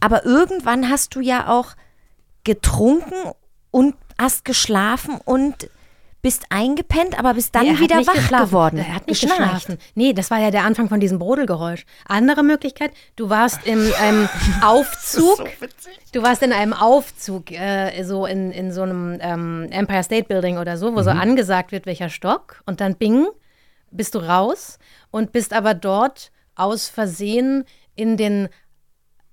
Aber 0.00 0.24
irgendwann 0.26 0.90
hast 0.90 1.14
du 1.14 1.20
ja 1.20 1.48
auch 1.48 1.74
getrunken 2.42 3.32
und 3.70 3.94
hast 4.18 4.44
geschlafen 4.44 5.18
und 5.24 5.68
bist 6.24 6.46
eingepennt, 6.48 7.18
aber 7.18 7.34
bist 7.34 7.54
dann 7.54 7.64
Nee, 7.64 7.72
er 7.72 7.78
wieder 7.80 8.06
wach 8.06 8.14
geschlafen. 8.14 8.46
geworden. 8.46 8.78
Er 8.78 8.94
hat 8.94 9.06
nicht 9.06 9.20
Geschnarcht. 9.20 9.66
geschlafen. 9.66 9.78
Nee, 9.94 10.14
das 10.14 10.30
war 10.30 10.38
ja 10.40 10.50
der 10.50 10.64
Anfang 10.64 10.88
von 10.88 10.98
diesem 10.98 11.18
Brodelgeräusch. 11.18 11.84
Andere 12.08 12.42
Möglichkeit, 12.42 12.92
du 13.16 13.28
warst 13.28 13.66
in 13.66 13.92
einem 13.92 14.26
Aufzug. 14.62 15.44
Du 16.12 16.22
warst 16.22 16.42
in 16.42 16.54
einem 16.54 16.72
Aufzug, 16.72 17.50
äh, 17.50 18.02
so 18.04 18.24
in, 18.24 18.52
in 18.52 18.72
so 18.72 18.82
einem 18.84 19.18
ähm, 19.20 19.68
Empire 19.70 20.02
State 20.02 20.24
Building 20.26 20.56
oder 20.56 20.78
so, 20.78 20.94
wo 20.94 21.02
so 21.02 21.10
angesagt 21.10 21.72
wird, 21.72 21.84
welcher 21.84 22.08
Stock. 22.08 22.62
Und 22.64 22.80
dann 22.80 22.94
bing, 22.96 23.26
bist 23.90 24.14
du 24.14 24.18
raus 24.20 24.78
und 25.10 25.30
bist 25.30 25.52
aber 25.52 25.74
dort 25.74 26.32
aus 26.54 26.88
Versehen 26.88 27.64
in 27.96 28.16
den 28.16 28.48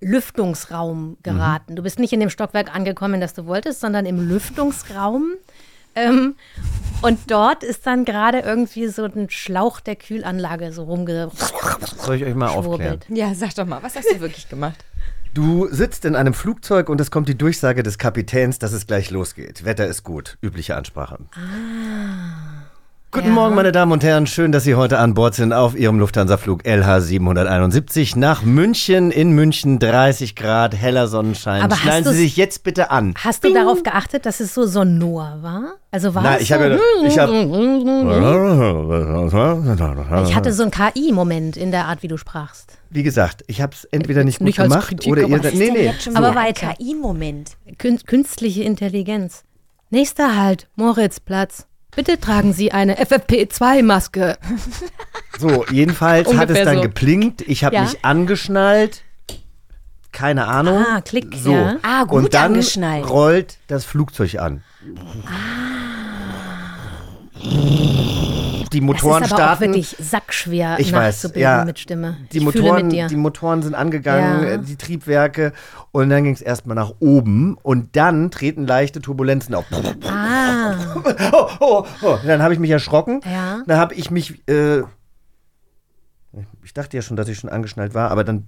Lüftungsraum 0.02 1.18
geraten. 1.24 1.76
Du 1.76 1.84
bist 1.84 2.00
nicht 2.00 2.12
in 2.12 2.20
dem 2.20 2.30
Stockwerk 2.32 2.76
angekommen, 2.76 3.22
das 3.22 3.34
du 3.34 3.46
wolltest, 3.46 3.80
sondern 3.80 4.06
im 4.06 4.28
Lüftungsraum. 4.28 5.34
Ähm, 5.96 6.36
und 7.02 7.20
dort 7.32 7.64
ist 7.64 7.88
dann 7.88 8.06
gerade 8.06 8.40
irgendwie 8.40 8.88
so 8.88 9.04
ein 9.04 9.30
Schlauch 9.30 9.80
der 9.80 9.96
Kühlanlage 9.96 10.72
so 10.72 10.84
rumge... 10.84 11.32
Soll 11.98 12.16
ich 12.16 12.26
euch 12.26 12.36
mal 12.36 12.50
aufklären? 12.50 13.00
Ja, 13.10 13.34
sag 13.34 13.56
doch 13.56 13.66
mal, 13.66 13.82
was 13.82 13.96
hast 13.96 14.12
du 14.12 14.20
wirklich 14.20 14.48
gemacht? 14.50 14.86
Du 15.34 15.68
sitzt 15.70 16.04
in 16.04 16.16
einem 16.16 16.34
Flugzeug 16.34 16.90
und 16.90 17.00
es 17.00 17.10
kommt 17.10 17.30
die 17.30 17.38
Durchsage 17.38 17.84
des 17.84 17.98
Kapitäns, 17.98 18.60
dass 18.60 18.74
es 18.74 18.86
gleich 18.86 19.12
losgeht. 19.12 19.64
Wetter 19.64 19.88
ist 19.88 20.04
gut. 20.04 20.38
Übliche 20.42 20.76
Ansprache. 20.76 21.20
Guten 23.14 23.28
Ja. 23.28 23.34
Morgen, 23.34 23.56
meine 23.56 23.74
Damen 23.74 23.92
und 23.92 24.06
Herren. 24.06 24.26
Schön, 24.26 24.54
dass 24.54 24.64
Sie 24.64 24.76
heute 24.76 24.98
an 24.98 25.14
Bord 25.14 25.36
sind 25.36 25.52
auf 25.52 25.76
Ihrem 25.78 26.00
Lufthansa-Flug 26.00 26.66
LH 26.66 27.02
771 27.02 28.16
nach 28.16 28.44
München. 28.44 29.12
In 29.12 29.32
München 29.34 29.80
30 29.80 30.34
Grad, 30.38 30.74
heller 30.74 31.10
Sonnenschein. 31.10 31.62
Aber 31.62 31.76
Schneiden 31.76 32.10
Sie 32.14 32.18
sich 32.20 32.38
jetzt 32.38 32.64
bitte 32.64 32.90
an. 32.90 33.14
Hast 33.22 33.44
du 33.44 33.54
darauf 33.54 33.84
geachtet, 33.84 34.26
dass 34.26 34.40
es 34.40 34.54
so 34.54 34.66
sonor 34.66 35.40
war? 35.42 35.74
Also 35.92 36.16
war 36.16 36.24
Nein, 36.24 36.36
es 36.38 36.44
ich 36.44 36.48
so, 36.48 36.56
habe 36.56 36.70
ja- 36.70 36.78
ich 37.06 37.20
hab- 37.20 37.30
ich 40.26 40.36
hatte 40.36 40.54
so 40.54 40.64
einen 40.64 40.72
KI-Moment 40.72 41.58
in 41.58 41.72
der 41.72 41.88
Art, 41.88 42.04
wie 42.04 42.08
du 42.08 42.16
sprachst. 42.16 42.78
Wie 42.92 43.04
gesagt, 43.04 43.44
ich 43.48 43.62
habe 43.62 43.74
es 43.76 43.84
entweder 43.84 44.24
nicht 44.24 44.40
gut 44.40 44.46
Nicht 44.46 44.60
als 44.62 44.70
gemacht 44.70 44.88
Kritik, 44.88 45.12
oder 45.12 45.24
ihr. 45.24 45.38
Nee, 45.54 45.72
nee. 45.72 45.84
jetzt 45.84 46.04
schon 46.04 46.16
Aber 46.16 46.34
weiter. 46.34 46.74
KI-Moment. 46.78 47.58
Kün 47.78 48.00
künstliche 48.06 48.64
Intelligenz. 48.64 49.44
Nächster 49.90 50.38
Halt, 50.42 50.70
Moritzplatz. 50.78 51.68
Bitte 51.94 52.20
tragen 52.20 52.54
Sie 52.54 52.72
eine 52.72 52.98
FFP2-Maske. 53.04 54.38
So, 55.38 55.66
jedenfalls 55.72 56.28
hat 56.36 56.50
es 56.50 56.58
Ungefähr 56.58 56.66
dann 56.66 56.76
so. 56.78 56.82
geplinkt. 56.84 57.42
Ich 57.42 57.64
habe 57.64 57.76
Ja. 57.76 57.82
mich 57.84 58.04
angeschnallt. 58.06 59.02
Keine 60.14 60.48
Ahnung. 60.48 60.86
Ah, 60.88 61.02
Klick, 61.02 61.36
So. 61.36 61.52
ja. 61.54 61.78
Ah, 61.84 62.04
gut 62.04 62.24
Und 62.24 62.34
dann 62.34 62.46
angeschnallt. 62.54 63.10
rollt 63.10 63.58
das 63.68 63.86
Flugzeug 63.86 64.36
an. 64.40 64.64
Die 68.74 68.82
Motoren 68.82 69.22
das 69.22 69.32
ist 69.32 69.34
aber 69.34 69.44
auch 69.44 69.56
starten. 69.58 69.74
wirklich 69.74 69.96
sackschwer 70.00 70.78
Ich 70.80 70.94
weiß, 70.94 71.32
ja. 71.36 71.66
mit 71.66 71.80
Stimme. 71.80 72.18
Die 72.32 72.38
ich 72.38 72.44
Motoren, 72.44 72.84
mit 72.88 72.92
dir. 72.94 73.08
die 73.08 73.16
Motoren 73.18 73.62
sind 73.62 73.76
angegangen, 73.76 74.44
Ja. 74.44 74.50
äh, 74.52 74.60
die 74.60 74.76
Triebwerke 74.78 75.52
und 75.92 76.10
dann 76.10 76.24
ging 76.24 76.34
es 76.34 76.42
erstmal 76.42 76.76
nach 76.76 76.94
oben 77.00 77.58
und 77.64 77.96
dann 77.96 78.32
treten 78.32 78.66
leichte 78.66 79.02
Turbulenzen 79.02 79.56
auf. 79.56 79.66
ah, 80.10 80.76
Oh, 81.34 81.48
oh, 81.60 81.86
oh. 82.02 82.18
Dann 82.26 82.42
habe 82.42 82.54
ich 82.54 82.60
mich 82.60 82.72
erschrocken. 82.72 83.22
Ja. 83.30 83.62
Dann 83.68 83.78
habe 83.78 83.94
ich 83.96 84.10
mich, 84.12 84.48
äh, 84.48 84.82
ich 86.64 86.74
dachte 86.74 86.96
ja 86.96 87.02
schon, 87.02 87.18
dass 87.18 87.28
ich 87.28 87.38
schon 87.40 87.50
angeschnallt 87.50 87.94
war, 87.94 88.10
aber 88.12 88.24
dann 88.24 88.48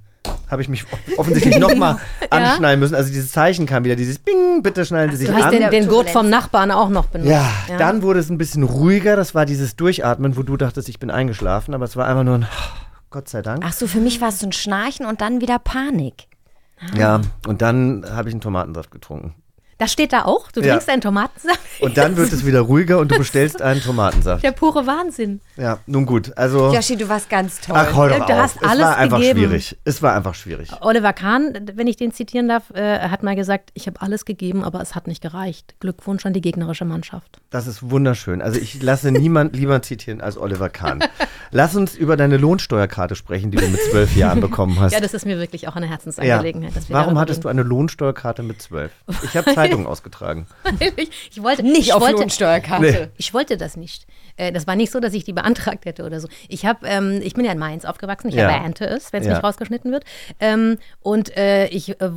habe 0.54 0.62
ich 0.62 0.70
mich 0.70 0.86
offensichtlich 1.18 1.58
nochmal 1.60 1.98
anschnallen 2.30 2.80
müssen. 2.80 2.96
Also 2.96 3.10
dieses 3.12 3.32
Zeichen 3.32 3.66
kam 3.66 3.84
wieder, 3.84 3.98
dieses 3.98 4.20
Bing, 4.20 4.64
bitte 4.64 4.86
schnallen 4.86 5.12
Sie 5.12 5.18
sich 5.18 5.28
du 5.28 5.36
hast 5.36 5.46
an. 5.46 5.52
den, 5.52 5.70
den 5.70 5.88
Gurt 5.88 6.10
vom 6.10 6.30
Nachbarn 6.30 6.72
auch 6.72 6.90
noch 6.90 7.08
benutzt. 7.08 7.30
ja, 7.30 7.46
dann 7.78 8.02
wurde 8.02 8.20
es 8.20 8.30
ein 8.30 8.38
bisschen 8.38 8.64
ruhiger. 8.64 9.16
Das 9.18 9.36
war 9.36 9.46
dieses 9.46 9.76
Durchatmen, 9.76 10.38
wo 10.38 10.44
du 10.44 10.56
dachtest, 10.56 10.88
ich 10.88 11.00
bin 11.00 11.12
eingeschlafen, 11.12 11.74
aber 11.74 11.84
es 11.86 11.98
war 11.98 12.08
einfach 12.08 12.24
nur 12.24 12.36
ein 12.36 12.48
Gott 13.10 13.30
sei 13.30 13.42
Dank. 13.42 13.64
Ach 13.66 13.74
so, 13.74 13.86
für 13.86 14.00
mich 14.00 14.22
war 14.22 14.30
es 14.30 14.40
so 14.40 14.48
ein 14.48 14.54
Schnarchen 14.54 15.06
und 15.06 15.22
dann 15.22 15.42
wieder 15.42 15.60
Panik. 15.60 16.28
Ja, 16.98 17.22
und 17.48 17.62
dann 17.62 18.06
habe 18.10 18.30
ich 18.30 18.34
einen 18.34 18.42
Tomatensaft 18.42 18.92
getrunken. 18.92 19.36
Das 19.84 19.92
steht 19.92 20.14
da 20.14 20.24
auch. 20.24 20.50
Du 20.50 20.62
Ja. 20.62 20.70
trinkst 20.70 20.88
einen 20.90 21.02
Tomatensaft. 21.02 21.60
Und 21.82 21.98
dann 21.98 22.16
wird 22.16 22.32
es 22.32 22.46
wieder 22.46 22.62
ruhiger 22.62 23.00
und 23.00 23.12
du 23.12 23.18
bestellst 23.18 23.62
einen 23.62 23.82
Tomatensaft. 23.82 24.42
Der 24.42 24.54
pure 24.54 24.88
Wahnsinn. 24.88 25.42
Ja, 25.58 25.80
nun 25.88 26.06
gut. 26.06 26.32
Also, 26.38 26.74
Joshi, 26.74 26.96
du 26.96 27.10
warst 27.10 27.30
ganz 27.30 27.60
toll. 27.60 27.76
ach, 27.78 27.94
hol 27.94 28.08
doch 28.10 28.26
Du 28.26 28.32
auf. 28.32 28.40
hast 28.40 28.56
es 28.62 28.64
alles 28.70 28.86
war 28.86 28.96
einfach 28.98 29.18
gegeben. 29.20 29.40
schwierig. 29.42 29.78
Es 29.84 30.02
war 30.02 30.16
einfach 30.16 30.36
schwierig. 30.36 30.70
Oliver 30.80 31.12
Kahn, 31.12 31.54
wenn 31.76 31.88
ich 31.88 31.98
den 31.98 32.14
zitieren 32.14 32.48
darf, 32.48 32.70
äh, 32.74 33.00
hat 33.10 33.24
mal 33.24 33.36
gesagt, 33.36 33.72
ich 33.74 33.86
habe 33.88 34.02
alles 34.02 34.24
gegeben, 34.24 34.64
aber 34.64 34.80
es 34.80 34.96
hat 34.96 35.08
nicht 35.08 35.22
gereicht. 35.22 35.76
Glückwunsch 35.82 36.26
an 36.26 36.32
die 36.32 36.40
gegnerische 36.40 36.86
Mannschaft. 36.86 37.42
Das 37.50 37.68
ist 37.68 37.90
wunderschön. 37.92 38.42
Also 38.42 38.62
ich 38.62 38.82
lasse 38.82 39.12
niemand 39.12 39.54
lieber 39.58 39.82
zitieren 39.82 40.22
als 40.22 40.38
Oliver 40.38 40.70
Kahn. 40.70 41.04
Lass 41.52 41.76
uns 41.76 41.94
über 41.96 42.16
deine 42.16 42.38
Lohnsteuerkarte 42.38 43.16
sprechen, 43.16 43.52
die 43.52 43.58
du 43.58 43.68
mit 43.68 43.82
zwölf 43.92 44.16
Jahren 44.16 44.40
bekommen 44.40 44.80
hast. 44.80 44.94
Ja, 44.94 45.02
das 45.02 45.14
ist 45.14 45.26
mir 45.26 45.38
wirklich 45.40 45.68
auch 45.68 45.76
eine 45.76 45.88
Ja. 45.88 45.92
Herzensangelegenheit. 45.92 46.74
dass 46.74 46.88
wir 46.88 46.96
Warum 46.96 47.20
hattest 47.20 47.44
du 47.44 47.50
reden. 47.50 47.60
eine 47.60 47.68
Lohnsteuerkarte 47.68 48.44
mit 48.44 48.62
zwölf? 48.62 48.92
Ich 49.24 49.36
habe 49.36 49.52
Zeitungen 49.74 49.88
ausgetragen. 49.88 50.48
ich, 50.96 51.10
ich 51.32 51.44
wollte 51.44 51.64
Nicht 51.64 51.80
ich 51.80 51.94
auf 51.94 52.02
wollte, 52.02 52.16
Lohnsteuerkarte. 52.20 52.84
Nee. 52.86 53.08
Ich 53.18 53.34
wollte 53.34 53.58
das 53.58 53.76
nicht. 53.78 54.06
Äh, 54.38 54.52
das 54.52 54.66
war 54.68 54.76
nicht 54.76 54.92
so, 54.92 55.00
dass 55.00 55.14
ich 55.14 55.24
die 55.24 55.34
beantragt 55.34 55.86
hätte 55.86 56.04
oder 56.06 56.20
so. 56.20 56.28
Ich 56.48 56.66
habe, 56.66 56.88
ähm, 56.88 57.20
ich 57.24 57.34
bin 57.34 57.46
ja 57.46 57.52
in 57.52 57.60
Mainz 57.60 57.86
aufgewachsen. 57.86 58.30
Ich 58.30 58.36
Ja. 58.36 58.50
erwähnte 58.50 58.86
es, 58.86 59.14
wenn 59.14 59.22
es 59.22 59.28
Ja. 59.28 59.34
nicht 59.34 59.44
rausgeschnitten 59.44 59.92
wird. 59.92 60.04
Ähm, 60.40 60.78
und 61.02 61.36
äh, 61.38 61.68
ich 61.68 62.00
äh, 62.02 62.10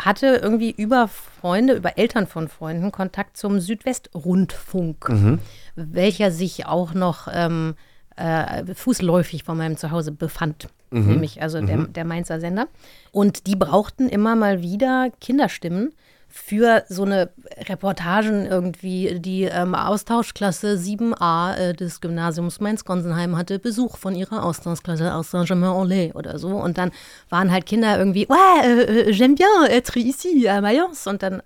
hatte 0.00 0.40
irgendwie 0.42 0.70
über 0.70 1.08
Freunde, 1.08 1.74
über 1.74 1.98
Eltern 1.98 2.26
von 2.26 2.48
Freunden 2.48 2.92
Kontakt 2.92 3.36
zum 3.36 3.60
Südwestrundfunk, 3.60 5.08
Mhm. 5.08 5.38
welcher 5.76 6.30
sich 6.30 6.66
auch 6.66 6.94
noch 6.94 7.28
ähm, 7.32 7.74
äh, 8.16 8.74
fußläufig 8.74 9.44
von 9.44 9.56
meinem 9.56 9.76
Zuhause 9.76 10.12
befand. 10.12 10.68
Mhm. 10.90 11.06
Nämlich 11.08 11.40
also 11.42 11.60
der, 11.62 11.78
der 11.78 12.04
Mainzer 12.04 12.40
Sender. 12.40 12.66
Und 13.10 13.46
die 13.46 13.56
brauchten 13.56 14.08
immer 14.08 14.36
mal 14.36 14.60
wieder 14.60 15.10
Kinderstimmen 15.20 15.92
für 16.32 16.84
so 16.88 17.04
eine 17.04 17.30
Reportagen 17.68 18.46
irgendwie. 18.46 19.20
Die 19.20 19.42
ähm, 19.42 19.74
Austauschklasse 19.74 20.76
7a 20.78 21.54
äh, 21.56 21.72
des 21.74 22.00
Gymnasiums 22.00 22.58
Mainz-Gonsenheim 22.58 23.36
hatte 23.36 23.58
Besuch 23.58 23.98
von 23.98 24.14
ihrer 24.14 24.42
Austauschklasse 24.42 25.14
aus 25.14 25.30
Saint-Germain-en-Laye 25.30 26.12
oder 26.14 26.38
so. 26.38 26.48
Und 26.48 26.78
dann 26.78 26.90
waren 27.28 27.52
halt 27.52 27.66
Kinder 27.66 27.98
irgendwie, 27.98 28.26
ouais, 28.28 28.64
äh, 28.64 29.10
äh, 29.10 29.12
j'aime 29.12 29.34
bien 29.34 29.68
être 29.68 29.96
ici 29.96 30.48
à 30.48 30.62
Mayence. 30.62 31.06
Und 31.06 31.22
dann 31.22 31.42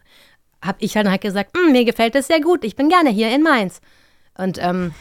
habe 0.63 0.79
ich 0.81 0.93
dann 0.93 1.11
halt 1.11 1.21
gesagt, 1.21 1.57
"Hm, 1.57 1.73
mir 1.73 1.85
gefällt 1.85 2.15
es 2.15 2.29
sehr 2.29 2.41
gut, 2.41 2.65
ich 2.65 2.77
bin 2.77 2.89
gerne 2.89 3.11
hier 3.11 3.35
in 3.35 3.43
Mainz. 3.43 3.81
Und 4.39 4.59
ähm, 4.63 4.93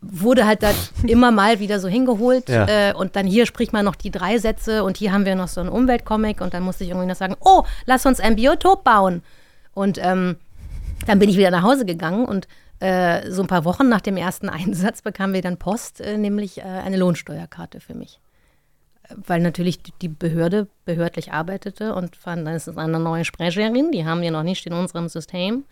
wurde 0.00 0.46
halt 0.46 0.62
dann 0.62 0.74
immer 1.06 1.30
mal 1.30 1.60
wieder 1.60 1.78
so 1.80 1.88
hingeholt. 1.88 2.48
Ja. 2.48 2.66
Äh, 2.90 2.94
und 2.94 3.16
dann 3.16 3.26
hier 3.26 3.46
spricht 3.46 3.72
man 3.72 3.84
noch 3.84 3.96
die 3.96 4.10
drei 4.10 4.38
Sätze 4.38 4.82
und 4.84 4.96
hier 4.96 5.12
haben 5.12 5.24
wir 5.26 5.34
noch 5.34 5.48
so 5.48 5.60
einen 5.60 5.68
Umweltcomic 5.68 6.40
und 6.40 6.54
dann 6.54 6.62
musste 6.62 6.84
ich 6.84 6.90
irgendwie 6.90 7.06
noch 7.08 7.16
sagen, 7.16 7.36
oh, 7.40 7.64
lass 7.86 8.06
uns 8.06 8.20
ein 8.20 8.36
Biotop 8.36 8.84
bauen. 8.84 9.22
Und 9.74 9.98
ähm, 10.02 10.36
dann 11.06 11.18
bin 11.18 11.28
ich 11.28 11.36
wieder 11.36 11.50
nach 11.50 11.62
Hause 11.62 11.84
gegangen 11.84 12.24
und 12.24 12.48
äh, 12.80 13.30
so 13.30 13.42
ein 13.42 13.48
paar 13.48 13.64
Wochen 13.64 13.88
nach 13.88 14.00
dem 14.00 14.16
ersten 14.16 14.48
Einsatz 14.48 15.02
bekamen 15.02 15.34
wir 15.34 15.42
dann 15.42 15.58
Post, 15.58 16.00
äh, 16.00 16.16
nämlich 16.16 16.58
äh, 16.58 16.62
eine 16.62 16.96
Lohnsteuerkarte 16.96 17.80
für 17.80 17.94
mich. 17.94 18.20
Weil 19.26 19.40
natürlich 19.40 19.80
die- 20.02 20.08
Behörde 20.08 20.66
behördlich 20.84 21.32
arbeitete 21.32 21.94
und 21.94 22.16
fand, 22.16 22.46
das 22.46 22.68
ist 22.68 22.76
eine 22.78 22.98
neue 22.98 23.24
Sprecherin, 23.24 23.90
die 23.90 24.04
haben 24.04 24.20
wir 24.20 24.30
noch 24.30 24.42
nicht 24.42 24.66
in 24.66 24.72
unserem 24.74 25.08
System. 25.08 25.64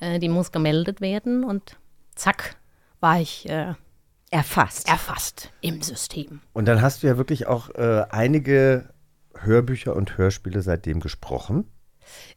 Äh, 0.00 0.18
die 0.18 0.28
muss 0.28 0.52
gemeldet 0.52 1.00
werden 1.00 1.42
und 1.44 1.76
zack, 2.14 2.56
war 3.02 3.20
ich 3.20 3.48
äh, 3.48 3.74
Erfasst. 4.30 4.88
erfasst 4.88 5.50
im 5.60 5.82
System. 5.82 6.40
Und 6.54 6.66
dann 6.66 6.80
hast 6.80 7.02
du 7.02 7.06
ja 7.06 7.18
wirklich 7.18 7.46
auch 7.46 7.68
äh, 7.74 8.04
einige 8.10 8.88
Hörbücher 9.38 9.94
und 9.94 10.16
Hörspiele 10.16 10.62
seitdem 10.62 11.00
gesprochen. 11.00 11.66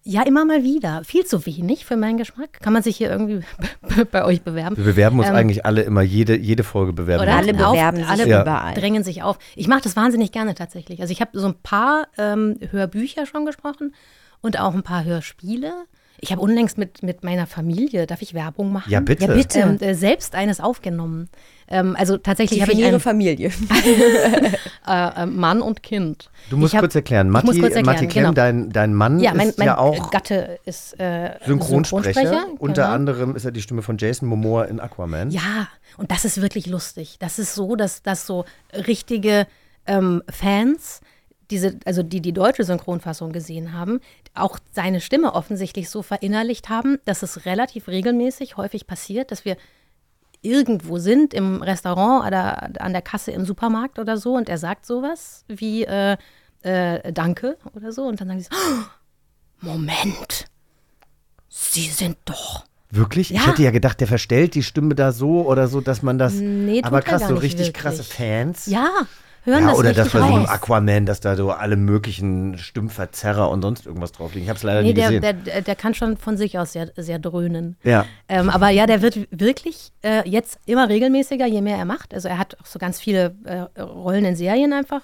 Ja, 0.04 0.22
immer 0.24 0.46
mal 0.46 0.64
wieder. 0.64 1.04
Viel 1.04 1.26
zu 1.26 1.46
wenig 1.46 1.86
für 1.86 1.98
meinen 1.98 2.18
Geschmack. 2.18 2.60
Kann 2.62 2.72
man 2.74 2.84
sich 2.84 2.96
hier 2.98 3.10
irgendwie 3.10 3.42
bei 4.12 4.24
euch 4.24 4.42
bewerben? 4.44 4.78
Wir 4.78 4.84
bewerben 4.84 5.20
uns 5.20 5.28
Ähm, 5.30 5.36
eigentlich 5.36 5.66
alle 5.66 5.82
immer, 5.82 6.02
jede, 6.02 6.38
jede 6.38 6.64
Folge 6.64 6.94
bewerben. 6.94 7.24
Oder 7.24 7.32
wir 7.34 7.38
alle 7.38 7.52
uns. 7.54 7.64
auf- 7.64 7.72
bewerben 7.74 7.98
sich 7.98 8.08
alle 8.08 8.24
überall. 8.42 8.74
drängen 8.76 9.04
sich 9.04 9.24
auf. 9.24 9.38
Ich 9.56 9.68
mache 9.68 9.82
das 9.82 9.96
wahnsinnig 9.96 10.32
gerne 10.32 10.54
tatsächlich. 10.56 11.02
Also 11.02 11.12
ich 11.12 11.22
habe 11.22 11.38
so 11.40 11.48
ein 11.48 11.56
paar 11.62 12.08
ähm, 12.18 12.58
Hörbücher 12.72 13.26
schon 13.26 13.46
gesprochen 13.46 13.94
und 14.42 14.60
auch 14.60 14.74
ein 14.74 14.84
paar 14.84 15.04
Hörspiele. 15.04 15.74
Ich 16.20 16.32
habe 16.32 16.42
unlängst 16.42 16.78
mit, 16.78 17.04
mit 17.04 17.24
meiner 17.24 17.48
Familie, 17.48 18.08
darf 18.08 18.22
ich 18.22 18.34
Werbung 18.34 18.72
machen? 18.72 18.90
Ja, 18.92 19.00
bitte. 19.00 19.26
Ja, 19.26 19.34
bitte. 19.34 19.60
Ähm, 19.60 19.78
äh, 19.80 19.94
selbst 19.94 20.36
eines 20.36 20.60
aufgenommen. 20.60 21.30
Ähm, 21.68 21.96
also 21.98 22.18
tatsächlich 22.18 22.62
habe 22.62 22.74
ich 22.74 22.80
ihre 22.80 23.00
Familie. 23.00 23.50
äh, 24.88 25.24
äh, 25.24 25.26
Mann 25.26 25.62
und 25.62 25.84
Kind. 25.84 26.30
Du 26.50 26.58
musst 26.58 26.74
hab- 26.74 26.82
kurz 26.82 26.96
erklären. 26.96 27.30
Matti, 27.30 27.48
muss 27.48 27.60
kurz 27.60 27.76
erklären, 27.76 27.86
Matti 27.86 28.08
Klemm, 28.08 28.24
genau. 28.26 28.34
dein, 28.34 28.70
dein 28.70 28.94
Mann 28.94 29.20
Ja, 29.20 29.34
mein, 29.34 29.50
ist 29.50 29.58
mein 29.58 29.68
ja 29.68 29.78
auch 29.78 30.12
Gatte 30.12 30.60
ist 30.66 31.00
äh, 31.00 31.32
Synchronsprecher. 31.46 32.46
Unter 32.60 32.84
genau. 32.84 32.94
anderem 32.94 33.36
ist 33.36 33.46
er 33.46 33.52
die 33.52 33.62
Stimme 33.62 33.82
von 33.82 33.98
Jason 33.98 34.30
Momoa 34.30 34.66
in 34.66 34.80
Aquaman. 34.80 35.32
Ja, 35.32 35.68
und 35.98 36.12
das 36.12 36.26
ist 36.26 36.42
wirklich 36.42 36.68
lustig. 36.68 37.18
Das 37.20 37.40
ist 37.40 37.56
so, 37.56 37.76
dass, 37.76 38.04
dass 38.04 38.28
so 38.28 38.46
richtige 38.74 39.48
ähm, 39.88 40.22
Fans, 40.30 41.02
diese, 41.52 41.78
also 41.86 42.04
die 42.04 42.22
die 42.22 42.34
deutsche 42.34 42.64
Synchronfassung 42.64 43.32
gesehen 43.32 43.74
haben, 43.74 44.00
auch 44.34 44.58
seine 44.74 45.02
Stimme 45.02 45.34
offensichtlich 45.34 45.90
so 45.90 46.02
verinnerlicht 46.02 46.70
haben, 46.70 46.98
dass 47.06 47.24
es 47.24 47.46
relativ 47.46 47.88
regelmäßig 47.88 48.58
häufig 48.58 48.88
passiert, 48.88 49.32
dass 49.32 49.46
wir 49.46 49.58
irgendwo 50.42 50.98
sind, 51.00 51.34
im 51.34 51.62
Restaurant 51.64 52.26
oder 52.28 52.70
an 52.82 52.94
der 52.94 53.02
Kasse 53.02 53.32
im 53.32 53.46
Supermarkt 53.46 53.98
oder 54.00 54.18
so, 54.18 54.36
und 54.36 54.48
er 54.50 54.58
sagt 54.58 54.86
sowas 54.86 55.44
wie 55.48 55.84
äh, 55.86 56.18
äh, 56.62 57.12
Danke 57.14 57.58
oder 57.74 57.92
so, 57.92 58.04
und 58.04 58.22
dann 58.22 58.28
sagen 58.28 58.40
sie 58.42 58.48
so, 58.52 58.56
"Oh, 58.56 59.66
Moment, 59.72 60.46
Sie 61.50 61.88
sind 61.88 62.18
doch. 62.26 62.66
Wirklich? 62.92 63.32
Ich 63.32 63.38
Ja. 63.38 63.48
hätte 63.48 63.64
ja 63.64 63.72
gedacht, 63.72 64.00
der 64.02 64.08
verstellt 64.08 64.56
die 64.56 64.64
Stimme 64.64 64.94
da 64.94 65.12
so 65.14 65.48
oder 65.48 65.68
so, 65.70 65.80
dass 65.82 66.02
man 66.02 66.18
das. 66.18 66.34
Nee, 66.34 66.82
aber 66.84 66.98
er 66.98 67.04
krass, 67.04 67.28
so 67.28 67.36
richtig 67.36 67.68
wirklich. 67.68 67.74
krasse 67.82 68.04
Fans. 68.04 68.66
Ja, 68.66 68.90
hören 69.46 69.64
Ja, 69.64 69.70
das 69.70 69.80
oder 69.80 69.94
das 69.94 70.14
war 70.14 70.22
so 70.22 70.28
im 70.28 70.34
raus. 70.42 70.50
Aquaman, 70.50 71.06
dass 71.06 71.20
da 71.22 71.36
so 71.36 71.52
alle 71.52 71.76
möglichen 71.78 72.58
Stimmverzerrer 72.58 73.50
und 73.50 73.62
sonst 73.62 73.86
irgendwas 73.86 74.12
drauf 74.12 74.34
liegen. 74.34 74.44
Ich 74.46 74.50
habe 74.50 74.58
es 74.58 74.64
leider 74.64 74.82
Nee, 74.82 74.90
nie 74.90 74.94
der, 74.96 75.12
gesehen. 75.20 75.44
der, 75.46 75.62
der 75.62 75.76
kann 75.76 75.94
schon 75.94 76.18
von 76.18 76.36
sich 76.38 76.60
aus 76.60 76.74
sehr, 76.74 76.92
sehr 76.98 77.20
dröhnen. 77.20 77.78
ja. 77.84 78.06
Ähm, 78.28 78.50
aber 78.50 78.70
ja, 78.70 78.86
der 78.88 79.02
wird 79.02 79.28
wirklich 79.32 79.92
äh, 80.04 80.28
jetzt 80.28 80.60
immer 80.66 80.90
regelmäßiger, 80.90 81.46
je 81.46 81.62
mehr 81.62 81.78
er 81.78 81.86
macht. 81.86 82.14
Also 82.14 82.28
er 82.28 82.38
hat 82.38 82.58
auch 82.62 82.66
so 82.66 82.80
ganz 82.80 83.00
viele 83.00 83.36
äh, 83.46 83.82
Rollen 83.82 84.26
in 84.26 84.36
Serien 84.36 84.74
einfach, 84.74 85.02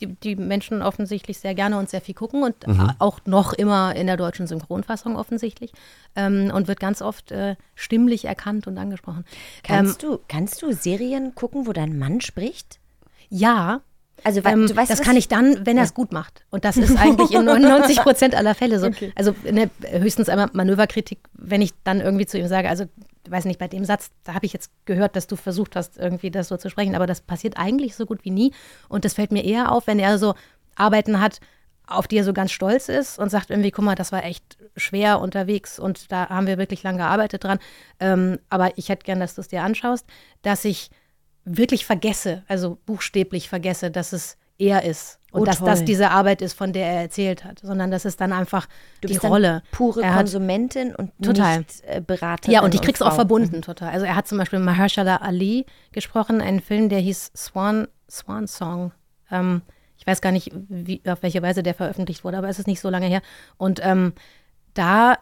die, 0.00 0.06
die 0.08 0.34
Menschen 0.34 0.82
offensichtlich 0.82 1.38
sehr 1.38 1.54
gerne 1.54 1.78
und 1.78 1.88
sehr 1.88 2.00
viel 2.00 2.14
gucken 2.16 2.42
und 2.42 2.66
Mhm. 2.66 2.90
auch 2.98 3.20
noch 3.26 3.52
immer 3.52 3.94
in 3.94 4.06
der 4.08 4.16
deutschen 4.16 4.46
Synchronfassung 4.48 5.14
offensichtlich 5.16 5.72
ähm, 6.16 6.50
und 6.52 6.66
wird 6.66 6.80
ganz 6.80 7.00
oft 7.00 7.30
äh, 7.30 7.54
stimmlich 7.76 8.24
erkannt 8.24 8.66
und 8.66 8.76
angesprochen. 8.76 9.24
Kannst, 9.62 10.02
du, 10.02 10.18
kannst 10.28 10.62
du 10.62 10.72
Serien 10.72 11.34
gucken, 11.36 11.66
wo 11.68 11.72
dein 11.72 11.96
Mann 11.98 12.20
spricht? 12.20 12.80
Ja, 13.28 13.80
Also, 14.22 14.40
ähm, 14.44 14.74
weißt, 14.74 14.90
das 14.90 15.02
kann 15.02 15.16
ich- 15.16 15.28
dann, 15.28 15.66
wenn 15.66 15.76
er 15.76 15.84
es 15.84 15.92
gut 15.94 16.12
macht. 16.12 16.44
Und 16.50 16.64
das 16.64 16.76
ist 16.76 16.96
eigentlich 16.98 17.32
in 17.32 17.44
99 17.44 18.00
Prozent 18.00 18.34
aller 18.34 18.54
Fälle 18.54 18.78
so. 18.80 18.90
Also 19.14 19.34
ne, 19.50 19.70
höchstens 19.90 20.28
einmal 20.28 20.48
Manöverkritik, 20.52 21.18
wenn 21.34 21.60
ich 21.62 21.72
dann 21.84 22.00
irgendwie 22.00 22.26
zu 22.26 22.38
ihm 22.38 22.46
sage, 22.48 22.68
also 22.68 22.86
weiß 23.28 23.44
nicht, 23.46 23.58
bei 23.58 23.68
dem 23.68 23.84
Satz, 23.84 24.10
da 24.22 24.34
habe 24.34 24.44
ich 24.46 24.52
jetzt 24.52 24.70
gehört, 24.84 25.16
dass 25.16 25.26
du 25.26 25.36
versucht 25.36 25.76
hast, 25.76 25.98
irgendwie 25.98 26.30
das 26.30 26.48
so 26.48 26.56
zu 26.58 26.68
sprechen, 26.70 26.94
aber 26.94 27.06
das 27.06 27.22
passiert 27.22 27.56
eigentlich 27.56 27.96
so 27.96 28.04
gut 28.06 28.24
wie 28.24 28.30
nie. 28.30 28.52
Und 28.88 29.04
das 29.04 29.14
fällt 29.14 29.32
mir 29.32 29.44
eher 29.44 29.72
auf, 29.72 29.86
wenn 29.86 29.98
er 29.98 30.18
so 30.18 30.34
Arbeiten 30.76 31.20
hat, 31.20 31.40
auf 31.86 32.06
die 32.06 32.16
er 32.16 32.24
so 32.24 32.32
ganz 32.32 32.50
stolz 32.52 32.88
ist 32.88 33.18
und 33.18 33.30
sagt 33.30 33.50
irgendwie, 33.50 33.70
guck 33.70 33.84
mal, 33.84 33.94
das 33.94 34.10
war 34.12 34.24
echt 34.24 34.56
schwer 34.76 35.20
unterwegs 35.20 35.78
und 35.78 36.10
da 36.12 36.28
haben 36.30 36.46
wir 36.46 36.56
wirklich 36.58 36.82
lange 36.82 36.98
gearbeitet 36.98 37.44
dran. 37.44 37.58
Ähm, 38.00 38.38
aber 38.48 38.76
ich 38.78 38.88
hätte 38.88 39.04
gern, 39.04 39.20
dass 39.20 39.34
du 39.34 39.40
es 39.42 39.48
dir 39.48 39.62
anschaust, 39.62 40.06
dass 40.42 40.64
ich 40.64 40.90
wirklich 41.44 41.84
vergesse, 41.86 42.42
also 42.48 42.78
buchstäblich 42.86 43.48
vergesse, 43.48 43.90
dass 43.90 44.12
es 44.12 44.36
er 44.56 44.84
ist 44.84 45.18
und 45.32 45.42
Oh, 45.42 45.44
dass 45.44 45.58
toll. 45.58 45.68
das 45.68 45.84
diese 45.84 46.10
Arbeit 46.12 46.40
ist, 46.40 46.52
von 46.54 46.72
der 46.72 46.86
er 46.86 47.02
erzählt 47.02 47.44
hat, 47.44 47.58
sondern 47.60 47.90
dass 47.90 48.04
es 48.04 48.16
dann 48.16 48.32
einfach 48.32 48.68
Du 49.00 49.08
die 49.08 49.16
Rolle. 49.16 49.62
pure 49.72 50.00
Er 50.02 50.14
Konsumentin 50.14 50.94
und 50.94 51.10
Total. 51.20 51.58
nicht 51.58 51.82
äh, 51.86 52.00
Beraterin. 52.00 52.54
ja, 52.54 52.62
und 52.62 52.72
ich 52.72 52.80
krieg's 52.80 53.02
auch 53.02 53.08
Frau. 53.08 53.16
verbunden 53.16 53.62
total. 53.62 53.90
Also 53.90 54.06
er 54.06 54.14
hat 54.14 54.28
zum 54.28 54.38
Beispiel 54.38 54.60
Mahershala 54.60 55.16
Ali 55.16 55.66
gesprochen, 55.90 56.40
einen 56.40 56.60
Film, 56.60 56.88
der 56.88 57.00
hieß 57.00 57.32
Swan, 57.36 57.88
Swan 58.08 58.46
Song. 58.46 58.92
Ähm, 59.30 59.62
ich 59.98 60.06
weiß 60.06 60.20
gar 60.20 60.30
nicht, 60.30 60.52
wie, 60.68 61.02
auf 61.06 61.22
welche 61.24 61.42
Weise 61.42 61.64
der 61.64 61.74
veröffentlicht 61.74 62.22
wurde, 62.22 62.38
aber 62.38 62.48
es 62.48 62.60
ist 62.60 62.68
nicht 62.68 62.80
so 62.80 62.90
lange 62.90 63.06
her. 63.06 63.22
Und 63.56 63.80
ähm, 63.82 64.12
da 64.74 65.18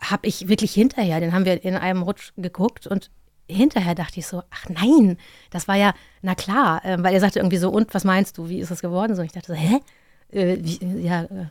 habe 0.00 0.26
ich 0.26 0.48
wirklich 0.48 0.72
hinterher, 0.74 1.20
den 1.20 1.32
haben 1.32 1.44
wir 1.44 1.62
in 1.64 1.76
einem 1.76 2.02
Rutsch 2.02 2.32
geguckt 2.36 2.88
und 2.88 3.10
hinterher 3.48 3.94
dachte 3.94 4.20
ich 4.20 4.26
so, 4.26 4.42
ach 4.50 4.68
nein, 4.68 5.16
das 5.50 5.68
war 5.68 5.76
ja, 5.76 5.94
na 6.22 6.34
klar, 6.34 6.82
ähm, 6.84 7.02
weil 7.02 7.14
er 7.14 7.20
sagte 7.20 7.38
irgendwie 7.38 7.56
so, 7.56 7.70
und 7.70 7.92
was 7.94 8.04
meinst 8.04 8.38
du, 8.38 8.48
wie 8.48 8.60
ist 8.60 8.70
es 8.70 8.80
geworden? 8.80 9.16
So, 9.16 9.22
ich 9.22 9.32
dachte 9.32 9.52
so, 9.52 9.54
hä? 9.54 9.80
Äh, 10.30 10.58
wie, 10.60 10.78
ja, 11.02 11.22
äh, 11.24 11.46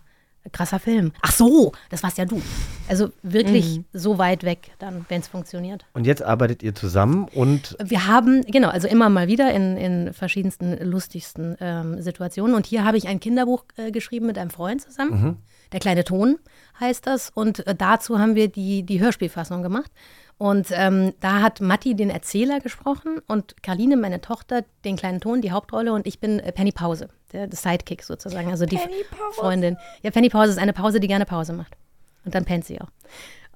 krasser 0.52 0.80
Film. 0.80 1.12
Ach 1.22 1.32
so, 1.32 1.74
das 1.90 2.04
warst 2.04 2.18
ja 2.18 2.26
du. 2.26 2.42
Also 2.88 3.10
wirklich 3.22 3.82
so 3.94 4.18
weit 4.18 4.44
weg 4.44 4.72
dann, 4.80 5.06
wenn 5.10 5.22
es 5.22 5.28
funktioniert. 5.28 5.86
Und 5.94 6.08
jetzt 6.08 6.24
arbeitet 6.24 6.64
ihr 6.64 6.74
zusammen 6.74 7.28
und 7.34 7.76
Wir 7.84 8.08
haben, 8.08 8.44
genau, 8.44 8.70
also 8.70 8.88
immer 8.88 9.10
mal 9.10 9.28
wieder 9.28 9.54
in, 9.54 9.78
in 9.78 10.14
verschiedensten 10.14 10.78
lustigsten 10.84 11.58
ähm, 11.60 12.02
Situationen. 12.02 12.56
Und 12.56 12.66
hier 12.66 12.86
habe 12.86 12.98
ich 12.98 13.08
ein 13.08 13.20
Kinderbuch 13.20 13.66
äh, 13.76 13.92
geschrieben 13.92 14.28
mit 14.28 14.38
einem 14.38 14.50
Freund 14.50 14.82
zusammen. 14.82 15.38
Der 15.72 15.80
kleine 15.80 16.04
Ton 16.04 16.38
heißt 16.80 17.08
das. 17.08 17.30
Und 17.30 17.66
äh, 17.68 17.76
dazu 17.76 18.20
haben 18.20 18.36
wir 18.36 18.48
die, 18.48 18.84
die 18.84 19.00
Hörspielfassung 19.00 19.64
gemacht. 19.64 19.92
Und 20.38 20.68
ähm, 20.72 21.14
da 21.20 21.42
hat 21.42 21.62
Matti 21.62 21.96
den 21.96 22.10
Erzähler 22.12 22.60
gesprochen 22.60 23.20
und 23.28 23.64
Karline, 23.64 23.98
meine 23.98 24.22
Tochter, 24.22 24.64
den 24.86 24.96
kleinen 24.96 25.20
Ton, 25.20 25.42
die 25.42 25.52
Hauptrolle. 25.52 25.94
Und 25.94 26.06
ich 26.06 26.20
bin 26.20 26.40
äh, 26.40 26.52
Penny 26.52 26.72
Pause, 26.72 27.10
der, 27.34 27.48
der 27.48 27.58
Sidekick 27.58 28.04
sozusagen. 28.04 28.52
Also 28.52 28.66
die 28.66 28.78
Penny 28.78 29.04
Pause. 29.10 29.40
Freundin. 29.40 29.78
Ja, 30.04 30.12
Penny 30.12 30.30
Pause 30.30 30.52
ist 30.52 30.60
eine 30.60 30.74
Pause, 30.74 31.00
die 31.00 31.08
gerne 31.08 31.26
Pause 31.26 31.54
macht. 31.54 31.76
Und 32.24 32.36
dann 32.36 32.46
pennt 32.46 32.66
sie 32.66 32.80
auch. 32.80 32.90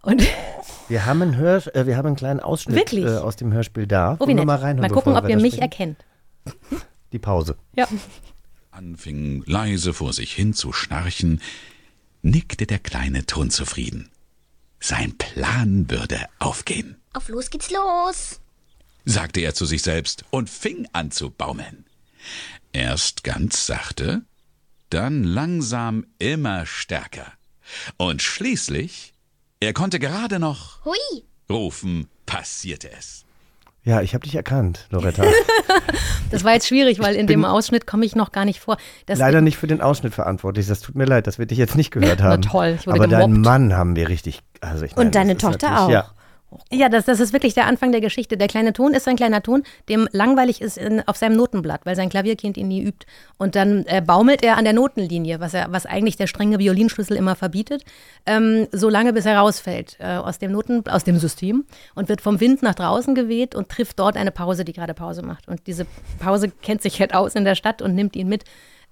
Und 0.02 0.24
wir 0.88 1.06
haben 1.06 1.22
einen, 1.22 1.38
Hör, 1.38 1.76
äh, 1.76 1.86
wir 1.86 1.98
haben 1.98 2.08
einen 2.08 2.16
kleinen 2.16 2.40
Ausschnitt 2.40 2.78
Wirklich? 2.78 3.06
äh, 3.06 3.18
aus 3.18 3.36
dem 3.36 3.54
Hörspiel 3.54 3.86
da. 3.86 4.18
oh, 4.20 4.28
wie 4.28 4.34
mal 4.34 4.56
reinhören, 4.56 4.80
mal 4.80 4.90
gucken, 4.90 5.16
ob 5.16 5.30
ihr 5.30 5.36
mich 5.38 5.54
sprechen? 5.56 5.62
erkennt. 5.62 6.06
Die 7.12 7.20
Pause. 7.20 7.58
Ja. 7.76 7.88
Anfing 8.72 9.44
leise 9.46 9.94
vor 9.94 10.14
sich 10.14 10.34
hin 10.34 10.54
zu 10.54 10.72
schnarchen, 10.72 11.42
nickte 12.22 12.66
der 12.68 12.80
kleine 12.80 13.26
Ton 13.26 13.50
zufrieden. 13.50 14.10
Sein 14.80 15.18
Plan 15.18 15.90
würde 15.90 16.26
aufgehen, 16.40 16.96
Auf 17.14 17.28
los 17.30 17.50
geht's 17.50 17.70
los. 17.72 18.40
sagte 19.06 19.42
er 19.42 19.54
zu 19.54 19.66
sich 19.66 19.82
selbst 19.84 20.26
und 20.32 20.50
fing 20.50 20.88
an 20.94 21.12
zu 21.12 21.30
baumeln. 21.30 21.86
Erst 22.74 23.24
ganz 23.24 23.66
sachte, 23.66 24.24
dann 24.90 25.24
langsam 25.24 26.06
immer 26.20 26.66
stärker. 26.66 27.32
Und 27.98 28.22
schließlich, 28.22 29.14
er 29.60 29.74
konnte 29.74 30.00
gerade 30.00 30.40
noch 30.40 30.84
Hui. 30.86 31.24
rufen, 31.50 32.08
passierte 32.26 32.92
es. 32.92 33.26
Ja, 33.84 34.02
ich 34.02 34.14
habe 34.14 34.24
dich 34.24 34.36
erkannt, 34.36 34.88
Loretta. 34.92 35.24
Das 36.30 36.46
war 36.46 36.54
jetzt 36.54 36.66
schwierig, 36.68 37.00
weil 37.00 37.16
in 37.16 37.28
dem 37.28 37.44
Ausschnitt 37.44 37.86
komme 37.86 38.06
ich 38.06 38.16
noch 38.16 38.32
gar 38.32 38.46
nicht 38.46 38.62
vor. 38.62 38.78
Das, 39.06 39.20
Leider 39.20 39.42
nicht 39.42 39.58
für 39.58 39.68
den 39.68 39.82
Ausschnitt 39.82 40.14
verantwortlich. 40.14 40.66
Das 40.66 40.80
tut 40.80 40.96
mir 40.96 41.04
leid, 41.04 41.28
dass 41.28 41.40
wir 41.40 41.46
dich 41.46 41.58
jetzt 41.58 41.76
nicht 41.76 41.92
gehört 41.92 42.20
Na 42.22 42.30
haben. 42.30 42.42
toll, 42.42 42.78
ich 42.80 42.88
wurde 42.88 42.96
Aber 43.02 43.08
deinen 43.10 43.22
gemobbt. 43.34 43.46
Mann 43.46 43.74
haben 43.76 43.98
wir 43.98 44.08
richtig. 44.08 44.42
Also 44.62 44.86
ich 44.86 44.96
meine, 44.96 45.08
Und 45.08 45.16
deine 45.16 45.36
Tochter 45.36 45.82
auch. 45.82 45.90
Ja. 45.90 46.06
Ja, 46.70 46.90
das, 46.90 47.06
das 47.06 47.20
ist 47.22 47.32
wirklich 47.32 47.54
der 47.54 47.66
Anfang 47.66 47.92
der 47.92 48.02
Geschichte. 48.02 48.36
Der 48.36 48.48
kleine 48.48 48.74
Ton 48.74 48.94
ist 48.94 49.08
ein 49.08 49.16
kleiner 49.16 49.42
Ton, 49.42 49.64
dem 49.88 50.10
langweilig 50.12 50.62
ist 50.62 50.78
in, 50.78 51.02
auf 51.08 51.16
seinem 51.16 51.38
Notenblatt, 51.38 51.86
weil 51.86 51.96
sein 51.96 52.10
Klavierkind 52.10 52.58
ihn 52.58 52.68
nie 52.68 52.82
übt. 52.82 53.06
Und 53.38 53.56
dann 53.56 53.86
äh, 53.86 54.02
baumelt 54.06 54.44
er 54.44 54.58
an 54.58 54.66
der 54.66 54.74
Notenlinie, 54.74 55.40
was, 55.40 55.54
er, 55.54 55.72
was 55.72 55.86
eigentlich 55.86 56.18
der 56.18 56.28
strenge 56.28 56.60
Violinschlüssel 56.60 57.16
immer 57.16 57.36
verbietet, 57.36 57.86
ähm, 58.26 58.68
so 58.72 58.90
lange 58.90 59.14
bis 59.14 59.26
er 59.26 59.38
rausfällt 59.38 59.98
äh, 60.00 60.18
aus, 60.18 60.40
dem 60.40 60.52
Noten, 60.52 60.84
aus 60.88 61.06
dem 61.06 61.18
System 61.18 61.64
und 61.96 62.10
wird 62.10 62.22
vom 62.22 62.40
Wind 62.42 62.64
nach 62.64 62.76
draußen 62.76 63.16
geweht 63.16 63.56
und 63.56 63.70
trifft 63.70 64.00
dort 64.00 64.18
eine 64.18 64.32
Pause, 64.32 64.66
die 64.66 64.74
gerade 64.74 64.94
Pause 64.94 65.22
macht. 65.22 65.48
Und 65.48 65.68
diese 65.68 65.86
Pause 66.20 66.52
kennt 66.62 66.82
sich 66.82 67.00
halt 67.00 67.14
aus 67.14 67.36
in 67.36 67.46
der 67.46 67.56
Stadt 67.56 67.82
und 67.82 67.96
nimmt 67.96 68.16
ihn 68.16 68.28
mit. 68.28 68.44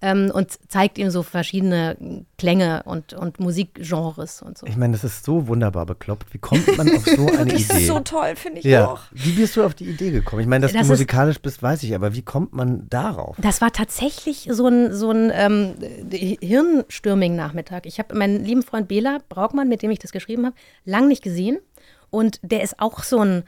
Ähm, 0.02 0.32
und 0.34 0.58
zeigt 0.72 0.98
ihm 0.98 1.10
so 1.12 1.24
verschiedene 1.24 1.98
Klänge 2.38 2.84
und, 2.86 3.12
und 3.12 3.42
Musikgenres 3.42 4.42
und 4.42 4.58
so. 4.58 4.66
Ich 4.66 4.78
meine, 4.78 4.94
das 4.94 5.04
ist 5.04 5.26
so 5.26 5.48
wunderbar 5.48 5.86
bekloppt. 5.86 6.34
Wie 6.34 6.38
kommt 6.38 6.66
man 6.78 6.90
auf 6.96 7.04
so 7.06 7.28
eine 7.38 7.52
Das 7.52 7.64
Idee? 7.66 7.80
ist 7.80 7.88
so 7.88 8.00
toll, 8.00 8.36
finde 8.38 8.60
ich 8.60 8.66
ja. 8.66 8.88
auch. 8.88 9.02
Wie 9.12 9.32
bist 9.34 9.58
du 9.58 9.64
auf 9.66 9.74
die 9.76 9.84
Idee 9.90 10.12
gekommen? 10.12 10.42
Ich 10.42 10.48
meine, 10.48 10.62
dass 10.62 10.72
Das 10.72 10.80
du 10.80 10.84
ist- 10.84 10.90
musikalisch 11.00 11.40
bist, 11.42 11.62
weiß 11.62 11.84
ich, 11.84 11.94
aber 11.96 12.14
wie 12.16 12.22
kommt 12.22 12.54
man 12.54 12.88
darauf? 12.90 13.36
Das 13.42 13.60
war 13.60 13.74
tatsächlich 13.74 14.48
so 14.50 14.68
ein, 14.68 14.94
so 14.94 15.12
ein 15.12 15.32
ähm, 15.34 15.76
Hirnstürming-Nachmittag. 16.70 17.86
Ich 17.86 18.00
habe 18.00 18.16
meinen 18.16 18.44
lieben 18.44 18.64
Freund 18.64 18.88
Bela 18.88 19.20
Braukmann, 19.30 19.68
mit 19.70 19.82
dem 19.82 19.92
ich 19.92 20.00
das 20.00 20.12
geschrieben 20.12 20.46
habe, 20.46 20.56
lang 20.86 21.08
nicht 21.08 21.24
gesehen. 21.24 21.60
Und 22.10 22.40
der 22.42 22.64
ist 22.64 22.80
auch 22.80 23.04
so 23.04 23.20
ein, 23.20 23.44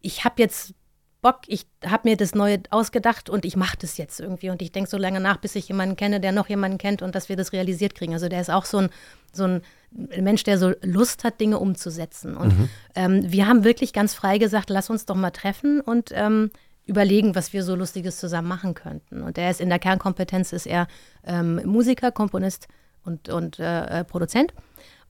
ich 0.00 0.24
habe 0.24 0.36
jetzt 0.38 0.74
Bock, 1.20 1.40
ich 1.48 1.66
habe 1.84 2.08
mir 2.08 2.16
das 2.16 2.34
Neue 2.34 2.62
ausgedacht 2.70 3.28
und 3.28 3.44
ich 3.44 3.56
mache 3.56 3.76
das 3.80 3.96
jetzt 3.96 4.20
irgendwie. 4.20 4.50
Und 4.50 4.62
ich 4.62 4.70
denke 4.70 4.88
so 4.88 4.96
lange 4.96 5.18
nach, 5.18 5.38
bis 5.38 5.56
ich 5.56 5.68
jemanden 5.68 5.96
kenne, 5.96 6.20
der 6.20 6.30
noch 6.32 6.48
jemanden 6.48 6.78
kennt 6.78 7.02
und 7.02 7.14
dass 7.14 7.28
wir 7.28 7.36
das 7.36 7.52
realisiert 7.52 7.94
kriegen. 7.96 8.12
Also 8.12 8.28
der 8.28 8.40
ist 8.40 8.50
auch 8.50 8.64
so 8.64 8.78
ein, 8.78 8.90
so 9.32 9.44
ein 9.44 9.62
Mensch, 9.90 10.44
der 10.44 10.58
so 10.58 10.72
Lust 10.82 11.24
hat, 11.24 11.40
Dinge 11.40 11.58
umzusetzen. 11.58 12.36
Und 12.36 12.54
ähm, 12.94 13.30
wir 13.30 13.48
haben 13.48 13.64
wirklich 13.64 13.92
ganz 13.92 14.14
frei 14.14 14.38
gesagt, 14.38 14.70
lass 14.70 14.90
uns 14.90 15.06
doch 15.06 15.16
mal 15.16 15.32
treffen 15.32 15.80
und 15.80 16.10
ähm, 16.14 16.50
überlegen, 16.86 17.34
was 17.34 17.52
wir 17.52 17.64
so 17.64 17.74
Lustiges 17.74 18.18
zusammen 18.18 18.48
machen 18.48 18.74
könnten. 18.74 19.22
Und 19.22 19.36
der 19.36 19.50
ist 19.50 19.60
in 19.60 19.68
der 19.68 19.78
Kernkompetenz 19.78 20.52
ist 20.52 20.66
er 20.66 20.86
ähm, 21.24 21.60
Musiker, 21.64 22.12
Komponist 22.12 22.68
und, 23.04 23.28
und 23.28 23.58
äh, 23.58 24.00
äh, 24.00 24.04
Produzent. 24.04 24.54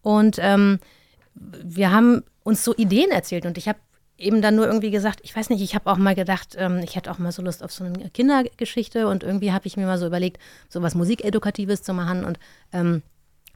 Und 0.02 0.38
ähm, 0.40 0.78
wir 1.34 1.92
haben 1.92 2.24
uns 2.42 2.64
so 2.64 2.74
Ideen 2.74 3.10
erzählt 3.10 3.46
und 3.46 3.58
ich 3.58 3.68
habe 3.68 3.78
eben 4.18 4.42
dann 4.42 4.56
nur 4.56 4.66
irgendwie 4.66 4.90
gesagt, 4.90 5.20
ich 5.22 5.34
weiß 5.34 5.48
nicht, 5.50 5.62
ich 5.62 5.74
habe 5.74 5.90
auch 5.90 5.96
mal 5.96 6.14
gedacht, 6.14 6.56
ähm, 6.58 6.78
ich 6.84 6.96
hätte 6.96 7.10
auch 7.10 7.18
mal 7.18 7.32
so 7.32 7.40
Lust 7.40 7.62
auf 7.62 7.72
so 7.72 7.84
eine 7.84 8.10
Kindergeschichte 8.10 9.06
und 9.08 9.22
irgendwie 9.22 9.52
habe 9.52 9.66
ich 9.66 9.76
mir 9.76 9.86
mal 9.86 9.98
so 9.98 10.06
überlegt, 10.06 10.38
so 10.68 10.82
was 10.82 10.94
Musikedukatives 10.94 11.82
zu 11.82 11.94
machen 11.94 12.24
und 12.24 12.38
ähm, 12.72 13.02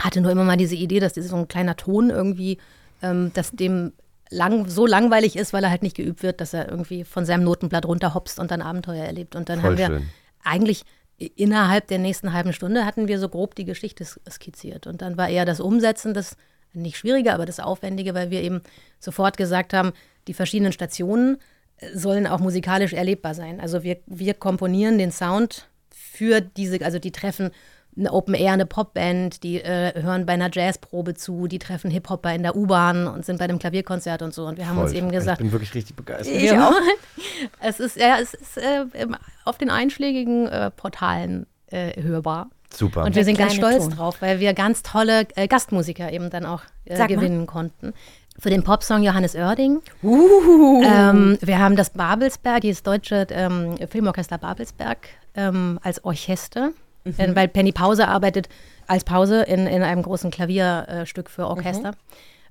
hatte 0.00 0.20
nur 0.20 0.30
immer 0.30 0.44
mal 0.44 0.56
diese 0.56 0.76
Idee, 0.76 1.00
dass 1.00 1.12
das 1.14 1.26
so 1.28 1.36
ein 1.36 1.48
kleiner 1.48 1.76
Ton 1.76 2.10
irgendwie, 2.10 2.58
ähm, 3.02 3.32
dass 3.34 3.50
dem 3.50 3.92
lang, 4.30 4.68
so 4.68 4.86
langweilig 4.86 5.36
ist, 5.36 5.52
weil 5.52 5.64
er 5.64 5.70
halt 5.70 5.82
nicht 5.82 5.96
geübt 5.96 6.22
wird, 6.22 6.40
dass 6.40 6.54
er 6.54 6.68
irgendwie 6.68 7.04
von 7.04 7.26
seinem 7.26 7.44
Notenblatt 7.44 7.84
runterhopst 7.84 8.38
und 8.38 8.50
dann 8.50 8.62
Abenteuer 8.62 9.04
erlebt. 9.04 9.36
Und 9.36 9.48
dann 9.48 9.60
Voll 9.60 9.70
haben 9.72 9.78
wir 9.78 9.86
schön. 9.86 10.08
eigentlich 10.42 10.84
innerhalb 11.18 11.86
der 11.88 11.98
nächsten 11.98 12.32
halben 12.32 12.52
Stunde 12.52 12.84
hatten 12.86 13.08
wir 13.08 13.18
so 13.18 13.28
grob 13.28 13.54
die 13.54 13.64
Geschichte 13.64 14.04
sk- 14.04 14.18
skizziert. 14.30 14.86
Und 14.86 15.02
dann 15.02 15.16
war 15.16 15.28
eher 15.28 15.44
das 15.44 15.60
Umsetzen 15.60 16.14
das 16.14 16.36
nicht 16.74 16.96
schwierige, 16.96 17.32
aber 17.34 17.46
das 17.46 17.60
Aufwendige, 17.60 18.14
weil 18.14 18.30
wir 18.30 18.42
eben 18.42 18.62
sofort 18.98 19.36
gesagt 19.36 19.72
haben, 19.72 19.92
die 20.28 20.34
verschiedenen 20.34 20.72
Stationen 20.72 21.38
äh, 21.78 21.96
sollen 21.96 22.26
auch 22.26 22.40
musikalisch 22.40 22.92
erlebbar 22.92 23.34
sein. 23.34 23.60
Also 23.60 23.82
wir, 23.82 23.98
wir 24.06 24.34
komponieren 24.34 24.98
den 24.98 25.12
Sound 25.12 25.68
für 25.90 26.40
diese, 26.40 26.84
also 26.84 26.98
die 26.98 27.12
treffen 27.12 27.50
eine 27.96 28.12
Open 28.12 28.34
Air, 28.34 28.52
eine 28.52 28.66
Popband, 28.66 29.42
die 29.42 29.60
äh, 29.60 30.02
hören 30.02 30.24
bei 30.24 30.32
einer 30.32 30.48
Jazzprobe 30.50 31.14
zu, 31.14 31.46
die 31.46 31.58
treffen 31.58 31.90
Hip-Hopper 31.90 32.34
in 32.34 32.42
der 32.42 32.56
U-Bahn 32.56 33.06
und 33.06 33.26
sind 33.26 33.38
bei 33.38 33.44
einem 33.44 33.58
Klavierkonzert 33.58 34.22
und 34.22 34.32
so. 34.32 34.46
Und 34.46 34.56
wir 34.56 34.66
haben 34.66 34.78
uns 34.78 34.92
Voll 34.92 34.98
eben 34.98 35.08
schön. 35.08 35.18
gesagt, 35.18 35.40
Ich 35.40 35.44
bin 35.44 35.52
wirklich 35.52 35.74
richtig 35.74 35.96
begeistert. 35.96 36.34
ich 36.34 36.52
auch. 36.52 36.72
Es 37.60 37.80
ist, 37.80 37.96
ja, 37.96 38.18
es 38.20 38.34
ist 38.34 38.56
äh, 38.56 38.84
auf 39.44 39.58
den 39.58 39.68
einschlägigen 39.68 40.46
äh, 40.46 40.70
Portalen 40.70 41.46
äh, 41.66 42.00
hörbar. 42.00 42.50
Super. 42.74 43.04
Und 43.04 43.14
wir 43.14 43.24
sind 43.24 43.38
ganz 43.38 43.54
stolz 43.54 43.84
Ton. 43.84 43.90
drauf, 43.90 44.16
weil 44.20 44.40
wir 44.40 44.54
ganz 44.54 44.82
tolle 44.82 45.26
äh, 45.36 45.46
Gastmusiker 45.48 46.12
eben 46.12 46.30
dann 46.30 46.46
auch 46.46 46.62
äh, 46.84 46.96
Sag 46.96 47.10
mal. 47.10 47.16
gewinnen 47.16 47.46
konnten. 47.46 47.92
Für 48.38 48.50
den 48.50 48.64
Popsong 48.64 49.02
Johannes 49.02 49.34
Oerding. 49.34 49.82
Ähm, 50.02 51.38
wir 51.40 51.58
haben 51.58 51.76
das 51.76 51.90
Babelsberg, 51.90 52.62
dieses 52.62 52.82
deutsche 52.82 53.26
ähm, 53.30 53.76
Filmorchester 53.88 54.38
Babelsberg 54.38 54.98
ähm, 55.34 55.78
als 55.82 56.02
Orchester, 56.04 56.70
äh, 57.04 57.34
weil 57.34 57.48
Penny 57.48 57.72
Pause 57.72 58.08
arbeitet 58.08 58.48
als 58.86 59.04
Pause 59.04 59.42
in, 59.42 59.66
in 59.66 59.82
einem 59.82 60.02
großen 60.02 60.30
Klavierstück 60.30 61.28
für 61.30 61.46
Orchester. 61.46 61.88
Ähm, 61.90 61.94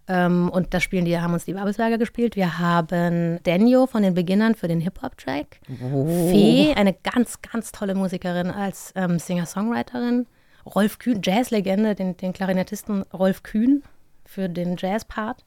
und 0.08 0.74
das 0.74 0.84
spielen 0.84 1.06
die, 1.06 1.20
haben 1.20 1.34
uns 1.34 1.46
die 1.46 1.54
Babelsberger 1.54 1.98
gespielt. 1.98 2.36
Wir 2.36 2.60
haben 2.60 3.40
Daniel 3.44 3.88
von 3.88 4.04
den 4.04 4.14
Beginnern 4.14 4.56
für 4.56 4.68
den 4.68 4.82
Hip-Hop-Track. 4.82 5.62
Fee, 5.66 6.74
eine 6.76 6.94
ganz, 6.94 7.42
ganz 7.42 7.72
tolle 7.72 7.96
Musikerin 7.96 8.52
als 8.52 8.92
ähm, 8.96 9.20
Singer-Songwriterin. 9.20 10.28
Rolf 10.66 11.00
Kühn, 11.00 11.22
Jazzlegende, 11.24 11.96
den, 11.96 12.18
den 12.18 12.34
Klarinettisten 12.34 13.04
Rolf 13.14 13.44
Kühn 13.44 13.84
für 14.26 14.50
den 14.50 14.76
Jazz-Part. 14.78 15.46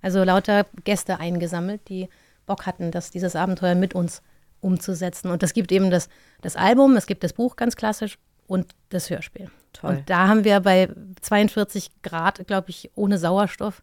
Also 0.00 0.22
lauter 0.22 0.66
Gäste 0.84 1.18
eingesammelt, 1.18 1.88
die 1.88 2.08
Bock 2.46 2.66
hatten, 2.66 2.90
das, 2.90 3.10
dieses 3.10 3.36
Abenteuer 3.36 3.74
mit 3.74 3.94
uns 3.94 4.22
umzusetzen. 4.60 5.30
Und 5.30 5.42
es 5.42 5.54
gibt 5.54 5.72
eben 5.72 5.90
das, 5.90 6.08
das 6.42 6.56
Album, 6.56 6.96
es 6.96 7.06
gibt 7.06 7.24
das 7.24 7.32
Buch 7.32 7.56
ganz 7.56 7.76
klassisch 7.76 8.18
und 8.46 8.72
das 8.90 9.10
Hörspiel. 9.10 9.50
Toll. 9.72 9.96
Und 9.96 10.10
da 10.10 10.28
haben 10.28 10.44
wir 10.44 10.60
bei 10.60 10.88
42 11.20 11.90
Grad, 12.02 12.46
glaube 12.46 12.70
ich, 12.70 12.90
ohne 12.94 13.18
Sauerstoff 13.18 13.82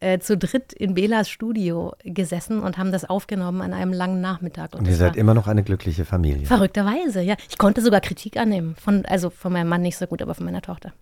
äh, 0.00 0.18
zu 0.18 0.36
dritt 0.36 0.72
in 0.72 0.94
Belas 0.94 1.28
Studio 1.28 1.92
gesessen 2.04 2.60
und 2.62 2.78
haben 2.78 2.90
das 2.92 3.04
aufgenommen 3.04 3.60
an 3.62 3.72
einem 3.74 3.92
langen 3.92 4.20
Nachmittag. 4.20 4.72
Und 4.74 4.80
Und 4.80 4.88
ihr 4.88 4.96
seid 4.96 5.16
immer 5.16 5.34
noch 5.34 5.46
eine 5.46 5.62
glückliche 5.62 6.04
Familie. 6.04 6.46
verrückterweise, 6.46 7.20
ja. 7.22 7.36
Ich 7.48 7.58
konnte 7.58 7.80
sogar 7.82 8.00
Kritik 8.00 8.36
annehmen. 8.38 8.76
Von, 8.82 9.04
also 9.06 9.30
von 9.30 9.52
meinem 9.52 9.68
Mann 9.68 9.82
nicht 9.82 9.96
so 9.98 10.06
gut, 10.06 10.22
aber 10.22 10.34
von 10.34 10.44
meiner 10.46 10.62
Tochter. 10.62 10.92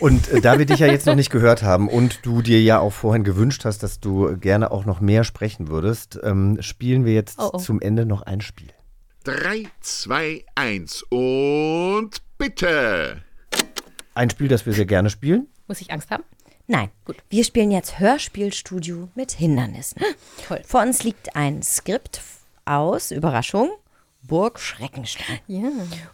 Und 0.00 0.28
äh, 0.28 0.40
da 0.40 0.58
wir 0.58 0.66
dich 0.66 0.80
ja 0.80 0.86
jetzt 0.86 1.06
noch 1.06 1.14
nicht 1.14 1.30
gehört 1.30 1.62
haben 1.62 1.88
und 1.88 2.24
du 2.26 2.42
dir 2.42 2.60
ja 2.60 2.80
auch 2.80 2.92
vorhin 2.92 3.24
gewünscht 3.24 3.64
hast, 3.64 3.82
dass 3.82 4.00
du 4.00 4.36
gerne 4.38 4.70
auch 4.70 4.84
noch 4.84 5.00
mehr 5.00 5.24
sprechen 5.24 5.68
würdest, 5.68 6.18
ähm, 6.22 6.58
spielen 6.60 7.04
wir 7.04 7.14
jetzt 7.14 7.38
Oh, 7.38 7.50
oh. 7.54 7.58
zum 7.58 7.80
Ende 7.80 8.04
noch 8.06 8.22
ein 8.22 8.40
Spiel. 8.40 8.68
3, 9.24 9.64
2, 9.80 10.44
1 10.54 11.02
und 11.08 12.10
bitte. 12.44 13.22
Ein 14.14 14.28
Spiel, 14.28 14.48
das 14.48 14.66
wir 14.66 14.74
sehr 14.74 14.84
gerne 14.84 15.08
spielen. 15.08 15.48
Muss 15.66 15.80
ich 15.80 15.90
Angst 15.90 16.10
haben? 16.10 16.24
Nein, 16.66 16.90
wir 17.30 17.44
spielen 17.44 17.70
jetzt 17.70 17.98
Hörspielstudio 17.98 19.08
mit 19.14 19.32
Hindernissen. 19.32 20.02
Toll. 20.46 20.60
Vor 20.64 20.82
uns 20.82 21.02
liegt 21.04 21.36
ein 21.36 21.62
Skript 21.62 22.20
aus, 22.66 23.10
Überraschung, 23.10 23.70
Burg 24.22 24.58
Schreckenstein. 24.58 25.38
Ja. 25.46 25.70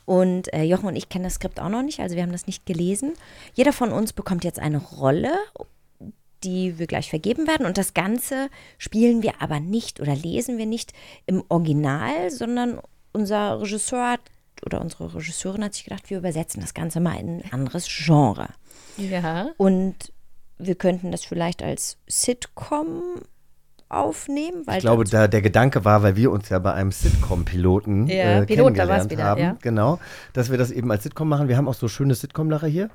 Und 0.06 0.52
äh, 0.52 0.62
Jochen 0.62 0.86
und 0.86 0.96
ich 0.96 1.08
kennen 1.08 1.24
das 1.24 1.34
Skript 1.34 1.60
auch 1.60 1.68
noch 1.68 1.82
nicht, 1.82 2.00
also 2.00 2.14
wir 2.14 2.22
haben 2.22 2.32
das 2.32 2.46
nicht 2.46 2.64
gelesen. 2.64 3.14
Jeder 3.54 3.72
von 3.72 3.92
uns 3.92 4.12
bekommt 4.12 4.44
jetzt 4.44 4.58
eine 4.58 4.78
Rolle, 4.78 5.34
die 6.44 6.78
wir 6.78 6.86
gleich 6.86 7.10
vergeben 7.10 7.46
werden. 7.46 7.66
Und 7.66 7.76
das 7.76 7.92
Ganze 7.94 8.50
spielen 8.78 9.22
wir 9.22 9.40
aber 9.40 9.60
nicht 9.60 10.00
oder 10.00 10.14
lesen 10.14 10.58
wir 10.58 10.66
nicht 10.66 10.92
im 11.26 11.44
Original, 11.48 12.30
sondern 12.30 12.80
unser 13.12 13.60
Regisseur 13.60 14.10
hat, 14.10 14.20
oder 14.64 14.80
unsere 14.80 15.14
Regisseurin 15.14 15.64
hat 15.64 15.74
sich 15.74 15.84
gedacht, 15.84 16.10
wir 16.10 16.18
übersetzen 16.18 16.60
das 16.60 16.74
Ganze 16.74 17.00
mal 17.00 17.18
in 17.18 17.42
ein 17.42 17.52
anderes 17.52 17.86
Genre. 17.88 18.48
Ja. 18.96 19.50
Und 19.56 20.12
wir 20.58 20.74
könnten 20.74 21.10
das 21.10 21.24
vielleicht 21.24 21.62
als 21.62 21.96
Sitcom 22.06 23.02
aufnehmen, 23.88 24.66
weil 24.66 24.76
Ich 24.76 24.82
glaube, 24.82 25.04
da 25.04 25.26
der 25.26 25.42
Gedanke 25.42 25.84
war, 25.84 26.02
weil 26.02 26.16
wir 26.16 26.30
uns 26.30 26.48
ja 26.48 26.58
bei 26.58 26.72
einem 26.72 26.92
Sitcom-Piloten 26.92 28.06
Ja, 28.06 28.42
äh, 28.42 28.46
Pilot, 28.46 28.74
kennengelernt 28.74 29.10
wieder, 29.10 29.24
haben, 29.24 29.40
ja. 29.40 29.56
genau, 29.60 29.98
dass 30.32 30.50
wir 30.50 30.58
das 30.58 30.70
eben 30.70 30.90
als 30.90 31.02
Sitcom 31.02 31.28
machen. 31.28 31.48
Wir 31.48 31.56
haben 31.56 31.68
auch 31.68 31.74
so 31.74 31.88
schöne 31.88 32.14
Sitcom-Lacher 32.14 32.68
hier. 32.68 32.90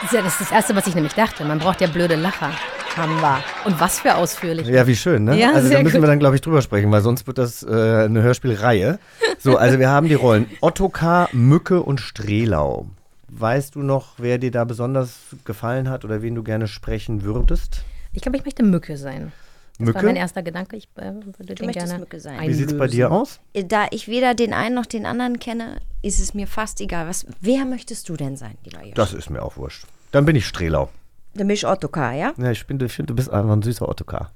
Das 0.00 0.10
ist 0.10 0.12
ja 0.14 0.22
das, 0.22 0.32
ist 0.32 0.40
das 0.40 0.52
Erste, 0.52 0.74
was 0.74 0.86
ich 0.86 0.94
nämlich 0.94 1.14
dachte. 1.14 1.44
Man 1.44 1.58
braucht 1.58 1.80
ja 1.80 1.86
blöde 1.86 2.16
Lacher. 2.16 2.50
Haben 2.96 3.20
wir. 3.20 3.42
Und 3.64 3.80
was 3.80 4.00
für 4.00 4.14
ausführlich. 4.14 4.66
Ja, 4.66 4.86
wie 4.86 4.96
schön, 4.96 5.24
ne? 5.24 5.38
Ja, 5.38 5.48
also 5.48 5.62
da 5.62 5.68
sehr 5.68 5.82
müssen 5.82 5.96
gut. 5.96 6.02
wir 6.02 6.08
dann, 6.08 6.18
glaube 6.18 6.34
ich, 6.34 6.40
drüber 6.40 6.62
sprechen, 6.62 6.90
weil 6.90 7.02
sonst 7.02 7.26
wird 7.26 7.38
das 7.38 7.62
äh, 7.62 7.66
eine 7.68 8.22
Hörspielreihe. 8.22 8.98
So, 9.38 9.56
also 9.56 9.78
wir 9.78 9.88
haben 9.88 10.08
die 10.08 10.14
Rollen 10.14 10.46
Ottokar, 10.60 11.28
Mücke 11.32 11.82
und 11.82 12.00
Strelau. 12.00 12.86
Weißt 13.28 13.74
du 13.74 13.80
noch, 13.82 14.14
wer 14.18 14.38
dir 14.38 14.50
da 14.50 14.64
besonders 14.64 15.18
gefallen 15.44 15.88
hat 15.88 16.04
oder 16.04 16.22
wen 16.22 16.34
du 16.34 16.42
gerne 16.42 16.68
sprechen 16.68 17.22
würdest? 17.22 17.84
Ich 18.12 18.22
glaube, 18.22 18.36
ich 18.36 18.44
möchte 18.44 18.62
Mücke 18.62 18.96
sein. 18.96 19.32
Das 19.78 19.86
war 19.86 19.94
Mücke? 19.94 20.06
mein 20.06 20.16
erster 20.16 20.42
Gedanke. 20.42 20.76
Ich 20.76 20.88
äh, 20.96 21.12
würde 21.38 21.54
den 21.54 21.66
möchtest 21.66 21.86
gerne 21.86 21.98
Mücke 21.98 22.20
sein. 22.20 22.40
Wie 22.46 22.52
sieht's 22.52 22.72
bei 22.72 22.84
einlösen. 22.84 22.96
dir 22.96 23.10
aus? 23.10 23.40
Da 23.68 23.86
ich 23.90 24.06
weder 24.06 24.34
den 24.34 24.52
einen 24.52 24.74
noch 24.74 24.86
den 24.86 25.06
anderen 25.06 25.38
kenne, 25.38 25.78
ist 26.02 26.20
es 26.20 26.34
mir 26.34 26.46
fast 26.46 26.80
egal. 26.80 27.08
Was, 27.08 27.26
wer 27.40 27.64
möchtest 27.64 28.08
du 28.08 28.16
denn 28.16 28.36
sein, 28.36 28.58
lieber 28.64 28.82
Josh? 28.82 28.94
Das 28.94 29.14
ist 29.14 29.30
mir 29.30 29.42
auch 29.42 29.56
wurscht. 29.56 29.86
Dann 30.10 30.26
bin 30.26 30.36
ich 30.36 30.46
Strelau. 30.46 30.90
Der 31.34 31.44
Misch 31.44 31.64
Ottokar, 31.64 32.12
ja? 32.12 32.32
Ja, 32.36 32.50
ich, 32.50 32.66
bin, 32.66 32.80
ich 32.80 32.92
finde, 32.92 33.12
du 33.12 33.16
bist 33.16 33.30
einfach 33.30 33.52
ein 33.52 33.62
süßer 33.62 33.88
Ottokar. 33.88 34.30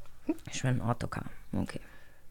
Ich 0.51 0.63
bin 0.63 0.81
Ottokar. 0.81 1.25
Okay. 1.53 1.81